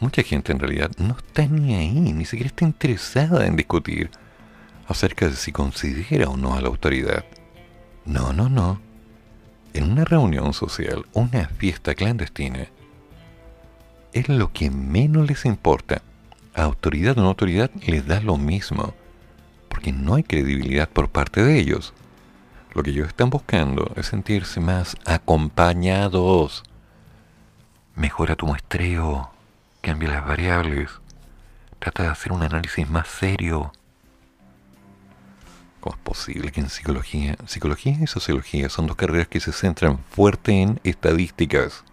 Mucha 0.00 0.22
gente 0.22 0.52
en 0.52 0.58
realidad 0.58 0.90
no 0.98 1.16
está 1.16 1.46
ni 1.46 1.74
ahí, 1.74 1.92
ni 1.92 2.24
siquiera 2.24 2.48
está 2.48 2.64
interesada 2.64 3.46
en 3.46 3.56
discutir 3.56 4.10
acerca 4.88 5.28
de 5.28 5.36
si 5.36 5.52
considera 5.52 6.28
o 6.28 6.36
no 6.36 6.54
a 6.54 6.60
la 6.60 6.68
autoridad. 6.68 7.24
No, 8.04 8.32
no, 8.32 8.48
no. 8.48 8.80
En 9.74 9.90
una 9.90 10.04
reunión 10.04 10.52
social, 10.52 11.06
una 11.14 11.46
fiesta 11.48 11.94
clandestina, 11.94 12.66
es 14.12 14.28
lo 14.28 14.52
que 14.52 14.70
menos 14.70 15.26
les 15.26 15.46
importa. 15.46 16.02
autoridad 16.54 17.16
o 17.16 17.22
no 17.22 17.28
autoridad 17.28 17.70
les 17.86 18.06
da 18.06 18.20
lo 18.20 18.36
mismo, 18.36 18.92
porque 19.70 19.90
no 19.90 20.16
hay 20.16 20.22
credibilidad 20.22 20.88
por 20.88 21.08
parte 21.08 21.42
de 21.42 21.58
ellos. 21.58 21.94
Lo 22.74 22.82
que 22.82 22.90
ellos 22.90 23.08
están 23.08 23.30
buscando 23.30 23.90
es 23.96 24.06
sentirse 24.06 24.60
más 24.60 24.96
acompañados. 25.06 26.62
Mejora 27.94 28.36
tu 28.36 28.46
muestreo, 28.46 29.30
cambia 29.80 30.10
las 30.10 30.26
variables, 30.26 30.90
trata 31.78 32.02
de 32.02 32.08
hacer 32.10 32.32
un 32.32 32.42
análisis 32.42 32.88
más 32.90 33.08
serio. 33.08 33.72
¿Cómo 35.82 35.94
es 35.94 36.02
posible 36.02 36.50
que 36.50 36.62
en 36.62 36.70
psicología, 36.70 37.36
psicología 37.46 37.98
y 38.00 38.06
sociología 38.06 38.70
son 38.70 38.86
dos 38.86 38.96
carreras 38.96 39.28
que 39.28 39.40
se 39.40 39.52
centran 39.52 39.98
fuerte 39.98 40.62
en 40.62 40.80
estadísticas? 40.82 41.84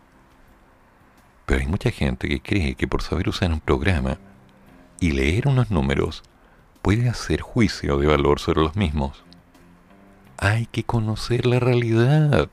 Pero 1.46 1.60
hay 1.60 1.68
mucha 1.68 1.92
gente 1.92 2.30
que 2.30 2.42
cree 2.42 2.76
que 2.76 2.88
por 2.88 3.02
saber 3.02 3.28
usar 3.28 3.52
un 3.52 3.60
programa 3.60 4.18
y 5.02 5.12
leer 5.12 5.50
unos 5.50 5.70
números 5.70 6.24
puede 6.82 7.10
hacer 7.10 7.42
juicio 7.42 7.98
de 7.98 8.08
valor 8.08 8.40
sobre 8.40 8.62
los 8.62 8.78
mismos 8.78 9.26
hay 10.40 10.68
que 10.68 10.84
conocer 10.84 11.46
la 11.46 11.60
realidad. 11.60 12.50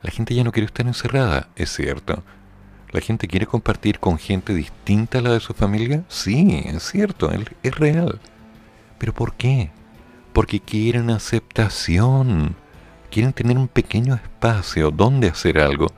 La 0.00 0.10
gente 0.10 0.34
ya 0.34 0.44
no 0.44 0.52
quiere 0.52 0.66
estar 0.66 0.86
encerrada, 0.86 1.48
es 1.56 1.74
cierto. 1.74 2.22
¿La 2.92 3.00
gente 3.00 3.26
quiere 3.26 3.46
compartir 3.46 3.98
con 3.98 4.18
gente 4.18 4.54
distinta 4.54 5.18
a 5.18 5.22
la 5.22 5.32
de 5.32 5.40
su 5.40 5.54
familia? 5.54 6.04
Sí, 6.08 6.62
es 6.66 6.84
cierto, 6.84 7.30
es 7.62 7.74
real. 7.74 8.20
¿Pero 9.04 9.12
por 9.12 9.34
qué? 9.34 9.70
Porque 10.32 10.60
quieren 10.60 11.10
aceptación. 11.10 12.56
Quieren 13.10 13.34
tener 13.34 13.58
un 13.58 13.68
pequeño 13.68 14.14
espacio 14.14 14.90
donde 14.90 15.28
hacer 15.28 15.58
algo 15.58 15.88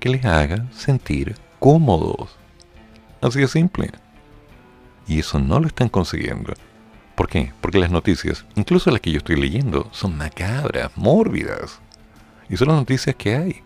que 0.00 0.08
les 0.08 0.24
haga 0.24 0.66
sentir 0.72 1.36
cómodos. 1.60 2.36
Así 3.20 3.38
de 3.38 3.46
simple. 3.46 3.92
Y 5.06 5.20
eso 5.20 5.38
no 5.38 5.60
lo 5.60 5.68
están 5.68 5.88
consiguiendo. 5.88 6.52
¿Por 7.14 7.28
qué? 7.28 7.52
Porque 7.60 7.78
las 7.78 7.92
noticias, 7.92 8.44
incluso 8.56 8.90
las 8.90 9.00
que 9.00 9.12
yo 9.12 9.18
estoy 9.18 9.36
leyendo, 9.36 9.88
son 9.92 10.18
macabras, 10.18 10.90
mórbidas. 10.96 11.78
Y 12.48 12.56
son 12.56 12.66
las 12.66 12.76
noticias 12.78 13.14
que 13.14 13.36
hay. 13.36 13.62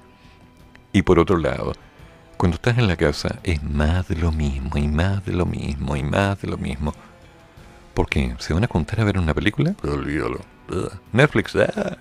Y 0.92 1.00
por 1.00 1.18
otro 1.18 1.38
lado, 1.38 1.72
cuando 2.36 2.56
estás 2.56 2.76
en 2.76 2.88
la 2.88 2.96
casa 2.98 3.38
es 3.42 3.62
más 3.62 4.06
de 4.08 4.16
lo 4.16 4.32
mismo, 4.32 4.76
y 4.76 4.86
más 4.86 5.24
de 5.24 5.32
lo 5.32 5.46
mismo, 5.46 5.96
y 5.96 6.02
más 6.02 6.42
de 6.42 6.48
lo 6.48 6.58
mismo. 6.58 6.92
¿Por 7.96 8.10
qué? 8.10 8.36
¿Se 8.40 8.52
van 8.52 8.62
a 8.62 8.68
contar 8.68 9.00
a 9.00 9.04
ver 9.04 9.18
una 9.18 9.32
película? 9.32 9.74
Olvídalo. 9.82 10.40
Netflix, 11.12 11.56
ah. 11.56 11.96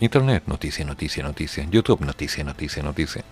Internet, 0.00 0.42
noticia, 0.46 0.84
noticia, 0.84 1.22
noticia. 1.22 1.64
YouTube, 1.70 2.00
noticia, 2.00 2.42
noticia, 2.42 2.82
noticia. 2.82 3.22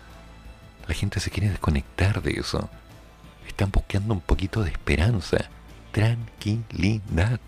La 0.86 0.94
gente 0.94 1.18
se 1.18 1.32
quiere 1.32 1.48
desconectar 1.48 2.22
de 2.22 2.38
eso. 2.38 2.70
Están 3.48 3.72
buscando 3.72 4.14
un 4.14 4.20
poquito 4.20 4.62
de 4.62 4.70
esperanza 4.70 5.50
tranquilidad, 5.90 7.40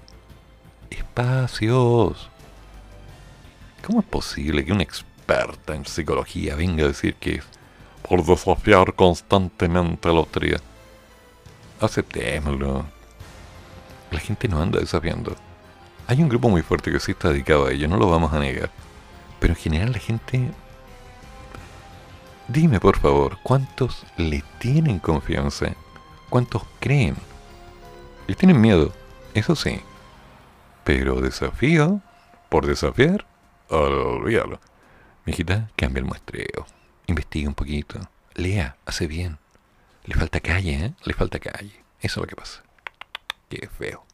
espacios. 0.91 2.29
¿Cómo 3.87 4.01
es 4.01 4.07
posible 4.07 4.65
que 4.65 4.73
una 4.73 4.83
experta 4.83 5.73
en 5.73 5.87
psicología 5.87 6.57
venga 6.57 6.83
a 6.83 6.89
decir 6.89 7.15
que 7.15 7.37
es 7.37 7.45
por 8.03 8.25
desafiar 8.27 8.93
constantemente 8.95 10.09
a 10.09 10.13
la 10.13 10.19
autoridad? 10.19 10.63
Aceptémoslo. 11.81 12.93
La 14.15 14.21
gente 14.21 14.47
no 14.47 14.63
anda 14.63 14.79
desafiando. 14.79 15.35
Hay 16.07 16.23
un 16.23 16.29
grupo 16.29 16.49
muy 16.49 16.63
fuerte 16.63 16.93
que 16.93 17.01
sí 17.01 17.11
está 17.11 17.31
dedicado 17.31 17.67
a 17.67 17.73
ello, 17.73 17.89
no 17.89 17.97
lo 17.97 18.09
vamos 18.09 18.33
a 18.33 18.39
negar. 18.39 18.71
Pero 19.41 19.55
en 19.55 19.59
general 19.59 19.91
la 19.91 19.99
gente... 19.99 20.53
Dime 22.47 22.79
por 22.79 22.97
favor, 22.97 23.39
¿cuántos 23.43 24.07
le 24.17 24.45
tienen 24.61 25.01
confianza? 25.01 25.75
¿Cuántos 26.31 26.63
creen? 26.79 27.17
Y 28.29 28.35
tienen 28.37 28.61
miedo, 28.61 28.93
eso 29.35 29.57
sí. 29.57 29.81
Pero 30.85 31.21
desafío, 31.21 32.01
por 32.51 32.67
desafiar, 32.67 33.27
olvídalo. 33.69 34.61
Mijita, 35.25 35.71
cambia 35.75 35.99
el 35.99 36.07
muestreo. 36.07 36.67
Investiga 37.09 37.49
un 37.49 37.55
poquito. 37.55 37.99
Lea, 38.35 38.77
hace 38.87 39.09
bien. 39.09 39.39
Le 40.05 40.15
falta 40.15 40.39
calle, 40.39 40.85
¿eh? 40.85 40.93
Le 41.03 41.15
falta 41.15 41.41
calle. 41.41 41.83
Eso 42.01 42.21
es 42.21 42.23
lo 42.23 42.27
que 42.29 42.37
pasa. 42.37 42.63
Qué 43.55 43.69
feo. 43.69 44.05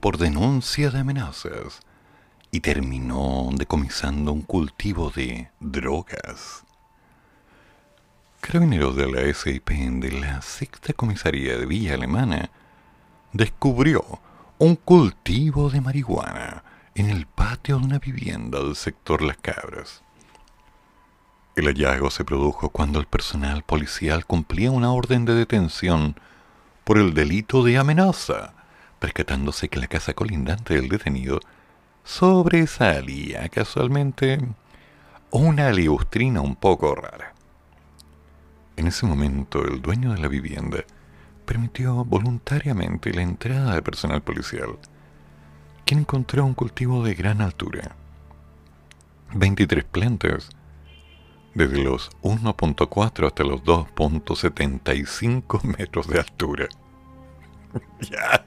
Por 0.00 0.16
denuncia 0.16 0.90
de 0.90 1.00
amenazas 1.00 1.80
y 2.50 2.60
terminó 2.60 3.50
decomisando 3.52 4.32
un 4.32 4.42
cultivo 4.42 5.10
de 5.10 5.50
drogas. 5.60 6.64
Carabineros 8.40 8.96
de 8.96 9.12
la 9.12 9.32
SIP 9.32 9.68
de 9.68 10.12
la 10.12 10.40
sexta 10.40 10.94
comisaría 10.94 11.58
de 11.58 11.66
Villa 11.66 11.94
Alemana 11.94 12.50
descubrió 13.32 14.04
un 14.58 14.76
cultivo 14.76 15.68
de 15.70 15.82
marihuana 15.82 16.64
en 16.94 17.10
el 17.10 17.26
patio 17.26 17.78
de 17.78 17.84
una 17.84 17.98
vivienda 17.98 18.58
del 18.58 18.76
sector 18.76 19.22
Las 19.22 19.36
Cabras. 19.36 20.02
El 21.56 21.66
hallazgo 21.66 22.10
se 22.10 22.24
produjo 22.24 22.70
cuando 22.70 22.98
el 22.98 23.06
personal 23.06 23.62
policial 23.62 24.24
cumplía 24.24 24.70
una 24.70 24.92
orden 24.92 25.26
de 25.26 25.34
detención 25.34 26.16
por 26.84 26.96
el 26.96 27.12
delito 27.12 27.62
de 27.62 27.76
amenaza 27.76 28.54
percatándose 29.00 29.68
que 29.68 29.80
la 29.80 29.88
casa 29.88 30.14
colindante 30.14 30.74
del 30.74 30.88
detenido 30.88 31.40
sobresalía 32.04 33.48
casualmente 33.48 34.38
una 35.30 35.72
liustrina 35.72 36.40
un 36.40 36.54
poco 36.54 36.94
rara. 36.94 37.34
En 38.76 38.86
ese 38.86 39.06
momento 39.06 39.64
el 39.64 39.82
dueño 39.82 40.12
de 40.12 40.20
la 40.20 40.28
vivienda 40.28 40.84
permitió 41.44 42.04
voluntariamente 42.04 43.12
la 43.12 43.22
entrada 43.22 43.74
de 43.74 43.82
personal 43.82 44.22
policial, 44.22 44.78
quien 45.84 46.00
encontró 46.00 46.44
un 46.44 46.54
cultivo 46.54 47.02
de 47.02 47.14
gran 47.14 47.40
altura, 47.40 47.96
23 49.34 49.84
plantas, 49.84 50.50
desde 51.54 51.82
los 51.82 52.10
1.4 52.22 53.26
hasta 53.26 53.44
los 53.44 53.62
2.75 53.64 55.62
metros 55.64 56.06
de 56.06 56.20
altura. 56.20 56.68
ya. 58.00 58.44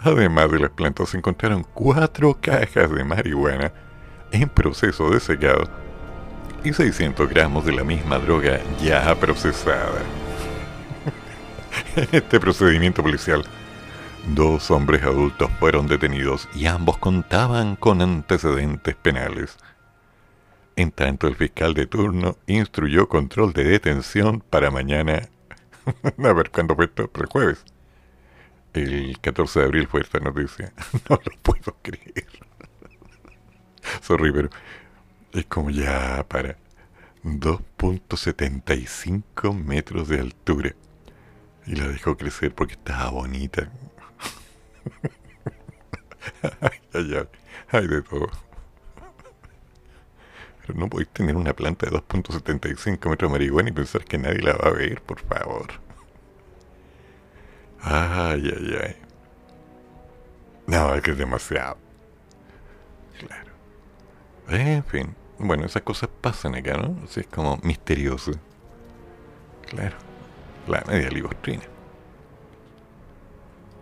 Además 0.00 0.50
de 0.50 0.60
las 0.60 0.70
plantas 0.70 1.10
se 1.10 1.18
encontraron 1.18 1.64
cuatro 1.74 2.38
cajas 2.40 2.90
de 2.90 3.04
marihuana 3.04 3.72
en 4.32 4.48
proceso 4.48 5.10
de 5.10 5.20
secado 5.20 5.68
y 6.64 6.72
600 6.72 7.28
gramos 7.28 7.64
de 7.64 7.72
la 7.72 7.84
misma 7.84 8.18
droga 8.18 8.60
ya 8.82 9.14
procesada. 9.14 10.02
en 11.96 12.08
este 12.12 12.40
procedimiento 12.40 13.02
policial, 13.02 13.44
dos 14.34 14.70
hombres 14.70 15.02
adultos 15.04 15.50
fueron 15.60 15.86
detenidos 15.86 16.48
y 16.54 16.66
ambos 16.66 16.98
contaban 16.98 17.76
con 17.76 18.02
antecedentes 18.02 18.96
penales. 18.96 19.56
En 20.74 20.90
tanto, 20.90 21.26
el 21.26 21.36
fiscal 21.36 21.72
de 21.72 21.86
turno 21.86 22.36
instruyó 22.46 23.08
control 23.08 23.52
de 23.52 23.64
detención 23.64 24.40
para 24.40 24.70
mañana. 24.70 25.28
A 26.22 26.32
ver, 26.32 26.50
¿cuándo 26.50 26.74
fue 26.74 26.86
esto? 26.86 27.10
El 27.14 27.26
jueves. 27.26 27.64
El 28.76 29.18
14 29.22 29.60
de 29.60 29.64
abril 29.64 29.88
fue 29.88 30.02
esta 30.02 30.20
noticia. 30.20 30.70
No 31.08 31.18
lo 31.24 31.32
puedo 31.42 31.74
creer. 31.80 32.26
Sorry, 34.02 34.30
pero 34.32 34.50
es 35.32 35.46
como 35.46 35.70
ya 35.70 36.26
para 36.28 36.58
2.75 37.24 39.54
metros 39.54 40.08
de 40.08 40.20
altura. 40.20 40.74
Y 41.66 41.76
la 41.76 41.88
dejó 41.88 42.18
crecer 42.18 42.54
porque 42.54 42.74
estaba 42.74 43.08
bonita. 43.10 43.72
ay, 47.72 47.86
de 47.86 48.02
todo. 48.02 48.28
Pero 50.66 50.78
no 50.78 50.90
podéis 50.90 51.08
tener 51.14 51.34
una 51.34 51.54
planta 51.54 51.86
de 51.86 51.92
2.75 51.92 53.08
metros 53.08 53.30
de 53.30 53.38
marihuana 53.38 53.70
y 53.70 53.72
pensar 53.72 54.04
que 54.04 54.18
nadie 54.18 54.42
la 54.42 54.52
va 54.52 54.68
a 54.68 54.72
ver, 54.72 55.00
por 55.00 55.20
favor. 55.20 55.85
Ay, 57.82 58.52
ay, 58.56 58.78
ay. 58.82 58.96
No, 60.66 60.94
es 60.94 61.02
que 61.02 61.12
es 61.12 61.18
demasiado. 61.18 61.78
Claro. 63.18 63.52
En 64.48 64.84
fin. 64.84 65.14
Bueno, 65.38 65.64
esas 65.64 65.82
cosas 65.82 66.08
pasan 66.20 66.54
acá, 66.54 66.76
¿no? 66.76 66.96
Así 67.04 67.20
es 67.20 67.26
como 67.26 67.58
misterioso. 67.62 68.32
Claro. 69.68 69.96
La 70.66 70.82
media 70.86 71.10
ligostrina. 71.10 71.62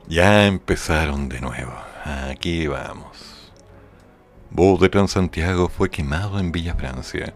Ya 0.09 0.47
empezaron 0.47 1.29
de 1.29 1.41
nuevo. 1.41 1.73
Aquí 2.05 2.67
vamos. 2.67 3.53
Bus 4.51 4.81
de 4.81 4.89
Transantiago 4.89 5.69
fue 5.69 5.91
quemado 5.91 6.39
en 6.39 6.53
Villa 6.53 6.75
Francia. 6.75 7.33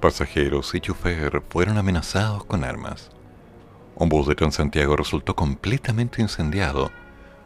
Pasajeros 0.00 0.74
y 0.74 0.80
chofer 0.80 1.42
fueron 1.48 1.78
amenazados 1.78 2.44
con 2.44 2.64
armas. 2.64 3.10
Un 4.00 4.08
bus 4.08 4.28
de 4.28 4.36
Transantiago 4.36 4.96
resultó 4.96 5.34
completamente 5.34 6.22
incendiado 6.22 6.92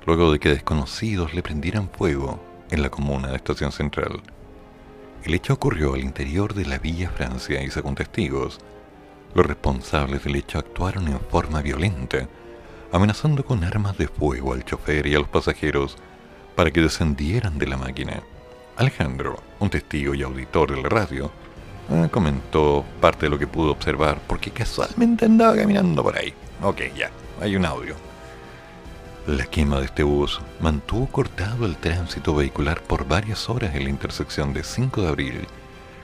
luego 0.05 0.31
de 0.31 0.39
que 0.39 0.51
desconocidos 0.51 1.33
le 1.33 1.43
prendieran 1.43 1.89
fuego 1.89 2.45
en 2.71 2.83
la 2.83 2.91
comuna 2.91 3.29
de 3.29 3.37
Estación 3.37 3.73
Central. 3.73 4.23
El 5.25 5.33
hecho 5.33 5.55
ocurrió 5.55 5.95
al 5.95 6.03
interior 6.03 6.53
de 6.53 6.67
la 6.67 6.77
Villa 6.77 7.09
Francia 7.09 7.63
y 7.63 7.71
según 7.71 7.95
testigos, 7.95 8.59
los 9.35 9.47
responsables 9.47 10.25
del 10.25 10.37
hecho 10.37 10.59
actuaron 10.59 11.09
en 11.09 11.21
forma 11.21 11.63
violenta, 11.63 12.29
amenazando 12.93 13.47
con 13.47 13.65
armas 13.65 13.97
de 13.97 14.09
fuego 14.09 14.53
al 14.53 14.67
chofer 14.67 15.07
y 15.07 15.15
a 15.15 15.21
los 15.21 15.29
pasajeros 15.29 15.97
para 16.55 16.71
que 16.71 16.83
descendieran 16.83 17.59
de 17.59 17.67
la 17.67 17.79
máquina. 17.79 18.23
Alejandro, 18.77 19.43
un 19.59 19.71
testigo 19.71 20.15
y 20.15 20.23
auditor 20.23 20.75
de 20.75 20.83
la 20.83 20.91
radio, 20.91 21.33
eh, 21.91 22.09
comentó 22.11 22.85
parte 23.01 23.27
de 23.27 23.31
lo 23.31 23.39
que 23.39 23.47
pudo 23.47 23.73
observar 23.73 24.19
porque 24.27 24.51
casualmente 24.51 25.25
andaba 25.25 25.57
caminando 25.57 26.03
por 26.03 26.17
ahí. 26.17 26.33
Ok, 26.63 26.81
ya, 26.97 27.11
hay 27.41 27.57
un 27.57 27.67
audio. 27.67 27.95
La 29.27 29.47
quema 29.47 29.79
de 29.79 29.87
este 29.87 30.03
bus 30.03 30.41
mantuvo 30.61 31.07
cortado 31.07 31.67
el 31.67 31.77
tránsito 31.77 32.35
vehicular 32.35 32.83
por 32.83 33.07
varias 33.07 33.49
horas 33.49 33.75
en 33.75 33.85
la 33.85 33.91
intersección 33.91 34.53
de 34.53 34.65
5 34.65 35.03
de 35.03 35.09
abril 35.09 35.47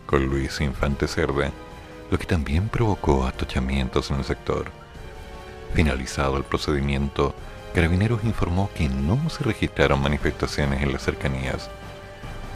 con 0.06 0.24
Luis 0.26 0.60
Infante 0.60 1.06
Cerda, 1.06 1.50
lo 2.10 2.18
que 2.18 2.26
también 2.26 2.68
provocó 2.68 3.26
atochamientos 3.26 4.10
en 4.10 4.18
el 4.18 4.24
sector. 4.24 4.70
Finalizado 5.74 6.36
el 6.36 6.44
procedimiento, 6.44 7.34
Carabineros 7.74 8.24
informó 8.24 8.70
que 8.74 8.88
no 8.88 9.28
se 9.28 9.44
registraron 9.44 10.00
manifestaciones 10.00 10.82
en 10.82 10.92
las 10.92 11.02
cercanías 11.02 11.70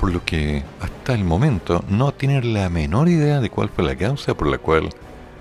por 0.02 0.12
lo 0.12 0.24
que 0.24 0.64
hasta 0.80 1.14
el 1.14 1.22
momento 1.22 1.84
no 1.88 2.10
tienen 2.10 2.52
la 2.54 2.68
menor 2.68 3.08
idea 3.08 3.38
de 3.38 3.50
cuál 3.50 3.68
fue 3.68 3.84
la 3.84 3.94
causa 3.94 4.34
por 4.34 4.48
la 4.48 4.58
cual 4.58 4.88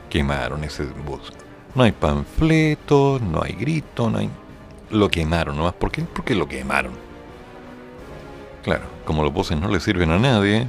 quemaron 0.07 0.64
ese 0.64 0.86
bus. 0.86 1.34
No 1.74 1.82
hay 1.82 1.91
panfletos, 1.91 3.24
no 3.24 3.41
hay 3.41 3.53
grito, 3.53 4.12
no 4.12 4.20
hay... 4.20 4.30
Lo 4.91 5.09
quemaron 5.09 5.57
nomás. 5.57 5.74
¿Por 5.74 5.89
qué? 5.89 6.03
Porque 6.03 6.36
lo 6.36 6.47
quemaron. 6.47 6.91
Claro, 8.62 8.84
como 9.03 9.24
los 9.24 9.34
buses 9.34 9.59
no 9.59 9.68
le 9.68 9.80
sirven 9.80 10.12
a 10.12 10.20
nadie, 10.20 10.68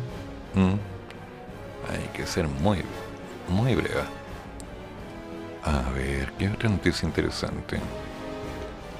hay 1.90 2.08
que 2.14 2.26
ser 2.26 2.48
muy, 2.48 2.78
muy 3.46 3.74
breve. 3.74 4.04
A 5.64 5.90
ver, 5.90 6.32
¿qué 6.38 6.48
otra 6.48 6.70
noticia 6.70 7.06
interesante? 7.06 7.78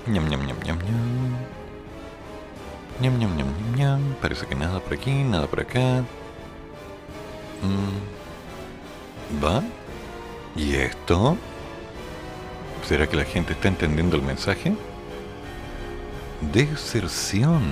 Ñam, 0.06 0.28
ñam, 0.28 0.46
ñam, 0.46 0.58
ñam, 0.66 0.78
ñam. 0.80 1.61
Ñam, 3.00 3.18
ñam, 3.18 3.36
ñam, 3.36 3.48
ñam, 3.76 4.14
Parece 4.20 4.46
que 4.46 4.54
nada 4.54 4.80
por 4.80 4.94
aquí, 4.94 5.10
nada 5.24 5.46
por 5.46 5.60
acá. 5.60 6.04
Mm. 7.62 9.42
¿Va? 9.42 9.62
¿Y 10.54 10.74
esto? 10.74 11.36
¿Será 12.86 13.06
que 13.06 13.16
la 13.16 13.24
gente 13.24 13.54
está 13.54 13.68
entendiendo 13.68 14.16
el 14.16 14.22
mensaje? 14.22 14.74
Deserción. 16.52 17.62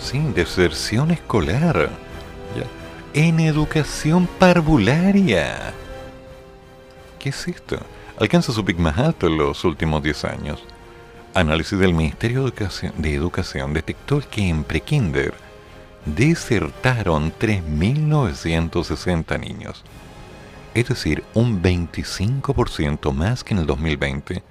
Sí, 0.00 0.20
deserción 0.34 1.10
escolar. 1.10 1.90
En 3.14 3.40
educación 3.40 4.26
parvularia. 4.38 5.74
¿Qué 7.18 7.28
es 7.28 7.46
esto? 7.46 7.78
Alcanza 8.18 8.52
su 8.52 8.64
pic 8.64 8.78
más 8.78 8.96
alto 8.96 9.26
en 9.26 9.36
los 9.36 9.64
últimos 9.64 10.02
10 10.02 10.24
años 10.24 10.64
análisis 11.34 11.78
del 11.78 11.94
Ministerio 11.94 12.50
de 12.50 13.14
Educación, 13.14 13.72
detectó 13.72 14.20
que 14.28 14.48
en 14.48 14.64
prekinder 14.64 15.34
desertaron 16.04 17.32
3.960 17.32 19.40
niños, 19.40 19.84
es 20.74 20.88
decir, 20.88 21.24
un 21.34 21.62
25% 21.62 23.12
más 23.12 23.44
que 23.44 23.54
en 23.54 23.60
el 23.60 23.66
2020 23.66 24.42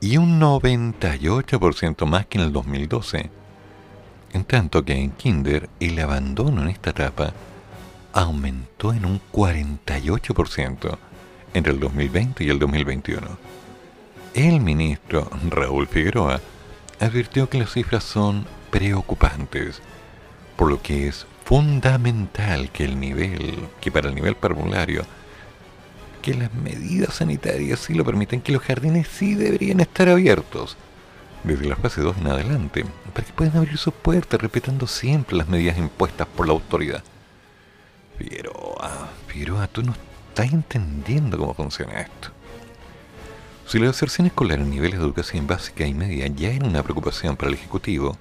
y 0.00 0.16
un 0.16 0.40
98% 0.40 2.06
más 2.06 2.26
que 2.26 2.38
en 2.38 2.44
el 2.44 2.52
2012, 2.52 3.30
en 4.32 4.44
tanto 4.44 4.84
que 4.84 4.94
en 4.94 5.10
kinder 5.12 5.68
el 5.80 5.98
abandono 5.98 6.62
en 6.62 6.68
esta 6.68 6.90
etapa 6.90 7.32
aumentó 8.12 8.92
en 8.92 9.04
un 9.04 9.20
48% 9.32 10.98
entre 11.54 11.72
el 11.72 11.80
2020 11.80 12.44
y 12.44 12.50
el 12.50 12.58
2021. 12.58 13.26
El 14.36 14.60
ministro 14.60 15.30
Raúl 15.48 15.88
Figueroa 15.88 16.42
advirtió 17.00 17.48
que 17.48 17.56
las 17.56 17.72
cifras 17.72 18.04
son 18.04 18.44
preocupantes, 18.70 19.80
por 20.56 20.68
lo 20.68 20.82
que 20.82 21.08
es 21.08 21.26
fundamental 21.46 22.70
que 22.70 22.84
el 22.84 23.00
nivel, 23.00 23.66
que 23.80 23.90
para 23.90 24.10
el 24.10 24.14
nivel 24.14 24.36
parvulario, 24.36 25.06
que 26.20 26.34
las 26.34 26.52
medidas 26.52 27.14
sanitarias 27.14 27.80
sí 27.80 27.94
lo 27.94 28.04
permiten, 28.04 28.42
que 28.42 28.52
los 28.52 28.60
jardines 28.60 29.08
sí 29.08 29.34
deberían 29.34 29.80
estar 29.80 30.10
abiertos 30.10 30.76
desde 31.42 31.64
la 31.64 31.76
fase 31.76 32.02
2 32.02 32.18
en 32.18 32.26
adelante, 32.26 32.84
para 33.14 33.26
que 33.26 33.32
puedan 33.32 33.56
abrir 33.56 33.78
sus 33.78 33.94
puertas 33.94 34.38
respetando 34.38 34.86
siempre 34.86 35.34
las 35.34 35.48
medidas 35.48 35.78
impuestas 35.78 36.26
por 36.26 36.46
la 36.46 36.52
autoridad. 36.52 37.02
Figueroa, 38.18 39.08
Figueroa, 39.28 39.66
tú 39.68 39.82
no 39.82 39.94
estás 40.28 40.52
entendiendo 40.52 41.38
cómo 41.38 41.54
funciona 41.54 42.02
esto. 42.02 42.35
Si 43.66 43.80
la 43.80 43.88
deserción 43.88 44.28
escolar 44.28 44.60
en 44.60 44.70
niveles 44.70 45.00
de 45.00 45.04
educación 45.04 45.48
básica 45.48 45.84
y 45.84 45.92
media 45.92 46.28
ya 46.28 46.50
era 46.50 46.64
una 46.64 46.84
preocupación 46.84 47.34
para 47.34 47.48
el 47.48 47.54
Ejecutivo, 47.54 48.16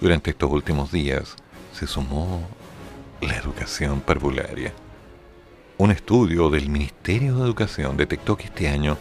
durante 0.00 0.30
estos 0.30 0.48
últimos 0.48 0.92
días 0.92 1.34
se 1.72 1.88
sumó 1.88 2.48
la 3.20 3.36
educación 3.36 4.00
parvularia. 4.00 4.72
Un 5.76 5.90
estudio 5.90 6.50
del 6.50 6.68
Ministerio 6.68 7.34
de 7.34 7.42
Educación 7.46 7.96
detectó 7.96 8.36
que 8.36 8.44
este 8.44 8.68
año 8.68 8.96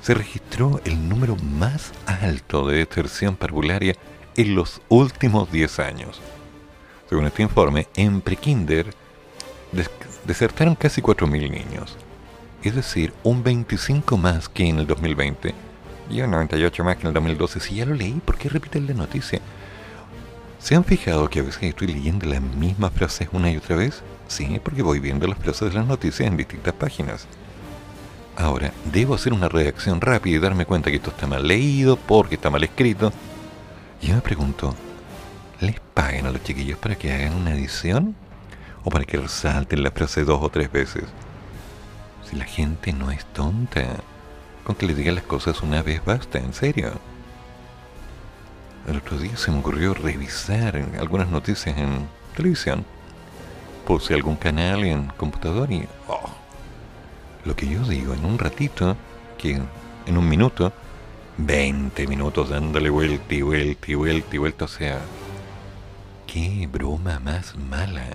se 0.00 0.14
registró 0.14 0.80
el 0.84 1.08
número 1.08 1.36
más 1.36 1.92
alto 2.04 2.66
de 2.66 2.84
deserción 2.84 3.36
parvularia 3.36 3.94
en 4.36 4.56
los 4.56 4.82
últimos 4.88 5.52
10 5.52 5.78
años. 5.78 6.20
Según 7.08 7.26
este 7.26 7.44
informe, 7.44 7.86
en 7.94 8.22
prekinder 8.22 8.92
desertaron 10.26 10.74
casi 10.74 11.00
4.000 11.00 11.48
niños 11.48 11.96
es 12.62 12.74
decir, 12.74 13.12
un 13.22 13.42
25 13.42 14.16
más 14.16 14.48
que 14.48 14.68
en 14.68 14.78
el 14.78 14.86
2020 14.86 15.54
y 16.10 16.20
un 16.20 16.30
98 16.30 16.84
más 16.84 16.96
que 16.96 17.02
en 17.02 17.08
el 17.08 17.14
2012. 17.14 17.60
Si 17.60 17.76
ya 17.76 17.86
lo 17.86 17.94
leí, 17.94 18.20
¿por 18.24 18.38
qué 18.38 18.48
repiten 18.48 18.86
la 18.86 18.94
noticia? 18.94 19.40
¿Se 20.58 20.76
han 20.76 20.84
fijado 20.84 21.28
que 21.28 21.40
a 21.40 21.42
veces 21.42 21.62
estoy 21.64 21.88
leyendo 21.88 22.26
las 22.26 22.40
mismas 22.40 22.92
frases 22.92 23.28
una 23.32 23.50
y 23.50 23.56
otra 23.56 23.76
vez? 23.76 24.02
Sí, 24.28 24.60
porque 24.62 24.82
voy 24.82 25.00
viendo 25.00 25.26
las 25.26 25.38
frases 25.38 25.72
de 25.72 25.78
las 25.78 25.86
noticias 25.86 26.28
en 26.28 26.36
distintas 26.36 26.74
páginas. 26.74 27.26
Ahora, 28.36 28.72
debo 28.92 29.14
hacer 29.14 29.32
una 29.32 29.48
redacción 29.48 30.00
rápida 30.00 30.36
y 30.36 30.38
darme 30.38 30.64
cuenta 30.64 30.90
que 30.90 30.96
esto 30.96 31.10
está 31.10 31.26
mal 31.26 31.46
leído, 31.46 31.96
porque 31.96 32.36
está 32.36 32.48
mal 32.48 32.62
escrito. 32.62 33.12
Yo 34.00 34.14
me 34.14 34.20
pregunto, 34.20 34.74
¿les 35.60 35.80
pagan 35.80 36.26
a 36.26 36.30
los 36.30 36.42
chiquillos 36.42 36.78
para 36.78 36.94
que 36.94 37.12
hagan 37.12 37.34
una 37.34 37.54
edición? 37.54 38.14
¿O 38.84 38.90
para 38.90 39.04
que 39.04 39.18
resalten 39.18 39.82
la 39.82 39.90
frase 39.90 40.24
dos 40.24 40.40
o 40.42 40.48
tres 40.48 40.70
veces? 40.72 41.04
La 42.32 42.44
gente 42.44 42.92
no 42.92 43.10
es 43.10 43.24
tonta, 43.26 43.84
con 44.64 44.74
que 44.74 44.86
le 44.86 44.94
digan 44.94 45.16
las 45.16 45.24
cosas 45.24 45.62
una 45.62 45.82
vez 45.82 46.02
basta, 46.04 46.38
en 46.38 46.54
serio. 46.54 46.92
El 48.88 48.96
otro 48.96 49.18
día 49.18 49.36
se 49.36 49.50
me 49.50 49.58
ocurrió 49.58 49.94
revisar 49.94 50.76
algunas 50.98 51.28
noticias 51.28 51.76
en 51.76 52.08
televisión. 52.34 52.84
Puse 53.86 54.14
algún 54.14 54.36
canal 54.36 54.82
en 54.84 55.08
computador 55.08 55.70
y... 55.70 55.86
Oh, 56.08 56.30
lo 57.44 57.54
que 57.54 57.68
yo 57.68 57.84
digo 57.84 58.14
en 58.14 58.24
un 58.24 58.38
ratito, 58.38 58.96
que 59.36 59.60
en 60.06 60.16
un 60.16 60.28
minuto, 60.28 60.72
20 61.36 62.06
minutos 62.06 62.48
dándole 62.48 62.88
vuelta 62.88 63.34
y 63.34 63.42
vuelta 63.42 63.90
y 63.90 63.94
vuelta 63.94 64.34
y 64.34 64.38
vuelta, 64.38 64.64
o 64.64 64.68
sea... 64.68 65.00
¡Qué 66.26 66.66
broma 66.66 67.18
más 67.18 67.54
mala! 67.56 68.06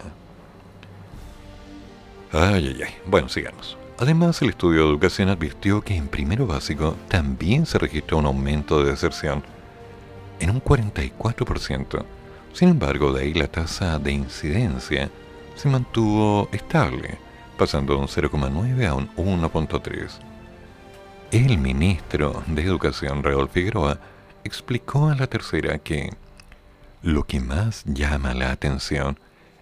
Ay, 2.31 2.75
ay, 2.75 2.83
ay. 2.83 2.95
Bueno, 3.05 3.29
sigamos. 3.29 3.76
Además, 3.99 4.41
el 4.43 4.49
estudio 4.49 4.83
de 4.83 4.89
educación 4.89 5.29
advirtió 5.29 5.81
que 5.81 5.95
en 5.95 6.07
primero 6.07 6.45
básico 6.45 6.95
también 7.07 7.65
se 7.65 7.79
registró 7.79 8.19
un 8.19 8.27
aumento 8.27 8.83
de 8.83 8.91
deserción 8.91 9.43
en 10.39 10.51
un 10.51 10.61
44%. 10.61 12.05
Sin 12.53 12.69
embargo, 12.69 13.11
de 13.11 13.23
ahí 13.23 13.33
la 13.33 13.47
tasa 13.47 13.97
de 13.97 14.11
incidencia 14.11 15.09
se 15.55 15.67
mantuvo 15.67 16.47
estable, 16.51 17.17
pasando 17.57 17.95
de 17.95 17.99
un 18.01 18.07
0,9 18.07 18.87
a 18.87 18.93
un 18.93 19.09
1,3. 19.15 20.11
El 21.31 21.57
ministro 21.57 22.43
de 22.45 22.61
Educación, 22.61 23.23
Raúl 23.23 23.49
Figueroa, 23.49 23.99
explicó 24.43 25.09
a 25.09 25.15
la 25.15 25.25
tercera 25.25 25.79
que 25.79 26.11
lo 27.01 27.23
que 27.23 27.39
más 27.39 27.83
llama 27.85 28.35
la 28.35 28.51
atención 28.51 29.19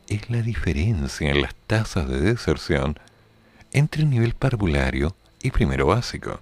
es 0.07 0.29
la 0.29 0.41
diferencia 0.41 1.31
en 1.31 1.41
las 1.41 1.55
tasas 1.67 2.07
de 2.07 2.19
deserción 2.19 2.99
entre 3.75 4.03
el 4.03 4.09
nivel 4.09 4.33
parvulario 4.33 5.15
y 5.41 5.51
primero 5.51 5.87
básico 5.87 6.39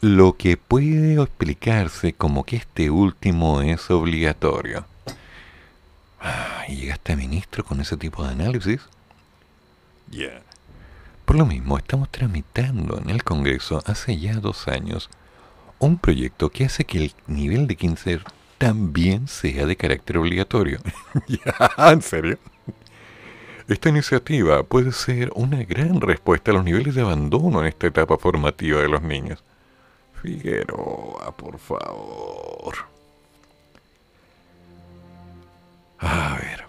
lo 0.00 0.36
que 0.36 0.56
puede 0.56 1.20
explicarse 1.20 2.12
como 2.12 2.44
que 2.44 2.56
este 2.56 2.90
último 2.90 3.62
es 3.62 3.90
obligatorio. 3.90 4.84
Ah, 6.20 6.64
¿Y 6.68 6.76
llega 6.76 6.94
este 6.94 7.16
ministro 7.16 7.64
con 7.64 7.80
ese 7.80 7.96
tipo 7.96 8.22
de 8.22 8.30
análisis? 8.30 8.80
Ya. 10.10 10.42
Por 11.24 11.36
lo 11.36 11.46
mismo, 11.46 11.78
estamos 11.78 12.10
tramitando 12.10 12.98
en 12.98 13.10
el 13.10 13.24
Congreso 13.24 13.82
hace 13.86 14.18
ya 14.18 14.34
dos 14.34 14.68
años 14.68 15.10
un 15.78 15.98
proyecto 15.98 16.50
que 16.50 16.66
hace 16.66 16.84
que 16.84 16.98
el 16.98 17.14
nivel 17.26 17.66
de 17.66 17.76
kinder 17.76 18.22
también 18.58 19.28
sea 19.28 19.66
de 19.66 19.76
carácter 19.76 20.18
obligatorio. 20.18 20.78
¿Ya? 21.26 21.90
¿En 21.90 22.02
serio? 22.02 22.38
Esta 23.68 23.88
iniciativa 23.88 24.62
puede 24.62 24.92
ser 24.92 25.32
una 25.34 25.64
gran 25.64 26.00
respuesta 26.00 26.52
a 26.52 26.54
los 26.54 26.64
niveles 26.64 26.94
de 26.94 27.00
abandono 27.00 27.60
en 27.60 27.66
esta 27.66 27.88
etapa 27.88 28.16
formativa 28.16 28.80
de 28.80 28.88
los 28.88 29.02
niños. 29.02 29.42
Figueroa, 30.22 31.36
por 31.36 31.58
favor. 31.58 32.76
A 35.98 36.38
ver. 36.40 36.64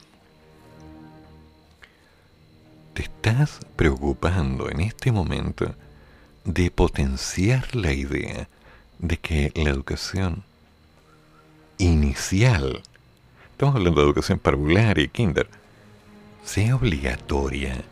¿Te 2.95 3.03
estás 3.03 3.59
preocupando 3.75 4.67
en 4.71 4.81
este 4.81 5.11
momento 5.11 5.75
de 6.45 6.71
potenciar 6.71 7.75
la 7.75 7.93
idea 7.93 8.49
de 8.97 9.17
que 9.17 9.51
la 9.53 9.69
educación 9.69 10.43
inicial, 11.77 12.81
estamos 13.51 13.75
hablando 13.75 14.01
de 14.01 14.07
educación 14.07 14.39
parvular 14.39 14.97
y 14.97 15.09
kinder, 15.09 15.47
sea 16.47 16.77
obligatoria 16.77 17.83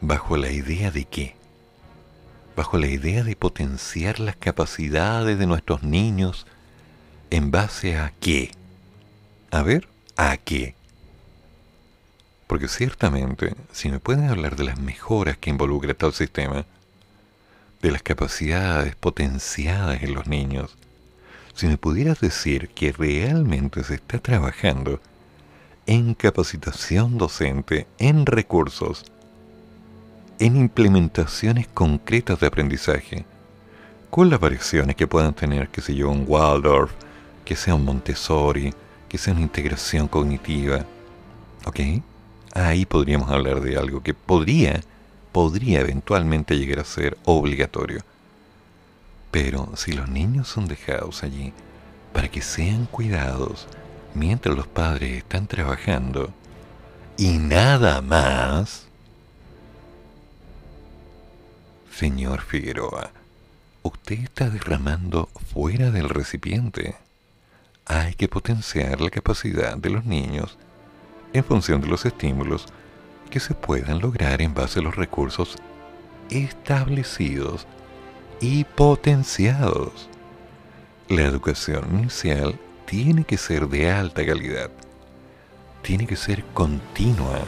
bajo 0.00 0.36
la 0.36 0.52
idea 0.52 0.92
de 0.92 1.04
que 1.06 1.34
bajo 2.54 2.78
la 2.78 2.86
idea 2.86 3.24
de 3.24 3.34
potenciar 3.34 4.20
las 4.20 4.36
capacidades 4.36 5.36
de 5.36 5.46
nuestros 5.48 5.82
niños 5.82 6.46
en 7.30 7.50
base 7.50 7.98
a 7.98 8.12
qué. 8.20 8.52
A 9.50 9.62
ver, 9.62 9.88
¿a 10.16 10.36
qué? 10.36 10.76
Porque 12.46 12.68
ciertamente, 12.68 13.56
si 13.72 13.90
me 13.90 13.98
pueden 13.98 14.30
hablar 14.30 14.54
de 14.54 14.62
las 14.62 14.78
mejoras 14.78 15.36
que 15.36 15.50
involucra 15.50 15.94
tal 15.94 16.14
sistema, 16.14 16.64
de 17.82 17.90
las 17.90 18.04
capacidades 18.04 18.94
potenciadas 18.94 20.00
en 20.04 20.14
los 20.14 20.28
niños, 20.28 20.76
si 21.54 21.66
me 21.66 21.76
pudieras 21.76 22.20
decir 22.20 22.68
que 22.68 22.92
realmente 22.92 23.82
se 23.82 23.96
está 23.96 24.20
trabajando 24.20 25.00
en 25.86 26.14
capacitación 26.14 27.16
docente, 27.16 27.86
en 27.98 28.26
recursos, 28.26 29.04
en 30.40 30.56
implementaciones 30.56 31.68
concretas 31.68 32.40
de 32.40 32.48
aprendizaje, 32.48 33.24
con 34.10 34.28
las 34.28 34.40
variaciones 34.40 34.96
que 34.96 35.06
puedan 35.06 35.32
tener, 35.32 35.68
que 35.68 35.80
sé 35.80 35.94
yo, 35.94 36.10
un 36.10 36.24
Waldorf, 36.26 36.90
que 37.44 37.54
sea 37.54 37.76
un 37.76 37.84
Montessori, 37.84 38.74
que 39.08 39.16
sea 39.16 39.32
una 39.32 39.42
integración 39.42 40.08
cognitiva. 40.08 40.84
¿Ok? 41.64 41.80
Ahí 42.52 42.84
podríamos 42.84 43.30
hablar 43.30 43.60
de 43.60 43.76
algo 43.76 44.02
que 44.02 44.14
podría, 44.14 44.80
podría 45.30 45.80
eventualmente 45.80 46.58
llegar 46.58 46.80
a 46.80 46.84
ser 46.84 47.16
obligatorio. 47.24 48.00
Pero 49.30 49.70
si 49.76 49.92
los 49.92 50.08
niños 50.08 50.48
son 50.48 50.66
dejados 50.66 51.22
allí 51.22 51.52
para 52.12 52.28
que 52.28 52.42
sean 52.42 52.86
cuidados 52.86 53.68
mientras 54.16 54.56
los 54.56 54.66
padres 54.66 55.18
están 55.18 55.46
trabajando 55.46 56.32
y 57.18 57.38
nada 57.38 58.02
más, 58.02 58.86
Señor 61.90 62.42
Figueroa, 62.42 63.10
usted 63.82 64.18
está 64.18 64.50
derramando 64.50 65.30
fuera 65.52 65.90
del 65.90 66.10
recipiente. 66.10 66.96
Hay 67.86 68.14
que 68.14 68.28
potenciar 68.28 69.00
la 69.00 69.08
capacidad 69.08 69.78
de 69.78 69.90
los 69.90 70.04
niños 70.04 70.58
en 71.32 71.42
función 71.42 71.80
de 71.80 71.88
los 71.88 72.04
estímulos 72.04 72.66
que 73.30 73.40
se 73.40 73.54
puedan 73.54 74.00
lograr 74.00 74.42
en 74.42 74.52
base 74.52 74.80
a 74.80 74.82
los 74.82 74.96
recursos 74.96 75.56
establecidos 76.28 77.66
y 78.40 78.64
potenciados. 78.64 80.10
La 81.08 81.22
educación 81.22 81.98
inicial 81.98 82.58
tiene 82.86 83.24
que 83.24 83.36
ser 83.36 83.68
de 83.68 83.90
alta 83.90 84.24
calidad, 84.24 84.70
tiene 85.82 86.06
que 86.06 86.16
ser 86.16 86.44
continua, 86.54 87.40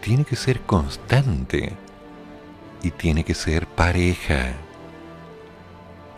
tiene 0.00 0.24
que 0.24 0.34
ser 0.34 0.60
constante 0.62 1.72
y 2.82 2.90
tiene 2.90 3.24
que 3.24 3.34
ser 3.34 3.66
pareja. 3.68 4.52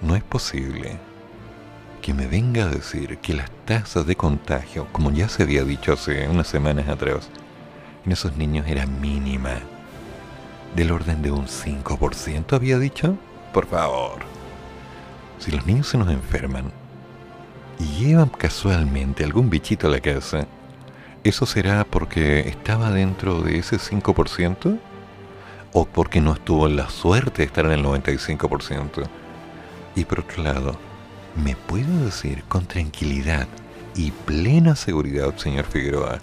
No 0.01 0.17
es 0.17 0.23
posible 0.23 0.97
que 2.01 2.15
me 2.15 2.27
venga 2.27 2.65
a 2.65 2.69
decir 2.69 3.19
que 3.19 3.35
las 3.35 3.51
tasas 3.67 4.07
de 4.07 4.17
contagio, 4.17 4.87
como 4.91 5.11
ya 5.11 5.29
se 5.29 5.43
había 5.43 5.65
dicho 5.65 5.93
hace 5.93 6.27
unas 6.27 6.49
semanas 6.49 6.89
atrás, 6.89 7.29
en 8.07 8.13
esos 8.13 8.37
niños 8.37 8.67
era 8.67 8.87
mínima. 8.87 9.61
Del 10.75 10.93
orden 10.93 11.23
de 11.23 11.31
un 11.31 11.47
5% 11.47 12.55
había 12.55 12.79
dicho. 12.79 13.17
Por 13.53 13.67
favor. 13.67 14.21
Si 15.39 15.51
los 15.51 15.65
niños 15.67 15.89
se 15.89 15.99
nos 15.99 16.11
enferman 16.11 16.73
y 17.79 18.05
llevan 18.05 18.29
casualmente 18.29 19.25
algún 19.25 19.51
bichito 19.51 19.87
a 19.87 19.91
la 19.91 20.01
casa, 20.01 20.47
¿eso 21.23 21.47
será 21.47 21.85
porque 21.85 22.41
estaba 22.49 22.91
dentro 22.91 23.43
de 23.43 23.59
ese 23.59 23.77
5%? 23.77 24.79
o 25.75 25.85
porque 25.85 26.21
no 26.21 26.33
estuvo 26.35 26.69
la 26.69 26.89
suerte 26.89 27.43
de 27.43 27.47
estar 27.47 27.67
en 27.67 27.73
el 27.73 27.85
95%. 27.85 29.07
Y 29.97 30.05
por 30.05 30.21
otro 30.21 30.43
lado, 30.45 30.79
¿me 31.35 31.57
puedo 31.57 32.05
decir 32.05 32.45
con 32.45 32.65
tranquilidad 32.65 33.49
y 33.97 34.13
plena 34.13 34.77
seguridad, 34.77 35.37
señor 35.37 35.65
Figueroa, 35.65 36.21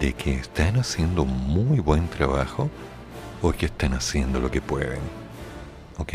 de 0.00 0.14
que 0.14 0.32
están 0.32 0.78
haciendo 0.78 1.26
muy 1.26 1.78
buen 1.80 2.08
trabajo 2.08 2.70
o 3.42 3.52
que 3.52 3.66
están 3.66 3.92
haciendo 3.92 4.40
lo 4.40 4.50
que 4.50 4.62
pueden? 4.62 5.00
¿Ok? 5.98 6.14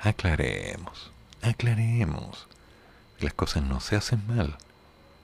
Aclaremos, 0.00 1.10
aclaremos. 1.42 2.46
Las 3.20 3.34
cosas 3.34 3.64
no 3.64 3.80
se 3.80 3.96
hacen 3.96 4.24
mal, 4.26 4.56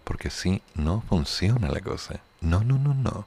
porque 0.02 0.28
así 0.28 0.62
no 0.74 1.02
funciona 1.08 1.70
la 1.70 1.80
cosa. 1.80 2.20
No, 2.40 2.64
no, 2.64 2.78
no, 2.78 2.92
no. 2.94 3.26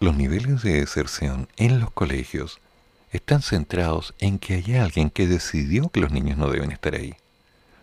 Los 0.00 0.16
niveles 0.16 0.62
de 0.62 0.80
deserción 0.80 1.48
en 1.56 1.80
los 1.80 1.90
colegios 1.90 2.60
están 3.12 3.42
centrados 3.42 4.14
en 4.18 4.38
que 4.38 4.54
hay 4.54 4.76
alguien 4.76 5.10
que 5.10 5.26
decidió 5.26 5.88
que 5.90 6.00
los 6.00 6.10
niños 6.10 6.38
no 6.38 6.50
deben 6.50 6.72
estar 6.72 6.94
ahí. 6.94 7.14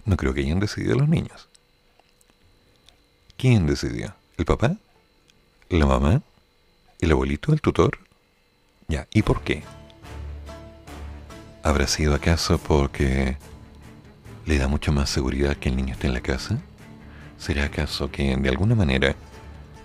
No 0.05 0.17
creo 0.17 0.33
que 0.33 0.41
hayan 0.41 0.59
decidido 0.59 0.95
los 0.97 1.07
niños. 1.07 1.47
¿Quién 3.37 3.65
decidió? 3.65 4.13
¿El 4.37 4.45
papá? 4.45 4.75
¿La 5.69 5.85
mamá? 5.85 6.21
¿El 6.99 7.11
abuelito? 7.11 7.53
¿El 7.53 7.61
tutor? 7.61 7.99
Ya, 8.87 9.07
¿y 9.11 9.21
por 9.21 9.41
qué? 9.41 9.63
¿Habrá 11.63 11.87
sido 11.87 12.13
acaso 12.13 12.57
porque 12.57 13.37
le 14.51 14.57
da 14.57 14.67
mucho 14.67 14.91
más 14.91 15.09
seguridad 15.09 15.55
que 15.55 15.69
el 15.69 15.77
niño 15.77 15.93
esté 15.93 16.07
en 16.07 16.13
la 16.13 16.19
casa? 16.19 16.57
¿Será 17.37 17.63
acaso 17.63 18.11
que 18.11 18.35
de 18.35 18.49
alguna 18.49 18.75
manera 18.75 19.15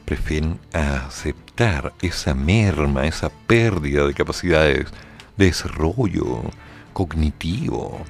prefieren 0.04 0.58
aceptar 0.72 1.92
esa 2.02 2.34
merma, 2.34 3.06
esa 3.06 3.30
pérdida 3.30 4.04
de 4.04 4.12
capacidades 4.12 4.86
de 5.36 5.44
desarrollo 5.44 6.42
cognitivo, 6.92 8.00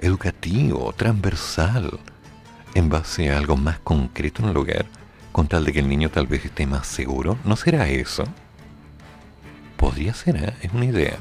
educativo, 0.00 0.92
transversal, 0.96 2.00
en 2.74 2.88
base 2.88 3.30
a 3.30 3.38
algo 3.38 3.56
más 3.56 3.78
concreto 3.78 4.42
en 4.42 4.48
el 4.48 4.56
hogar, 4.56 4.86
con 5.30 5.46
tal 5.46 5.64
de 5.64 5.72
que 5.72 5.78
el 5.78 5.88
niño 5.88 6.10
tal 6.10 6.26
vez 6.26 6.44
esté 6.44 6.66
más 6.66 6.88
seguro? 6.88 7.38
¿No 7.44 7.54
será 7.54 7.88
eso? 7.88 8.24
Podría 9.76 10.14
ser, 10.14 10.34
¿eh? 10.34 10.54
es 10.62 10.72
una 10.72 10.86
idea. 10.86 11.18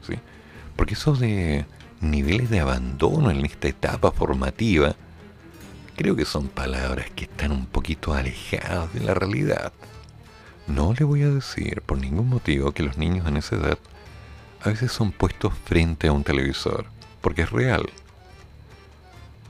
¿Sí? 0.00 0.14
Porque 0.76 0.94
eso 0.94 1.14
de 1.14 1.66
niveles 2.00 2.50
de 2.50 2.60
abandono 2.60 3.30
en 3.30 3.44
esta 3.44 3.68
etapa 3.68 4.12
formativa, 4.12 4.94
creo 5.96 6.14
que 6.14 6.24
son 6.24 6.48
palabras 6.48 7.10
que 7.14 7.24
están 7.24 7.52
un 7.52 7.66
poquito 7.66 8.14
alejadas 8.14 8.92
de 8.92 9.00
la 9.00 9.14
realidad. 9.14 9.72
No 10.66 10.94
le 10.98 11.04
voy 11.04 11.22
a 11.22 11.30
decir 11.30 11.82
por 11.82 11.98
ningún 11.98 12.28
motivo 12.28 12.72
que 12.72 12.82
los 12.82 12.98
niños 12.98 13.26
en 13.26 13.36
esa 13.36 13.56
edad 13.56 13.78
a 14.62 14.68
veces 14.68 14.90
son 14.90 15.12
puestos 15.12 15.54
frente 15.64 16.08
a 16.08 16.12
un 16.12 16.24
televisor, 16.24 16.86
porque 17.20 17.42
es 17.42 17.50
real. 17.50 17.88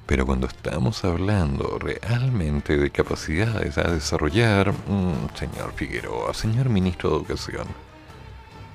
Pero 0.06 0.24
cuando 0.24 0.46
estamos 0.46 1.04
hablando 1.04 1.78
realmente 1.80 2.76
de 2.76 2.90
capacidades 2.90 3.76
a 3.78 3.90
desarrollar, 3.90 4.72
mm, 4.72 5.34
señor 5.34 5.72
Figueroa, 5.74 6.32
señor 6.32 6.68
ministro 6.68 7.10
de 7.10 7.16
Educación, 7.16 7.66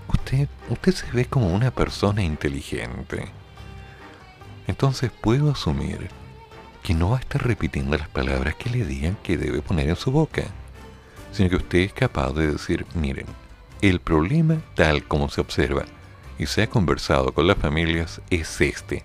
usted, 0.10 0.50
usted 0.70 0.94
se 0.94 1.12
ve 1.12 1.26
como 1.26 1.54
una 1.54 1.72
persona 1.72 2.22
inteligente. 2.22 3.30
Entonces 4.72 5.12
puedo 5.12 5.52
asumir 5.52 6.08
que 6.82 6.94
no 6.94 7.10
va 7.10 7.18
a 7.18 7.20
estar 7.20 7.46
repitiendo 7.46 7.98
las 7.98 8.08
palabras 8.08 8.56
que 8.56 8.70
le 8.70 8.86
digan 8.86 9.18
que 9.22 9.38
debe 9.38 9.62
poner 9.62 9.90
en 9.90 9.98
su 9.98 10.14
boca, 10.14 10.44
sino 11.34 11.50
que 11.50 11.58
usted 11.58 11.80
es 11.80 11.92
capaz 11.92 12.32
de 12.32 12.54
decir, 12.54 12.86
miren, 12.96 13.26
el 13.82 14.00
problema 14.00 14.62
tal 14.76 15.04
como 15.04 15.28
se 15.28 15.42
observa 15.42 15.84
y 16.40 16.46
se 16.46 16.64
ha 16.64 16.68
conversado 16.68 17.34
con 17.34 17.48
las 17.48 17.58
familias 17.58 18.22
es 18.30 18.62
este. 18.62 19.04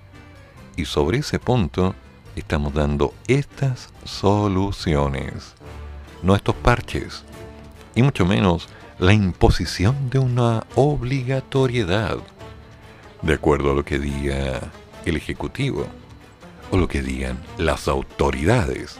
Y 0.76 0.84
sobre 0.84 1.18
ese 1.18 1.40
punto 1.40 1.96
estamos 2.36 2.72
dando 2.72 3.12
estas 3.26 3.88
soluciones, 4.04 5.56
no 6.22 6.36
estos 6.36 6.54
parches, 6.54 7.24
y 7.96 8.04
mucho 8.04 8.24
menos 8.24 8.68
la 9.00 9.14
imposición 9.14 10.10
de 10.10 10.20
una 10.20 10.64
obligatoriedad, 10.76 12.18
de 13.22 13.34
acuerdo 13.34 13.72
a 13.72 13.74
lo 13.74 13.84
que 13.84 13.98
diga 13.98 14.60
el 15.06 15.16
Ejecutivo 15.16 15.86
o 16.70 16.76
lo 16.76 16.88
que 16.88 17.02
digan 17.02 17.38
las 17.58 17.88
autoridades. 17.88 18.98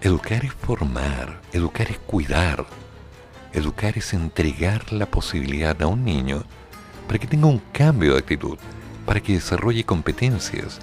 Educar 0.00 0.44
es 0.44 0.54
formar, 0.54 1.40
educar 1.52 1.90
es 1.90 1.98
cuidar, 1.98 2.64
educar 3.52 3.98
es 3.98 4.14
entregar 4.14 4.92
la 4.92 5.06
posibilidad 5.06 5.80
a 5.82 5.88
un 5.88 6.04
niño 6.04 6.44
para 7.06 7.18
que 7.18 7.26
tenga 7.26 7.46
un 7.46 7.58
cambio 7.72 8.12
de 8.12 8.20
actitud, 8.20 8.58
para 9.04 9.20
que 9.20 9.32
desarrolle 9.34 9.84
competencias, 9.84 10.78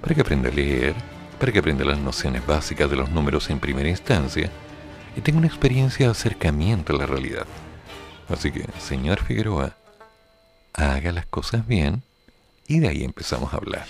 para 0.00 0.14
que 0.14 0.22
aprenda 0.22 0.48
a 0.48 0.52
leer, 0.52 0.94
para 1.38 1.52
que 1.52 1.60
aprenda 1.60 1.84
las 1.84 1.98
nociones 1.98 2.44
básicas 2.44 2.90
de 2.90 2.96
los 2.96 3.10
números 3.10 3.50
en 3.50 3.60
primera 3.60 3.88
instancia 3.88 4.50
y 5.16 5.20
tenga 5.20 5.38
una 5.38 5.46
experiencia 5.46 6.06
de 6.06 6.12
acercamiento 6.12 6.92
a 6.92 6.98
la 6.98 7.06
realidad. 7.06 7.46
Así 8.28 8.50
que, 8.50 8.66
señor 8.80 9.22
Figueroa, 9.22 9.76
haga 10.74 11.12
las 11.12 11.26
cosas 11.26 11.66
bien 11.66 12.02
y 12.68 12.80
de 12.80 12.88
ahí 12.88 13.04
empezamos 13.04 13.52
a 13.52 13.56
hablar. 13.56 13.86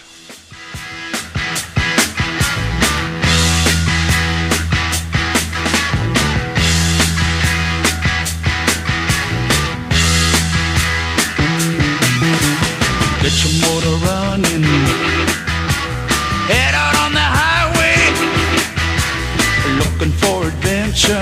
adventure 20.66 21.12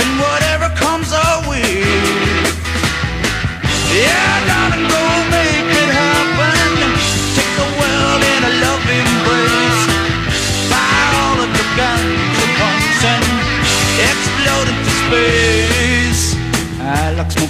and 0.00 0.20
whatever 0.20 0.68
comes 0.76 1.12
our 1.12 1.48
way. 1.48 1.80
Yeah, 3.94 4.46
darling, 4.46 4.88
go 4.88 5.17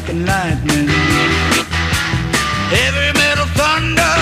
Smoking 0.09 0.25
lightning. 0.25 0.89
Heavy 2.73 3.13
metal 3.19 3.45
thunder. 3.59 4.15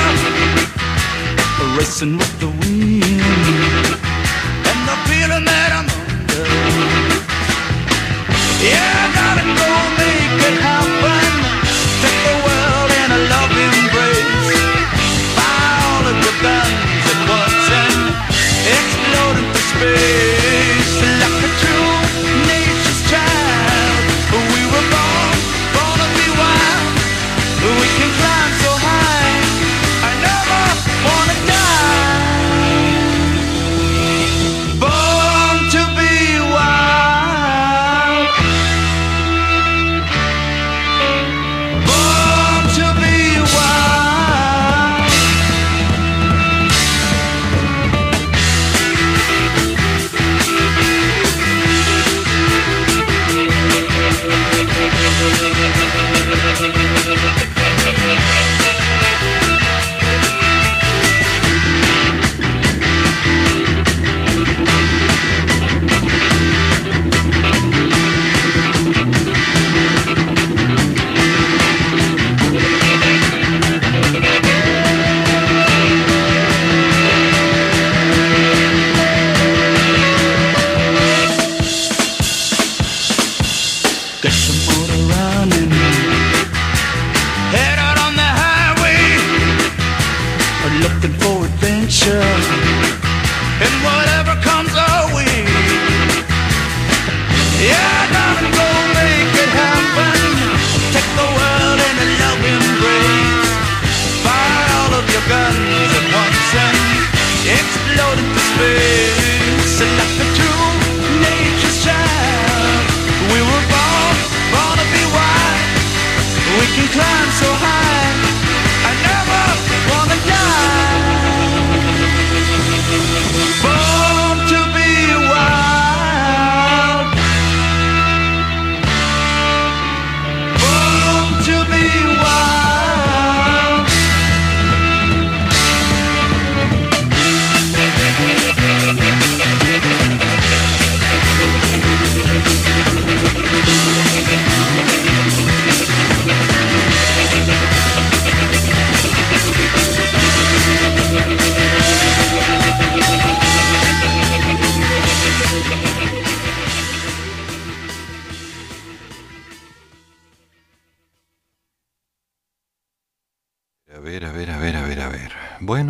Racing 1.78 2.18
with 2.18 2.40
the 2.40 2.48
wind. 2.48 3.04
And 4.66 4.80
the 4.88 4.96
feeling 5.06 5.44
that 5.44 5.70
I'm 5.78 5.86
yeah, 8.62 8.95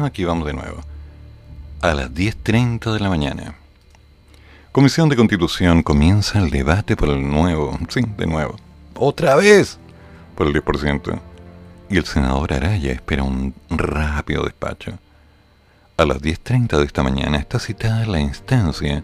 aquí 0.07 0.25
vamos 0.25 0.47
de 0.47 0.55
nuevo. 0.55 0.81
A 1.83 1.95
las 1.95 2.11
10.30 2.11 2.93
de 2.93 3.01
la 3.01 3.09
mañana. 3.09 3.55
Comisión 4.73 5.09
de 5.09 5.17
Constitución 5.17 5.83
comienza 5.83 6.39
el 6.39 6.51
debate 6.51 6.97
por 6.97 7.09
el 7.09 7.29
nuevo, 7.29 7.79
sí, 7.89 8.03
de 8.17 8.27
nuevo, 8.27 8.57
otra 8.95 9.35
vez, 9.37 9.79
por 10.35 10.47
el 10.47 10.53
10%. 10.53 11.19
Y 11.89 11.97
el 11.97 12.05
senador 12.05 12.53
Araya 12.53 12.93
espera 12.93 13.23
un 13.23 13.55
rápido 13.71 14.45
despacho. 14.45 14.99
A 15.97 16.05
las 16.05 16.19
10.30 16.21 16.79
de 16.79 16.85
esta 16.85 17.03
mañana 17.03 17.39
está 17.39 17.59
citada 17.59 18.05
la 18.05 18.21
instancia 18.21 19.03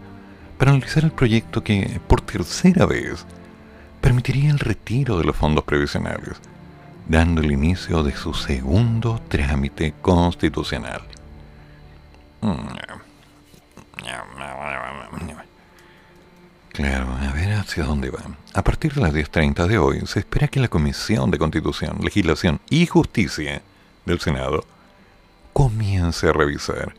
para 0.58 0.72
analizar 0.72 1.04
el 1.04 1.12
proyecto 1.12 1.64
que, 1.64 2.00
por 2.06 2.20
tercera 2.20 2.84
vez, 2.84 3.24
permitiría 4.02 4.50
el 4.50 4.58
retiro 4.58 5.18
de 5.18 5.24
los 5.24 5.36
fondos 5.36 5.64
previsionales, 5.64 6.36
dando 7.06 7.40
el 7.40 7.52
inicio 7.52 8.02
de 8.02 8.12
su 8.12 8.34
segundo 8.34 9.20
trámite 9.28 9.94
constitucional. 10.00 11.02
Claro, 16.72 17.12
a 17.12 17.32
ver 17.32 17.52
hacia 17.52 17.84
dónde 17.84 18.10
va. 18.10 18.22
A 18.54 18.64
partir 18.64 18.94
de 18.94 19.02
las 19.02 19.12
10.30 19.12 19.66
de 19.66 19.78
hoy, 19.78 20.00
se 20.06 20.20
espera 20.20 20.48
que 20.48 20.60
la 20.60 20.68
Comisión 20.68 21.30
de 21.30 21.38
Constitución, 21.38 21.98
Legislación 22.02 22.60
y 22.70 22.86
Justicia 22.86 23.60
del 24.06 24.20
Senado 24.20 24.64
comience 25.52 26.28
a 26.28 26.32
revisar 26.32 26.94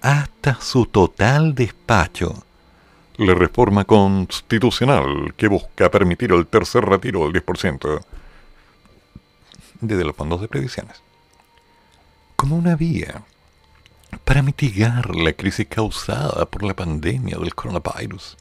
hasta 0.00 0.54
su 0.60 0.86
total 0.86 1.54
despacho 1.54 2.44
la 3.16 3.34
reforma 3.34 3.84
constitucional 3.84 5.34
que 5.36 5.48
busca 5.48 5.90
permitir 5.90 6.32
el 6.32 6.46
tercer 6.46 6.84
retiro 6.84 7.28
del 7.28 7.44
10% 7.44 8.00
desde 9.80 10.04
los 10.04 10.16
fondos 10.16 10.40
de 10.40 10.48
previsiones. 10.48 11.02
Como 12.36 12.56
una 12.56 12.76
vía 12.76 13.22
para 14.24 14.42
mitigar 14.42 15.14
la 15.14 15.32
crisis 15.32 15.66
causada 15.68 16.46
por 16.46 16.62
la 16.62 16.74
pandemia 16.74 17.38
del 17.38 17.54
coronavirus. 17.54 18.36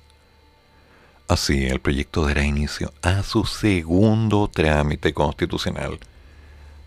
Así, 1.27 1.67
el 1.67 1.79
proyecto 1.79 2.25
dará 2.25 2.43
inicio 2.43 2.91
a 3.01 3.21
su 3.23 3.45
segundo 3.45 4.47
trámite 4.47 5.13
constitucional, 5.13 5.99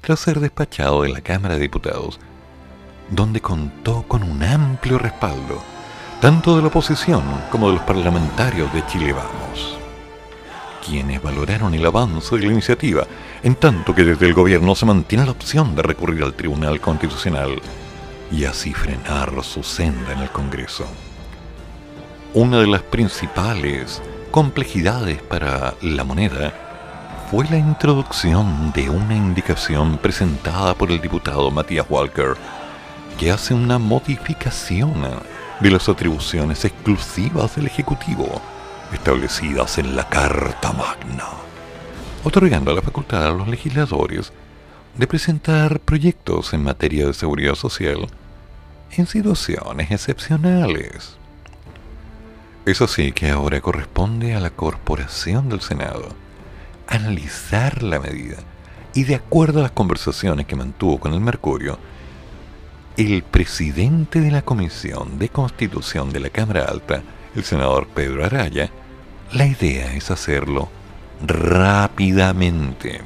tras 0.00 0.18
ser 0.18 0.40
despachado 0.40 1.02
de 1.02 1.10
la 1.10 1.20
Cámara 1.20 1.54
de 1.54 1.60
Diputados, 1.60 2.18
donde 3.10 3.40
contó 3.40 4.02
con 4.08 4.24
un 4.24 4.42
amplio 4.42 4.98
respaldo, 4.98 5.62
tanto 6.20 6.56
de 6.56 6.62
la 6.62 6.68
oposición 6.68 7.22
como 7.50 7.68
de 7.68 7.74
los 7.74 7.84
parlamentarios 7.84 8.72
de 8.72 8.84
Chile 8.86 9.12
Vamos, 9.12 9.78
quienes 10.84 11.22
valoraron 11.22 11.74
el 11.74 11.86
avance 11.86 12.36
de 12.36 12.46
la 12.46 12.52
iniciativa, 12.52 13.06
en 13.42 13.54
tanto 13.54 13.94
que 13.94 14.04
desde 14.04 14.26
el 14.26 14.34
gobierno 14.34 14.74
se 14.74 14.86
mantiene 14.86 15.24
la 15.24 15.30
opción 15.30 15.74
de 15.74 15.82
recurrir 15.82 16.22
al 16.22 16.34
Tribunal 16.34 16.80
Constitucional 16.80 17.60
y 18.30 18.44
así 18.44 18.72
frenar 18.72 19.32
su 19.42 19.62
senda 19.62 20.12
en 20.12 20.20
el 20.20 20.30
Congreso. 20.30 20.86
Una 22.34 22.60
de 22.60 22.66
las 22.66 22.82
principales 22.82 24.02
complejidades 24.30 25.22
para 25.22 25.74
la 25.82 26.04
moneda 26.04 26.52
fue 27.30 27.46
la 27.48 27.58
introducción 27.58 28.72
de 28.72 28.90
una 28.90 29.14
indicación 29.14 29.98
presentada 29.98 30.74
por 30.74 30.90
el 30.90 31.00
diputado 31.00 31.50
Matías 31.50 31.86
Walker 31.88 32.34
que 33.18 33.30
hace 33.30 33.54
una 33.54 33.78
modificación 33.78 34.94
de 35.60 35.70
las 35.70 35.88
atribuciones 35.88 36.64
exclusivas 36.64 37.54
del 37.56 37.66
Ejecutivo 37.66 38.40
establecidas 38.92 39.78
en 39.78 39.96
la 39.96 40.08
Carta 40.08 40.72
Magna, 40.72 41.28
otorgando 42.24 42.74
la 42.74 42.82
facultad 42.82 43.26
a 43.26 43.32
los 43.32 43.48
legisladores 43.48 44.32
de 44.96 45.06
presentar 45.06 45.80
proyectos 45.80 46.52
en 46.52 46.62
materia 46.62 47.06
de 47.06 47.14
seguridad 47.14 47.54
social 47.54 48.06
en 48.90 49.06
situaciones 49.06 49.90
excepcionales. 49.90 51.16
Eso 52.66 52.86
sí 52.86 53.12
que 53.12 53.30
ahora 53.30 53.60
corresponde 53.60 54.34
a 54.34 54.40
la 54.40 54.50
Corporación 54.50 55.48
del 55.48 55.60
Senado 55.60 56.08
analizar 56.86 57.82
la 57.82 57.98
medida 57.98 58.36
y 58.94 59.04
de 59.04 59.14
acuerdo 59.14 59.60
a 59.60 59.62
las 59.62 59.72
conversaciones 59.72 60.46
que 60.46 60.56
mantuvo 60.56 61.00
con 61.00 61.14
el 61.14 61.20
Mercurio, 61.20 61.78
el 62.96 63.22
presidente 63.22 64.20
de 64.20 64.30
la 64.30 64.42
Comisión 64.42 65.18
de 65.18 65.30
Constitución 65.30 66.12
de 66.12 66.20
la 66.20 66.30
Cámara 66.30 66.66
Alta, 66.66 67.02
el 67.34 67.44
senador 67.44 67.88
Pedro 67.88 68.24
Araya, 68.24 68.70
la 69.32 69.46
idea 69.46 69.94
es 69.94 70.10
hacerlo 70.10 70.68
rápidamente. 71.26 73.00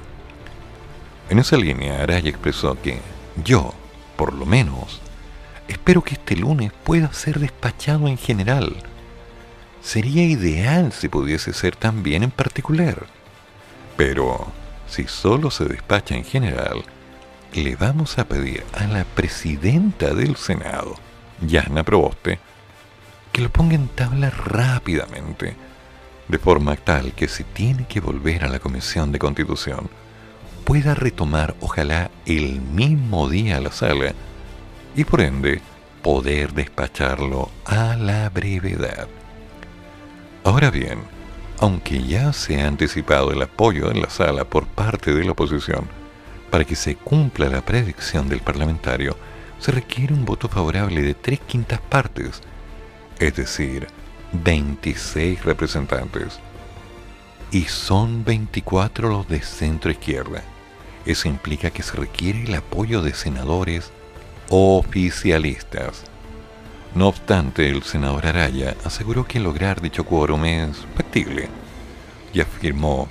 En 1.29 1.39
esa 1.39 1.57
línea, 1.57 2.03
Araya 2.03 2.31
expresó 2.31 2.81
que 2.81 3.01
yo, 3.45 3.75
por 4.17 4.33
lo 4.33 4.47
menos, 4.47 5.01
espero 5.69 6.03
que 6.03 6.15
este 6.15 6.37
lunes 6.37 6.73
pueda 6.85 7.13
ser 7.13 7.39
despachado 7.39 8.09
en 8.09 8.17
general 8.17 8.77
Sería 9.87 10.25
ideal 10.25 10.93
si 10.93 11.09
pudiese 11.09 11.53
ser 11.53 11.77
también 11.77 12.25
en 12.25 12.33
particular. 12.33 13.07
Pero 13.97 14.51
si 14.89 15.07
solo 15.07 15.53
se 15.53 15.67
despacha 15.67 16.17
en 16.17 16.25
general, 16.25 16.83
le 17.55 17.77
vamos 17.77 18.19
a 18.19 18.25
pedir 18.25 18.65
a 18.73 18.89
la 18.89 19.05
presidenta 19.05 20.13
del 20.13 20.35
Senado, 20.35 20.97
Yana 21.41 21.85
Proboste, 21.85 22.41
que 23.31 23.43
lo 23.43 23.49
ponga 23.51 23.77
en 23.77 23.87
tabla 23.87 24.31
rápidamente, 24.31 25.55
de 26.29 26.39
forma 26.39 26.77
tal 26.77 27.13
que 27.13 27.29
si 27.29 27.45
tiene 27.45 27.87
que 27.87 28.01
volver 28.01 28.45
a 28.45 28.49
la 28.49 28.59
Comisión 28.59 29.13
de 29.13 29.19
Constitución, 29.19 29.89
pueda 30.65 30.95
retomar 30.95 31.55
ojalá 31.61 32.11
el 32.27 32.61
mismo 32.61 33.29
día 33.29 33.61
la 33.61 33.71
sala 33.71 34.13
y 34.97 35.05
por 35.05 35.21
ende 35.21 35.61
poder 36.03 36.53
despacharlo 36.53 37.51
a 37.65 37.97
la 37.97 38.29
brevedad. 38.31 39.09
Ahora 40.43 40.71
bien, 40.71 41.01
aunque 41.61 42.03
ya 42.03 42.33
se 42.33 42.61
ha 42.61 42.69
anticipado 42.69 43.33
el 43.33 43.43
apoyo 43.43 43.91
en 43.91 44.01
la 44.01 44.11
sala 44.11 44.45
por 44.45 44.67
parte 44.67 45.15
de 45.15 45.25
la 45.25 45.33
oposición 45.33 45.89
para 46.51 46.65
que 46.65 46.77
se 46.77 46.97
cumpla 46.97 47.49
la 47.49 47.65
predicción 47.65 48.29
del 48.29 48.41
parlamentario, 48.41 49.17
se 49.59 49.73
requiere 49.73 50.15
un 50.15 50.25
voto 50.25 50.49
favorable 50.49 51.03
de 51.03 51.15
tres 51.15 51.41
quintas 51.41 51.81
partes, 51.81 52.41
es 53.19 53.35
decir, 53.35 53.87
26 54.33 55.45
representantes. 55.45 56.39
Y 57.51 57.65
son 57.65 58.25
24 58.25 59.09
los 59.09 59.29
de 59.29 59.41
centro 59.41 59.91
izquierda. 59.91 60.43
Eso 61.05 61.29
implica 61.29 61.71
que 61.71 61.83
se 61.83 61.97
requiere 61.97 62.45
el 62.45 62.55
apoyo 62.55 63.03
de 63.03 63.15
senadores 63.15 63.93
oficialistas 64.49 66.05
no 66.97 67.09
obstante, 67.09 67.69
el 67.69 67.83
senador 67.83 68.27
Araya 68.27 68.75
aseguró 68.83 69.27
que 69.27 69.39
lograr 69.39 69.83
dicho 69.83 70.05
quórum 70.05 70.47
es 70.47 70.79
factible 70.95 71.51
y 72.33 72.41
afirmó, 72.41 73.07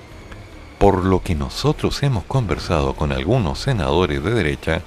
por 0.79 1.05
lo 1.05 1.21
que 1.21 1.35
nosotros 1.35 2.01
hemos 2.01 2.23
conversado 2.23 2.95
con 2.95 3.11
algunos 3.11 3.59
senadores 3.59 4.23
de 4.23 4.31
derecha, 4.31 4.81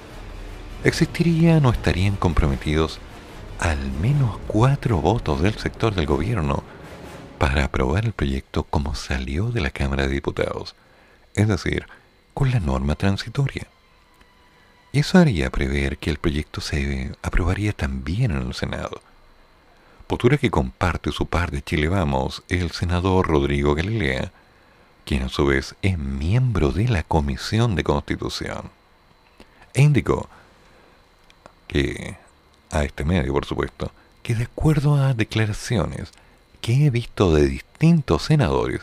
existirían 0.83 1.65
o 1.65 1.69
estarían 1.69 2.17
comprometidos 2.17 2.99
al 3.59 3.91
menos 3.91 4.37
cuatro 4.47 4.99
votos 4.99 5.41
del 5.41 5.55
sector 5.57 5.93
del 5.93 6.05
gobierno 6.05 6.63
para 7.37 7.65
aprobar 7.65 8.05
el 8.05 8.13
proyecto 8.13 8.63
como 8.63 8.95
salió 8.95 9.51
de 9.51 9.61
la 9.61 9.69
Cámara 9.69 10.07
de 10.07 10.13
Diputados, 10.13 10.75
es 11.35 11.47
decir, 11.47 11.85
con 12.33 12.51
la 12.51 12.59
norma 12.59 12.95
transitoria. 12.95 13.67
Eso 14.91 15.19
haría 15.19 15.49
prever 15.51 15.97
que 15.97 16.09
el 16.09 16.17
proyecto 16.17 16.61
se 16.61 17.11
aprobaría 17.21 17.73
también 17.73 18.31
en 18.31 18.47
el 18.47 18.53
Senado. 18.53 19.01
Postura 20.07 20.37
que 20.37 20.49
comparte 20.49 21.11
su 21.11 21.27
par 21.27 21.51
de 21.51 21.61
Chile 21.61 21.87
Vamos 21.87 22.41
el 22.49 22.71
senador 22.71 23.27
Rodrigo 23.27 23.75
Galilea, 23.75 24.31
quien 25.05 25.23
a 25.23 25.29
su 25.29 25.45
vez 25.45 25.75
es 25.83 25.99
miembro 25.99 26.71
de 26.71 26.87
la 26.87 27.03
Comisión 27.03 27.75
de 27.75 27.83
Constitución. 27.83 28.71
E 29.75 29.83
indicó 29.83 30.27
que, 31.67 32.17
a 32.71 32.83
este 32.83 33.03
medio 33.03 33.33
por 33.33 33.45
supuesto, 33.45 33.91
que 34.23 34.35
de 34.35 34.43
acuerdo 34.43 34.95
a 34.95 35.13
declaraciones 35.13 36.11
que 36.61 36.85
he 36.85 36.89
visto 36.89 37.33
de 37.33 37.47
distintos 37.47 38.23
senadores, 38.23 38.81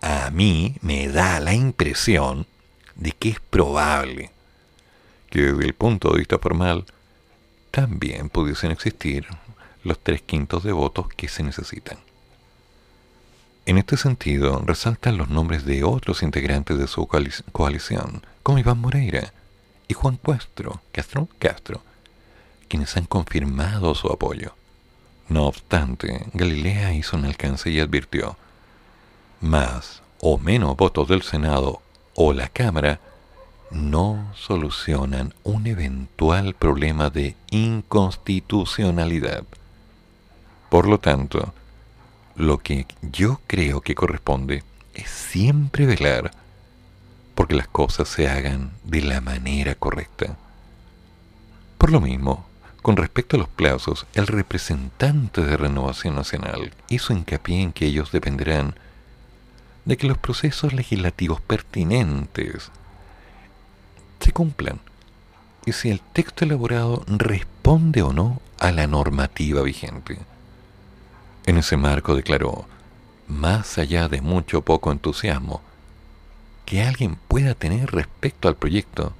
a 0.00 0.30
mí 0.30 0.76
me 0.80 1.08
da 1.08 1.40
la 1.40 1.54
impresión 1.54 2.46
de 2.96 3.12
que 3.12 3.30
es 3.30 3.40
probable 3.40 4.30
que 5.30 5.40
desde 5.40 5.64
el 5.64 5.74
punto 5.74 6.10
de 6.10 6.18
vista 6.18 6.38
formal 6.38 6.84
también 7.70 8.28
pudiesen 8.28 8.70
existir 8.70 9.26
los 9.82 9.98
tres 9.98 10.20
quintos 10.20 10.62
de 10.62 10.72
votos 10.72 11.06
que 11.16 11.28
se 11.28 11.42
necesitan. 11.42 11.98
En 13.64 13.78
este 13.78 13.96
sentido, 13.96 14.62
resaltan 14.66 15.16
los 15.16 15.30
nombres 15.30 15.64
de 15.64 15.84
otros 15.84 16.22
integrantes 16.22 16.78
de 16.78 16.88
su 16.88 17.06
coalición, 17.06 18.26
como 18.42 18.58
Iván 18.58 18.78
Moreira 18.78 19.32
y 19.88 19.94
Juan 19.94 20.18
Castro, 20.18 20.82
Castro, 20.90 21.28
Castro, 21.38 21.82
quienes 22.72 22.96
han 22.96 23.04
confirmado 23.04 23.94
su 23.94 24.08
apoyo. 24.08 24.54
No 25.28 25.44
obstante, 25.44 26.24
Galilea 26.32 26.94
hizo 26.94 27.18
un 27.18 27.26
alcance 27.26 27.68
y 27.68 27.78
advirtió, 27.78 28.38
más 29.42 30.00
o 30.22 30.38
menos 30.38 30.74
votos 30.78 31.06
del 31.06 31.20
Senado 31.20 31.82
o 32.14 32.32
la 32.32 32.48
Cámara 32.48 32.98
no 33.70 34.32
solucionan 34.34 35.34
un 35.42 35.66
eventual 35.66 36.54
problema 36.54 37.10
de 37.10 37.36
inconstitucionalidad. 37.50 39.44
Por 40.70 40.88
lo 40.88 40.98
tanto, 40.98 41.52
lo 42.36 42.56
que 42.56 42.86
yo 43.02 43.38
creo 43.46 43.82
que 43.82 43.94
corresponde 43.94 44.64
es 44.94 45.10
siempre 45.10 45.84
velar 45.84 46.30
porque 47.34 47.54
las 47.54 47.68
cosas 47.68 48.08
se 48.08 48.30
hagan 48.30 48.70
de 48.82 49.02
la 49.02 49.20
manera 49.20 49.74
correcta. 49.74 50.38
Por 51.76 51.92
lo 51.92 52.00
mismo, 52.00 52.46
con 52.82 52.96
respecto 52.96 53.36
a 53.36 53.38
los 53.38 53.48
plazos, 53.48 54.06
el 54.14 54.26
representante 54.26 55.42
de 55.42 55.56
Renovación 55.56 56.16
Nacional 56.16 56.72
hizo 56.88 57.12
hincapié 57.12 57.62
en 57.62 57.72
que 57.72 57.86
ellos 57.86 58.10
dependerán 58.10 58.74
de 59.84 59.96
que 59.96 60.08
los 60.08 60.18
procesos 60.18 60.72
legislativos 60.72 61.40
pertinentes 61.40 62.70
se 64.20 64.32
cumplan 64.32 64.80
y 65.64 65.72
si 65.72 65.90
el 65.90 66.00
texto 66.00 66.44
elaborado 66.44 67.04
responde 67.06 68.02
o 68.02 68.12
no 68.12 68.40
a 68.58 68.72
la 68.72 68.88
normativa 68.88 69.62
vigente. 69.62 70.18
En 71.46 71.58
ese 71.58 71.76
marco 71.76 72.16
declaró, 72.16 72.66
más 73.28 73.78
allá 73.78 74.08
de 74.08 74.20
mucho 74.20 74.62
poco 74.62 74.90
entusiasmo, 74.90 75.60
que 76.64 76.82
alguien 76.82 77.16
pueda 77.28 77.54
tener 77.54 77.92
respecto 77.92 78.48
al 78.48 78.56
proyecto, 78.56 79.14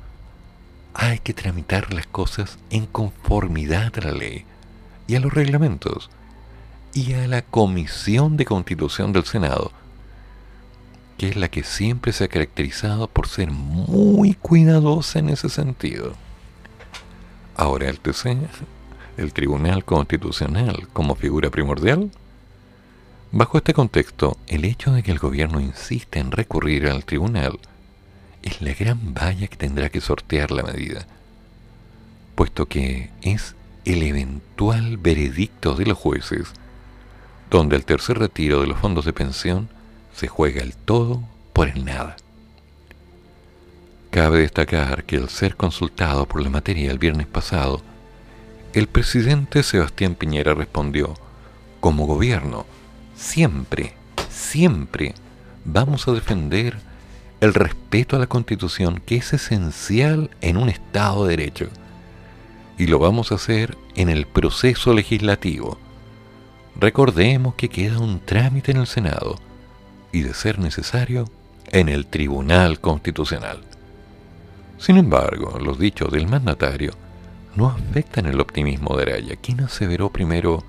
hay 0.94 1.18
que 1.18 1.34
tramitar 1.34 1.92
las 1.92 2.06
cosas 2.06 2.58
en 2.70 2.86
conformidad 2.86 3.92
a 3.98 4.02
la 4.02 4.12
ley 4.12 4.44
y 5.06 5.16
a 5.16 5.20
los 5.20 5.32
reglamentos 5.32 6.10
y 6.94 7.14
a 7.14 7.26
la 7.26 7.42
Comisión 7.42 8.36
de 8.36 8.44
Constitución 8.44 9.12
del 9.12 9.24
Senado, 9.24 9.72
que 11.16 11.28
es 11.28 11.36
la 11.36 11.48
que 11.48 11.62
siempre 11.62 12.12
se 12.12 12.24
ha 12.24 12.28
caracterizado 12.28 13.08
por 13.08 13.28
ser 13.28 13.50
muy 13.50 14.34
cuidadosa 14.34 15.18
en 15.18 15.30
ese 15.30 15.48
sentido. 15.48 16.14
Ahora 17.56 17.88
el 17.88 17.98
TC, 18.00 18.36
el 19.16 19.32
Tribunal 19.32 19.84
Constitucional 19.84 20.88
como 20.92 21.14
figura 21.14 21.50
primordial, 21.50 22.10
bajo 23.30 23.56
este 23.56 23.72
contexto, 23.72 24.36
el 24.46 24.64
hecho 24.64 24.92
de 24.92 25.02
que 25.02 25.12
el 25.12 25.18
gobierno 25.18 25.60
insiste 25.60 26.18
en 26.18 26.32
recurrir 26.32 26.88
al 26.88 27.04
tribunal 27.04 27.58
es 28.42 28.60
la 28.60 28.74
gran 28.74 29.14
valla 29.14 29.46
que 29.46 29.56
tendrá 29.56 29.88
que 29.88 30.00
sortear 30.00 30.50
la 30.50 30.62
medida, 30.62 31.06
puesto 32.34 32.66
que 32.66 33.10
es 33.22 33.54
el 33.84 34.02
eventual 34.02 34.96
veredicto 34.96 35.74
de 35.74 35.86
los 35.86 35.98
jueces, 35.98 36.52
donde 37.50 37.76
el 37.76 37.84
tercer 37.84 38.18
retiro 38.18 38.60
de 38.60 38.66
los 38.66 38.78
fondos 38.78 39.04
de 39.04 39.12
pensión 39.12 39.68
se 40.14 40.28
juega 40.28 40.62
el 40.62 40.74
todo 40.74 41.22
por 41.52 41.68
el 41.68 41.84
nada. 41.84 42.16
Cabe 44.10 44.40
destacar 44.40 45.04
que 45.04 45.16
al 45.16 45.28
ser 45.28 45.56
consultado 45.56 46.26
por 46.26 46.42
la 46.42 46.50
materia 46.50 46.90
el 46.90 46.98
viernes 46.98 47.26
pasado, 47.26 47.82
el 48.74 48.86
presidente 48.86 49.62
Sebastián 49.62 50.14
Piñera 50.14 50.54
respondió, 50.54 51.14
como 51.80 52.06
gobierno, 52.06 52.66
siempre, 53.16 53.94
siempre 54.30 55.14
vamos 55.64 56.08
a 56.08 56.12
defender 56.12 56.78
el 57.42 57.54
respeto 57.54 58.14
a 58.14 58.20
la 58.20 58.28
Constitución, 58.28 59.02
que 59.04 59.16
es 59.16 59.32
esencial 59.32 60.30
en 60.42 60.56
un 60.56 60.68
Estado 60.68 61.24
de 61.24 61.36
Derecho. 61.36 61.70
Y 62.78 62.86
lo 62.86 63.00
vamos 63.00 63.32
a 63.32 63.34
hacer 63.34 63.76
en 63.96 64.08
el 64.08 64.26
proceso 64.28 64.94
legislativo. 64.94 65.76
Recordemos 66.78 67.56
que 67.56 67.68
queda 67.68 67.98
un 67.98 68.20
trámite 68.20 68.70
en 68.70 68.76
el 68.76 68.86
Senado 68.86 69.40
y, 70.12 70.20
de 70.20 70.34
ser 70.34 70.60
necesario, 70.60 71.28
en 71.72 71.88
el 71.88 72.06
Tribunal 72.06 72.78
Constitucional. 72.78 73.58
Sin 74.78 74.96
embargo, 74.96 75.58
los 75.58 75.80
dichos 75.80 76.12
del 76.12 76.28
mandatario 76.28 76.92
no 77.56 77.66
afectan 77.66 78.26
el 78.26 78.40
optimismo 78.40 78.96
de 78.96 79.02
Araya, 79.02 79.34
quien 79.34 79.62
aseveró 79.62 80.10
primero, 80.10 80.62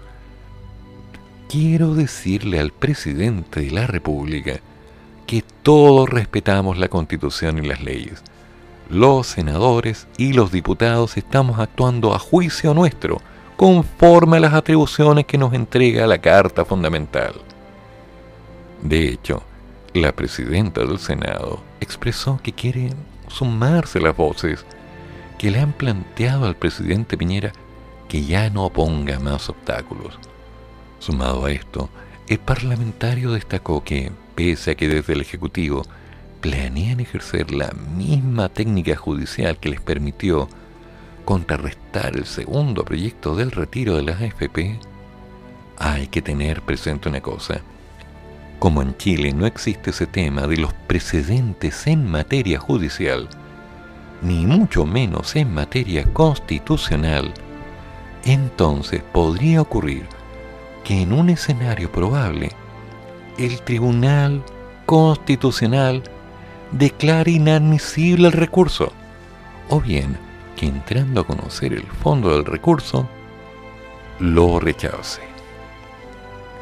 quiero 1.47 1.93
decirle 1.93 2.59
al 2.59 2.71
presidente 2.71 3.61
de 3.61 3.69
la 3.69 3.85
República 3.85 4.59
que 5.33 5.43
todos 5.63 6.07
respetamos 6.07 6.77
la 6.77 6.89
Constitución 6.89 7.57
y 7.57 7.67
las 7.67 7.81
leyes. 7.81 8.21
Los 8.87 9.25
senadores 9.25 10.07
y 10.15 10.33
los 10.33 10.51
diputados 10.51 11.17
estamos 11.17 11.57
actuando 11.57 12.13
a 12.13 12.19
juicio 12.19 12.75
nuestro, 12.75 13.19
conforme 13.57 14.37
a 14.37 14.41
las 14.41 14.53
atribuciones 14.53 15.25
que 15.25 15.39
nos 15.39 15.53
entrega 15.53 16.05
la 16.05 16.19
Carta 16.19 16.65
Fundamental. 16.65 17.33
De 18.83 19.07
hecho, 19.07 19.41
la 19.93 20.11
presidenta 20.11 20.81
del 20.81 20.99
Senado 20.99 21.63
expresó 21.81 22.39
que 22.43 22.53
quiere 22.53 22.91
sumarse 23.27 23.99
las 23.99 24.15
voces 24.15 24.63
que 25.39 25.49
le 25.49 25.59
han 25.59 25.73
planteado 25.73 26.45
al 26.45 26.55
presidente 26.55 27.17
Piñera 27.17 27.53
que 28.07 28.23
ya 28.23 28.51
no 28.51 28.69
ponga 28.69 29.19
más 29.19 29.49
obstáculos. 29.49 30.19
Sumado 30.99 31.45
a 31.45 31.51
esto, 31.51 31.89
el 32.27 32.37
parlamentario 32.37 33.31
destacó 33.31 33.83
que, 33.83 34.11
pese 34.35 34.71
a 34.71 34.75
que 34.75 34.87
desde 34.87 35.13
el 35.13 35.21
Ejecutivo 35.21 35.83
planean 36.41 36.99
ejercer 36.99 37.51
la 37.51 37.71
misma 37.71 38.49
técnica 38.49 38.95
judicial 38.95 39.57
que 39.57 39.69
les 39.69 39.81
permitió 39.81 40.49
contrarrestar 41.25 42.15
el 42.15 42.25
segundo 42.25 42.83
proyecto 42.83 43.35
del 43.35 43.51
retiro 43.51 43.95
de 43.95 44.03
las 44.03 44.21
AFP, 44.21 44.77
hay 45.77 46.07
que 46.07 46.21
tener 46.21 46.61
presente 46.61 47.09
una 47.09 47.21
cosa. 47.21 47.61
Como 48.59 48.81
en 48.81 48.95
Chile 48.97 49.33
no 49.33 49.45
existe 49.45 49.91
ese 49.91 50.05
tema 50.05 50.47
de 50.47 50.57
los 50.57 50.73
precedentes 50.73 51.87
en 51.87 52.09
materia 52.09 52.59
judicial, 52.59 53.29
ni 54.21 54.45
mucho 54.45 54.85
menos 54.85 55.35
en 55.35 55.53
materia 55.53 56.03
constitucional, 56.05 57.33
entonces 58.25 59.01
podría 59.01 59.61
ocurrir 59.61 60.05
que 60.83 61.01
en 61.01 61.13
un 61.13 61.29
escenario 61.29 61.91
probable 61.91 62.51
el 63.37 63.61
Tribunal 63.61 64.43
Constitucional 64.85 66.03
declare 66.71 67.31
inadmisible 67.31 68.27
el 68.27 68.33
recurso, 68.33 68.91
o 69.69 69.79
bien 69.79 70.17
que 70.55 70.67
entrando 70.67 71.21
a 71.21 71.27
conocer 71.27 71.73
el 71.73 71.83
fondo 71.83 72.29
del 72.29 72.45
recurso, 72.45 73.07
lo 74.19 74.59
rechace. 74.59 75.21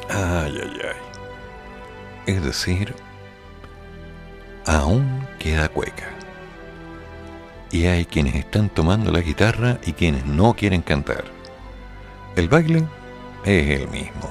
Ay, 0.08 0.58
ay, 0.62 0.78
ay. 0.84 2.34
Es 2.34 2.44
decir, 2.44 2.94
aún 4.66 5.26
queda 5.38 5.68
cueca. 5.68 6.08
Y 7.70 7.86
hay 7.86 8.04
quienes 8.04 8.34
están 8.34 8.68
tomando 8.68 9.10
la 9.10 9.20
guitarra 9.20 9.78
y 9.84 9.94
quienes 9.94 10.26
no 10.26 10.54
quieren 10.54 10.82
cantar. 10.82 11.24
El 12.36 12.48
baile 12.48 12.84
es 13.44 13.80
el 13.80 13.88
mismo. 13.88 14.30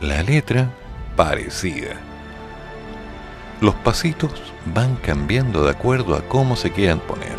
La 0.00 0.22
letra 0.22 0.70
parecida. 1.16 1.96
Los 3.60 3.74
pasitos 3.76 4.52
van 4.74 4.96
cambiando 4.96 5.64
de 5.64 5.70
acuerdo 5.70 6.14
a 6.14 6.22
cómo 6.22 6.56
se 6.56 6.70
quieran 6.70 7.00
poner. 7.00 7.36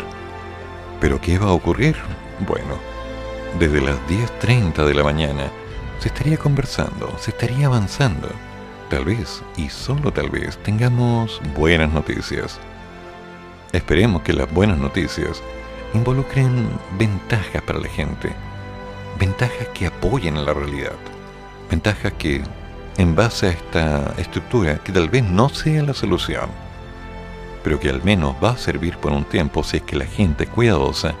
¿Pero 1.00 1.20
qué 1.20 1.38
va 1.38 1.46
a 1.46 1.52
ocurrir? 1.52 1.96
Bueno, 2.46 2.74
desde 3.58 3.80
las 3.80 3.96
10.30 4.08 4.84
de 4.84 4.94
la 4.94 5.04
mañana 5.04 5.48
se 6.00 6.08
estaría 6.08 6.36
conversando, 6.36 7.16
se 7.18 7.30
estaría 7.30 7.66
avanzando. 7.66 8.28
Tal 8.90 9.04
vez, 9.04 9.42
y 9.56 9.68
solo 9.68 10.12
tal 10.12 10.30
vez, 10.30 10.56
tengamos 10.58 11.40
buenas 11.56 11.92
noticias. 11.92 12.58
Esperemos 13.72 14.22
que 14.22 14.32
las 14.32 14.52
buenas 14.52 14.78
noticias 14.78 15.42
involucren 15.94 16.68
ventajas 16.98 17.62
para 17.62 17.78
la 17.78 17.88
gente 17.88 18.32
ventajas 19.18 19.68
que 19.74 19.86
apoyen 19.86 20.36
a 20.36 20.42
la 20.42 20.54
realidad, 20.54 20.96
ventajas 21.70 22.12
que, 22.18 22.42
en 22.98 23.14
base 23.14 23.46
a 23.46 23.50
esta 23.50 24.14
estructura, 24.18 24.82
que 24.82 24.92
tal 24.92 25.08
vez 25.08 25.22
no 25.22 25.48
sea 25.48 25.82
la 25.84 25.94
solución, 25.94 26.50
pero 27.62 27.78
que 27.78 27.88
al 27.88 28.02
menos 28.02 28.34
va 28.42 28.50
a 28.50 28.58
servir 28.58 28.98
por 28.98 29.12
un 29.12 29.24
tiempo 29.24 29.62
si 29.62 29.78
es 29.78 29.82
que 29.84 29.96
la 29.96 30.04
gente 30.04 30.46
cuidadosa 30.46 31.14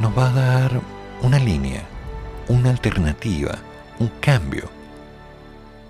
nos 0.00 0.16
va 0.16 0.30
a 0.30 0.32
dar 0.32 0.80
una 1.20 1.40
línea, 1.40 1.82
una 2.46 2.70
alternativa, 2.70 3.58
un 3.98 4.08
cambio, 4.20 4.70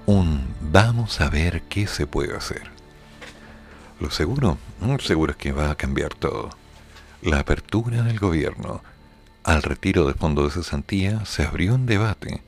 un 0.07 0.47
vamos 0.61 1.21
a 1.21 1.29
ver 1.29 1.63
qué 1.69 1.87
se 1.87 2.07
puede 2.07 2.35
hacer. 2.35 2.71
Lo 4.01 4.11
seguro, 4.11 4.57
seguro 5.01 5.33
es 5.33 5.37
que 5.37 5.53
va 5.53 5.71
a 5.71 5.75
cambiar 5.75 6.15
todo. 6.15 6.51
La 7.21 7.41
apertura 7.41 8.03
del 8.03 8.19
gobierno, 8.19 8.81
al 9.45 9.63
retiro 9.63 10.07
de 10.07 10.15
fondo 10.15 10.45
de 10.45 10.51
cesantía 10.51 11.27
se 11.27 11.43
abrió 11.43 11.75
un 11.75 11.85
debate. 11.85 12.43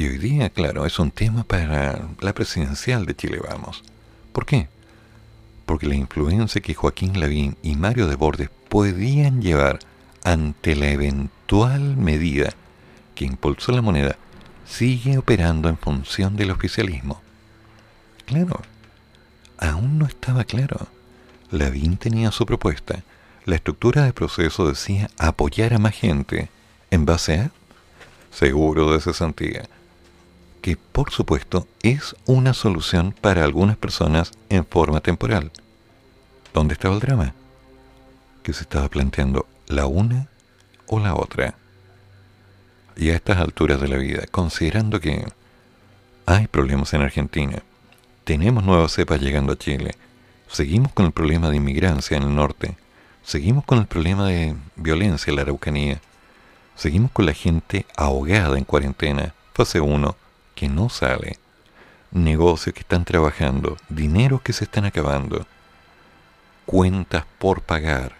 Y 0.00 0.08
hoy 0.08 0.16
día, 0.16 0.48
claro, 0.48 0.86
es 0.86 0.98
un 0.98 1.10
tema 1.10 1.44
para 1.44 2.08
la 2.22 2.32
presidencial 2.32 3.04
de 3.04 3.14
Chile 3.14 3.38
Vamos. 3.46 3.84
¿Por 4.32 4.46
qué? 4.46 4.66
Porque 5.66 5.86
la 5.86 5.94
influencia 5.94 6.62
que 6.62 6.72
Joaquín 6.72 7.20
Lavín 7.20 7.58
y 7.62 7.76
Mario 7.76 8.06
de 8.06 8.14
Bordes 8.14 8.48
podían 8.70 9.42
llevar 9.42 9.78
ante 10.24 10.74
la 10.74 10.88
eventual 10.88 11.98
medida 11.98 12.54
que 13.14 13.26
impulsó 13.26 13.72
la 13.72 13.82
moneda 13.82 14.16
sigue 14.66 15.18
operando 15.18 15.68
en 15.68 15.76
función 15.76 16.34
del 16.34 16.50
oficialismo. 16.50 17.20
Claro, 18.24 18.62
aún 19.58 19.98
no 19.98 20.06
estaba 20.06 20.44
claro. 20.44 20.86
Lavín 21.50 21.98
tenía 21.98 22.30
su 22.30 22.46
propuesta, 22.46 23.02
La 23.44 23.56
estructura 23.56 24.04
de 24.04 24.14
proceso 24.14 24.66
decía 24.66 25.10
apoyar 25.18 25.74
a 25.74 25.78
más 25.78 25.94
gente 25.94 26.48
en 26.90 27.04
base 27.04 27.38
a 27.38 27.50
seguro 28.30 28.92
de 28.92 29.00
cesantía, 29.02 29.68
que 30.60 30.76
por 30.76 31.10
supuesto 31.10 31.66
es 31.82 32.14
una 32.26 32.54
solución 32.54 33.14
para 33.18 33.44
algunas 33.44 33.76
personas 33.76 34.32
en 34.48 34.66
forma 34.66 35.00
temporal. 35.00 35.50
¿Dónde 36.52 36.74
estaba 36.74 36.94
el 36.94 37.00
drama? 37.00 37.34
Que 38.42 38.52
se 38.52 38.62
estaba 38.62 38.88
planteando 38.88 39.46
la 39.66 39.86
una 39.86 40.28
o 40.86 40.98
la 40.98 41.14
otra. 41.14 41.54
Y 42.96 43.10
a 43.10 43.14
estas 43.14 43.38
alturas 43.38 43.80
de 43.80 43.88
la 43.88 43.96
vida, 43.96 44.24
considerando 44.30 45.00
que 45.00 45.24
hay 46.26 46.46
problemas 46.48 46.92
en 46.92 47.02
Argentina, 47.02 47.62
tenemos 48.24 48.64
nuevas 48.64 48.92
cepas 48.92 49.20
llegando 49.20 49.52
a 49.52 49.58
Chile, 49.58 49.94
seguimos 50.48 50.92
con 50.92 51.06
el 51.06 51.12
problema 51.12 51.48
de 51.48 51.56
inmigrancia 51.56 52.16
en 52.16 52.24
el 52.24 52.34
norte, 52.34 52.76
seguimos 53.22 53.64
con 53.64 53.78
el 53.78 53.86
problema 53.86 54.26
de 54.26 54.54
violencia 54.76 55.30
en 55.30 55.36
la 55.36 55.42
Araucanía, 55.42 56.00
seguimos 56.74 57.10
con 57.12 57.26
la 57.26 57.32
gente 57.32 57.86
ahogada 57.96 58.58
en 58.58 58.64
cuarentena, 58.64 59.34
fase 59.54 59.80
1, 59.80 60.16
que 60.60 60.68
no 60.68 60.90
sale, 60.90 61.38
negocios 62.10 62.74
que 62.74 62.80
están 62.80 63.06
trabajando, 63.06 63.78
dineros 63.88 64.42
que 64.42 64.52
se 64.52 64.64
están 64.64 64.84
acabando, 64.84 65.46
cuentas 66.66 67.24
por 67.38 67.62
pagar, 67.62 68.12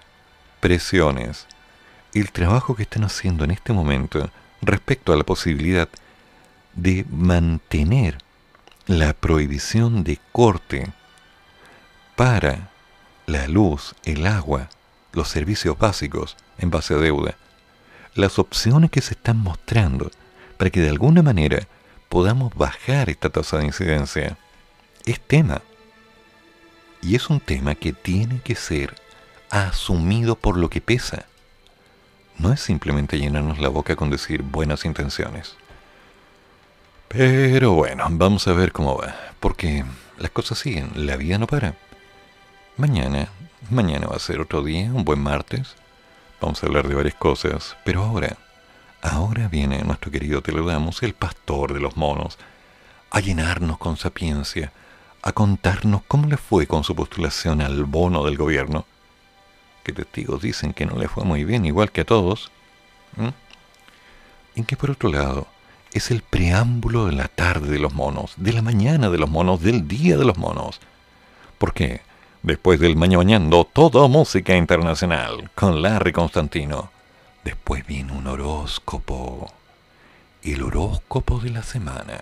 presiones, 0.58 1.46
el 2.14 2.32
trabajo 2.32 2.74
que 2.74 2.84
están 2.84 3.04
haciendo 3.04 3.44
en 3.44 3.50
este 3.50 3.74
momento 3.74 4.30
respecto 4.62 5.12
a 5.12 5.18
la 5.18 5.24
posibilidad 5.24 5.90
de 6.72 7.04
mantener 7.10 8.16
la 8.86 9.12
prohibición 9.12 10.02
de 10.02 10.18
corte 10.32 10.90
para 12.16 12.70
la 13.26 13.48
luz, 13.48 13.94
el 14.04 14.26
agua, 14.26 14.70
los 15.12 15.28
servicios 15.28 15.78
básicos 15.78 16.38
en 16.56 16.70
base 16.70 16.94
a 16.94 16.96
deuda, 16.96 17.34
las 18.14 18.38
opciones 18.38 18.90
que 18.90 19.02
se 19.02 19.12
están 19.12 19.36
mostrando 19.36 20.10
para 20.56 20.70
que 20.70 20.80
de 20.80 20.88
alguna 20.88 21.20
manera 21.20 21.68
podamos 22.10 22.52
bajar 22.54 23.08
esta 23.08 23.30
tasa 23.30 23.58
de 23.58 23.66
incidencia, 23.66 24.36
es 25.06 25.18
tema. 25.20 25.62
Y 27.00 27.14
es 27.14 27.30
un 27.30 27.40
tema 27.40 27.76
que 27.76 27.94
tiene 27.94 28.40
que 28.42 28.56
ser 28.56 28.94
asumido 29.48 30.34
por 30.34 30.58
lo 30.58 30.68
que 30.68 30.82
pesa. 30.82 31.24
No 32.36 32.52
es 32.52 32.60
simplemente 32.60 33.18
llenarnos 33.18 33.60
la 33.60 33.68
boca 33.68 33.96
con 33.96 34.10
decir 34.10 34.42
buenas 34.42 34.84
intenciones. 34.84 35.54
Pero 37.08 37.72
bueno, 37.72 38.06
vamos 38.10 38.46
a 38.48 38.52
ver 38.52 38.72
cómo 38.72 38.98
va, 38.98 39.14
porque 39.38 39.84
las 40.18 40.30
cosas 40.32 40.58
siguen, 40.58 40.90
la 40.94 41.16
vida 41.16 41.38
no 41.38 41.46
para. 41.46 41.76
Mañana, 42.76 43.28
mañana 43.70 44.08
va 44.08 44.16
a 44.16 44.20
ser 44.20 44.40
otro 44.40 44.62
día, 44.62 44.90
un 44.92 45.04
buen 45.04 45.20
martes. 45.20 45.76
Vamos 46.40 46.62
a 46.62 46.66
hablar 46.66 46.88
de 46.88 46.94
varias 46.96 47.14
cosas, 47.14 47.76
pero 47.84 48.02
ahora, 48.02 48.36
ahora 49.02 49.48
viene 49.48 49.82
nuestro 49.82 50.10
querido 50.10 50.42
Teledamos, 50.42 51.02
el 51.02 51.14
pastor 51.14 51.72
de 51.72 51.80
los 51.80 51.96
monos, 51.96 52.38
a 53.10 53.20
llenarnos 53.20 53.78
con 53.78 53.96
sapiencia, 53.96 54.72
a 55.22 55.32
contarnos 55.32 56.02
cómo 56.06 56.26
le 56.26 56.36
fue 56.36 56.66
con 56.66 56.84
su 56.84 56.94
postulación 56.94 57.60
al 57.60 57.84
bono 57.84 58.24
del 58.24 58.36
gobierno, 58.36 58.84
que 59.82 59.92
testigos 59.92 60.42
dicen 60.42 60.72
que 60.72 60.86
no 60.86 60.96
le 60.96 61.08
fue 61.08 61.24
muy 61.24 61.44
bien, 61.44 61.64
igual 61.64 61.90
que 61.90 62.02
a 62.02 62.06
todos, 62.06 62.50
y 64.54 64.62
que 64.62 64.76
por 64.76 64.90
otro 64.90 65.10
lado 65.10 65.46
es 65.92 66.10
el 66.10 66.22
preámbulo 66.22 67.06
de 67.06 67.12
la 67.12 67.28
tarde 67.28 67.68
de 67.68 67.78
los 67.78 67.92
monos, 67.92 68.34
de 68.36 68.52
la 68.52 68.62
mañana 68.62 69.10
de 69.10 69.18
los 69.18 69.28
monos, 69.28 69.60
del 69.60 69.88
día 69.88 70.16
de 70.16 70.24
los 70.24 70.38
monos. 70.38 70.80
¿Por 71.58 71.74
qué? 71.74 72.02
Después 72.42 72.80
del 72.80 72.96
mañañando, 72.96 73.68
todo 73.70 74.08
música 74.08 74.56
internacional 74.56 75.50
con 75.54 75.82
Larry 75.82 76.12
Constantino. 76.12 76.90
Después 77.44 77.86
viene 77.86 78.12
un 78.12 78.26
horóscopo. 78.26 79.52
El 80.42 80.62
horóscopo 80.62 81.38
de 81.38 81.50
la 81.50 81.62
semana. 81.62 82.18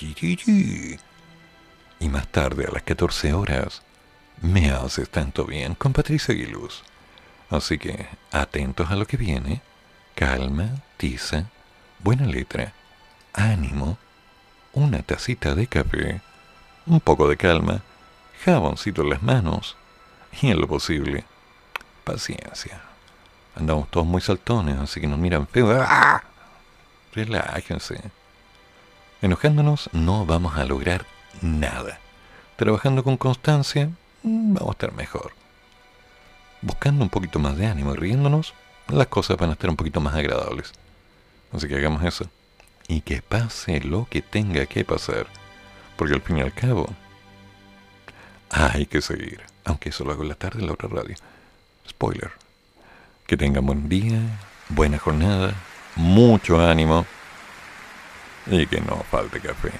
Y 0.00 2.08
más 2.08 2.28
tarde, 2.28 2.66
a 2.66 2.70
las 2.70 2.82
14 2.82 3.32
horas, 3.32 3.82
me 4.40 4.70
haces 4.70 5.10
tanto 5.10 5.44
bien 5.44 5.74
con 5.74 5.92
Patricia 5.92 6.34
Aguiluz. 6.34 6.82
Así 7.50 7.78
que, 7.78 8.06
atentos 8.30 8.90
a 8.90 8.96
lo 8.96 9.06
que 9.06 9.16
viene. 9.16 9.62
Calma, 10.14 10.82
tiza, 10.96 11.46
buena 12.00 12.26
letra, 12.26 12.72
ánimo, 13.32 13.98
una 14.72 15.02
tacita 15.02 15.54
de 15.54 15.66
café, 15.66 16.20
un 16.86 17.00
poco 17.00 17.28
de 17.28 17.36
calma 17.36 17.82
jaboncito 18.44 19.02
en 19.02 19.10
las 19.10 19.22
manos 19.22 19.76
y 20.40 20.50
en 20.50 20.60
lo 20.60 20.68
posible, 20.68 21.24
paciencia. 22.04 22.87
Andamos 23.58 23.90
todos 23.90 24.06
muy 24.06 24.20
saltones, 24.20 24.78
así 24.78 25.00
que 25.00 25.08
nos 25.08 25.18
miran 25.18 25.48
feo. 25.48 25.76
¡Ah! 25.82 26.22
Relájense. 27.12 28.00
Enojándonos 29.20 29.90
no 29.92 30.24
vamos 30.24 30.56
a 30.56 30.64
lograr 30.64 31.04
nada. 31.42 31.98
Trabajando 32.56 33.02
con 33.02 33.16
constancia, 33.16 33.90
mm, 34.22 34.54
vamos 34.54 34.68
a 34.68 34.72
estar 34.72 34.92
mejor. 34.92 35.32
Buscando 36.62 37.02
un 37.02 37.10
poquito 37.10 37.40
más 37.40 37.56
de 37.56 37.66
ánimo 37.66 37.94
y 37.94 37.96
riéndonos, 37.96 38.54
las 38.86 39.08
cosas 39.08 39.36
van 39.36 39.50
a 39.50 39.54
estar 39.54 39.68
un 39.68 39.76
poquito 39.76 40.00
más 40.00 40.14
agradables. 40.14 40.72
Así 41.52 41.66
que 41.66 41.76
hagamos 41.76 42.04
eso. 42.04 42.26
Y 42.86 43.00
que 43.00 43.22
pase 43.22 43.80
lo 43.80 44.06
que 44.08 44.22
tenga 44.22 44.66
que 44.66 44.84
pasar. 44.84 45.26
Porque 45.96 46.14
al 46.14 46.22
fin 46.22 46.38
y 46.38 46.42
al 46.42 46.54
cabo, 46.54 46.88
hay 48.50 48.86
que 48.86 49.02
seguir. 49.02 49.42
Aunque 49.64 49.88
eso 49.88 50.04
lo 50.04 50.12
hago 50.12 50.22
en 50.22 50.28
la 50.28 50.36
tarde 50.36 50.60
en 50.60 50.66
la 50.66 50.74
otra 50.74 50.88
radio. 50.88 51.16
Spoiler. 51.88 52.47
Que 53.28 53.36
tengan 53.36 53.66
buen 53.66 53.90
día, 53.90 54.18
buena 54.70 54.96
jornada, 54.98 55.52
mucho 55.96 56.66
ánimo 56.66 57.04
y 58.46 58.64
que 58.66 58.80
no 58.80 59.04
falte 59.10 59.38
café. 59.38 59.70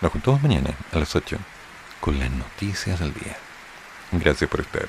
Nos 0.00 0.12
juntamos 0.12 0.40
mañana 0.40 0.70
a 0.92 1.00
las 1.00 1.16
8 1.16 1.36
con 2.00 2.20
las 2.20 2.30
noticias 2.30 3.00
del 3.00 3.12
día. 3.12 3.36
Gracias 4.12 4.48
por 4.48 4.60
estar. 4.60 4.88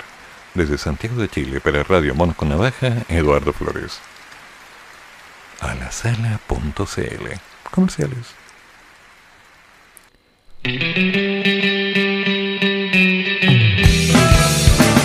Desde 0.54 0.78
Santiago 0.78 1.16
de 1.16 1.28
Chile 1.28 1.60
para 1.60 1.82
Radio 1.82 2.14
Monos 2.14 2.36
con 2.36 2.50
Navaja, 2.50 2.98
Eduardo 3.08 3.52
Flores. 3.52 3.98
A 5.60 5.74
la 5.74 5.90
sala.cl. 5.90 7.26
Comerciales. 7.68 8.36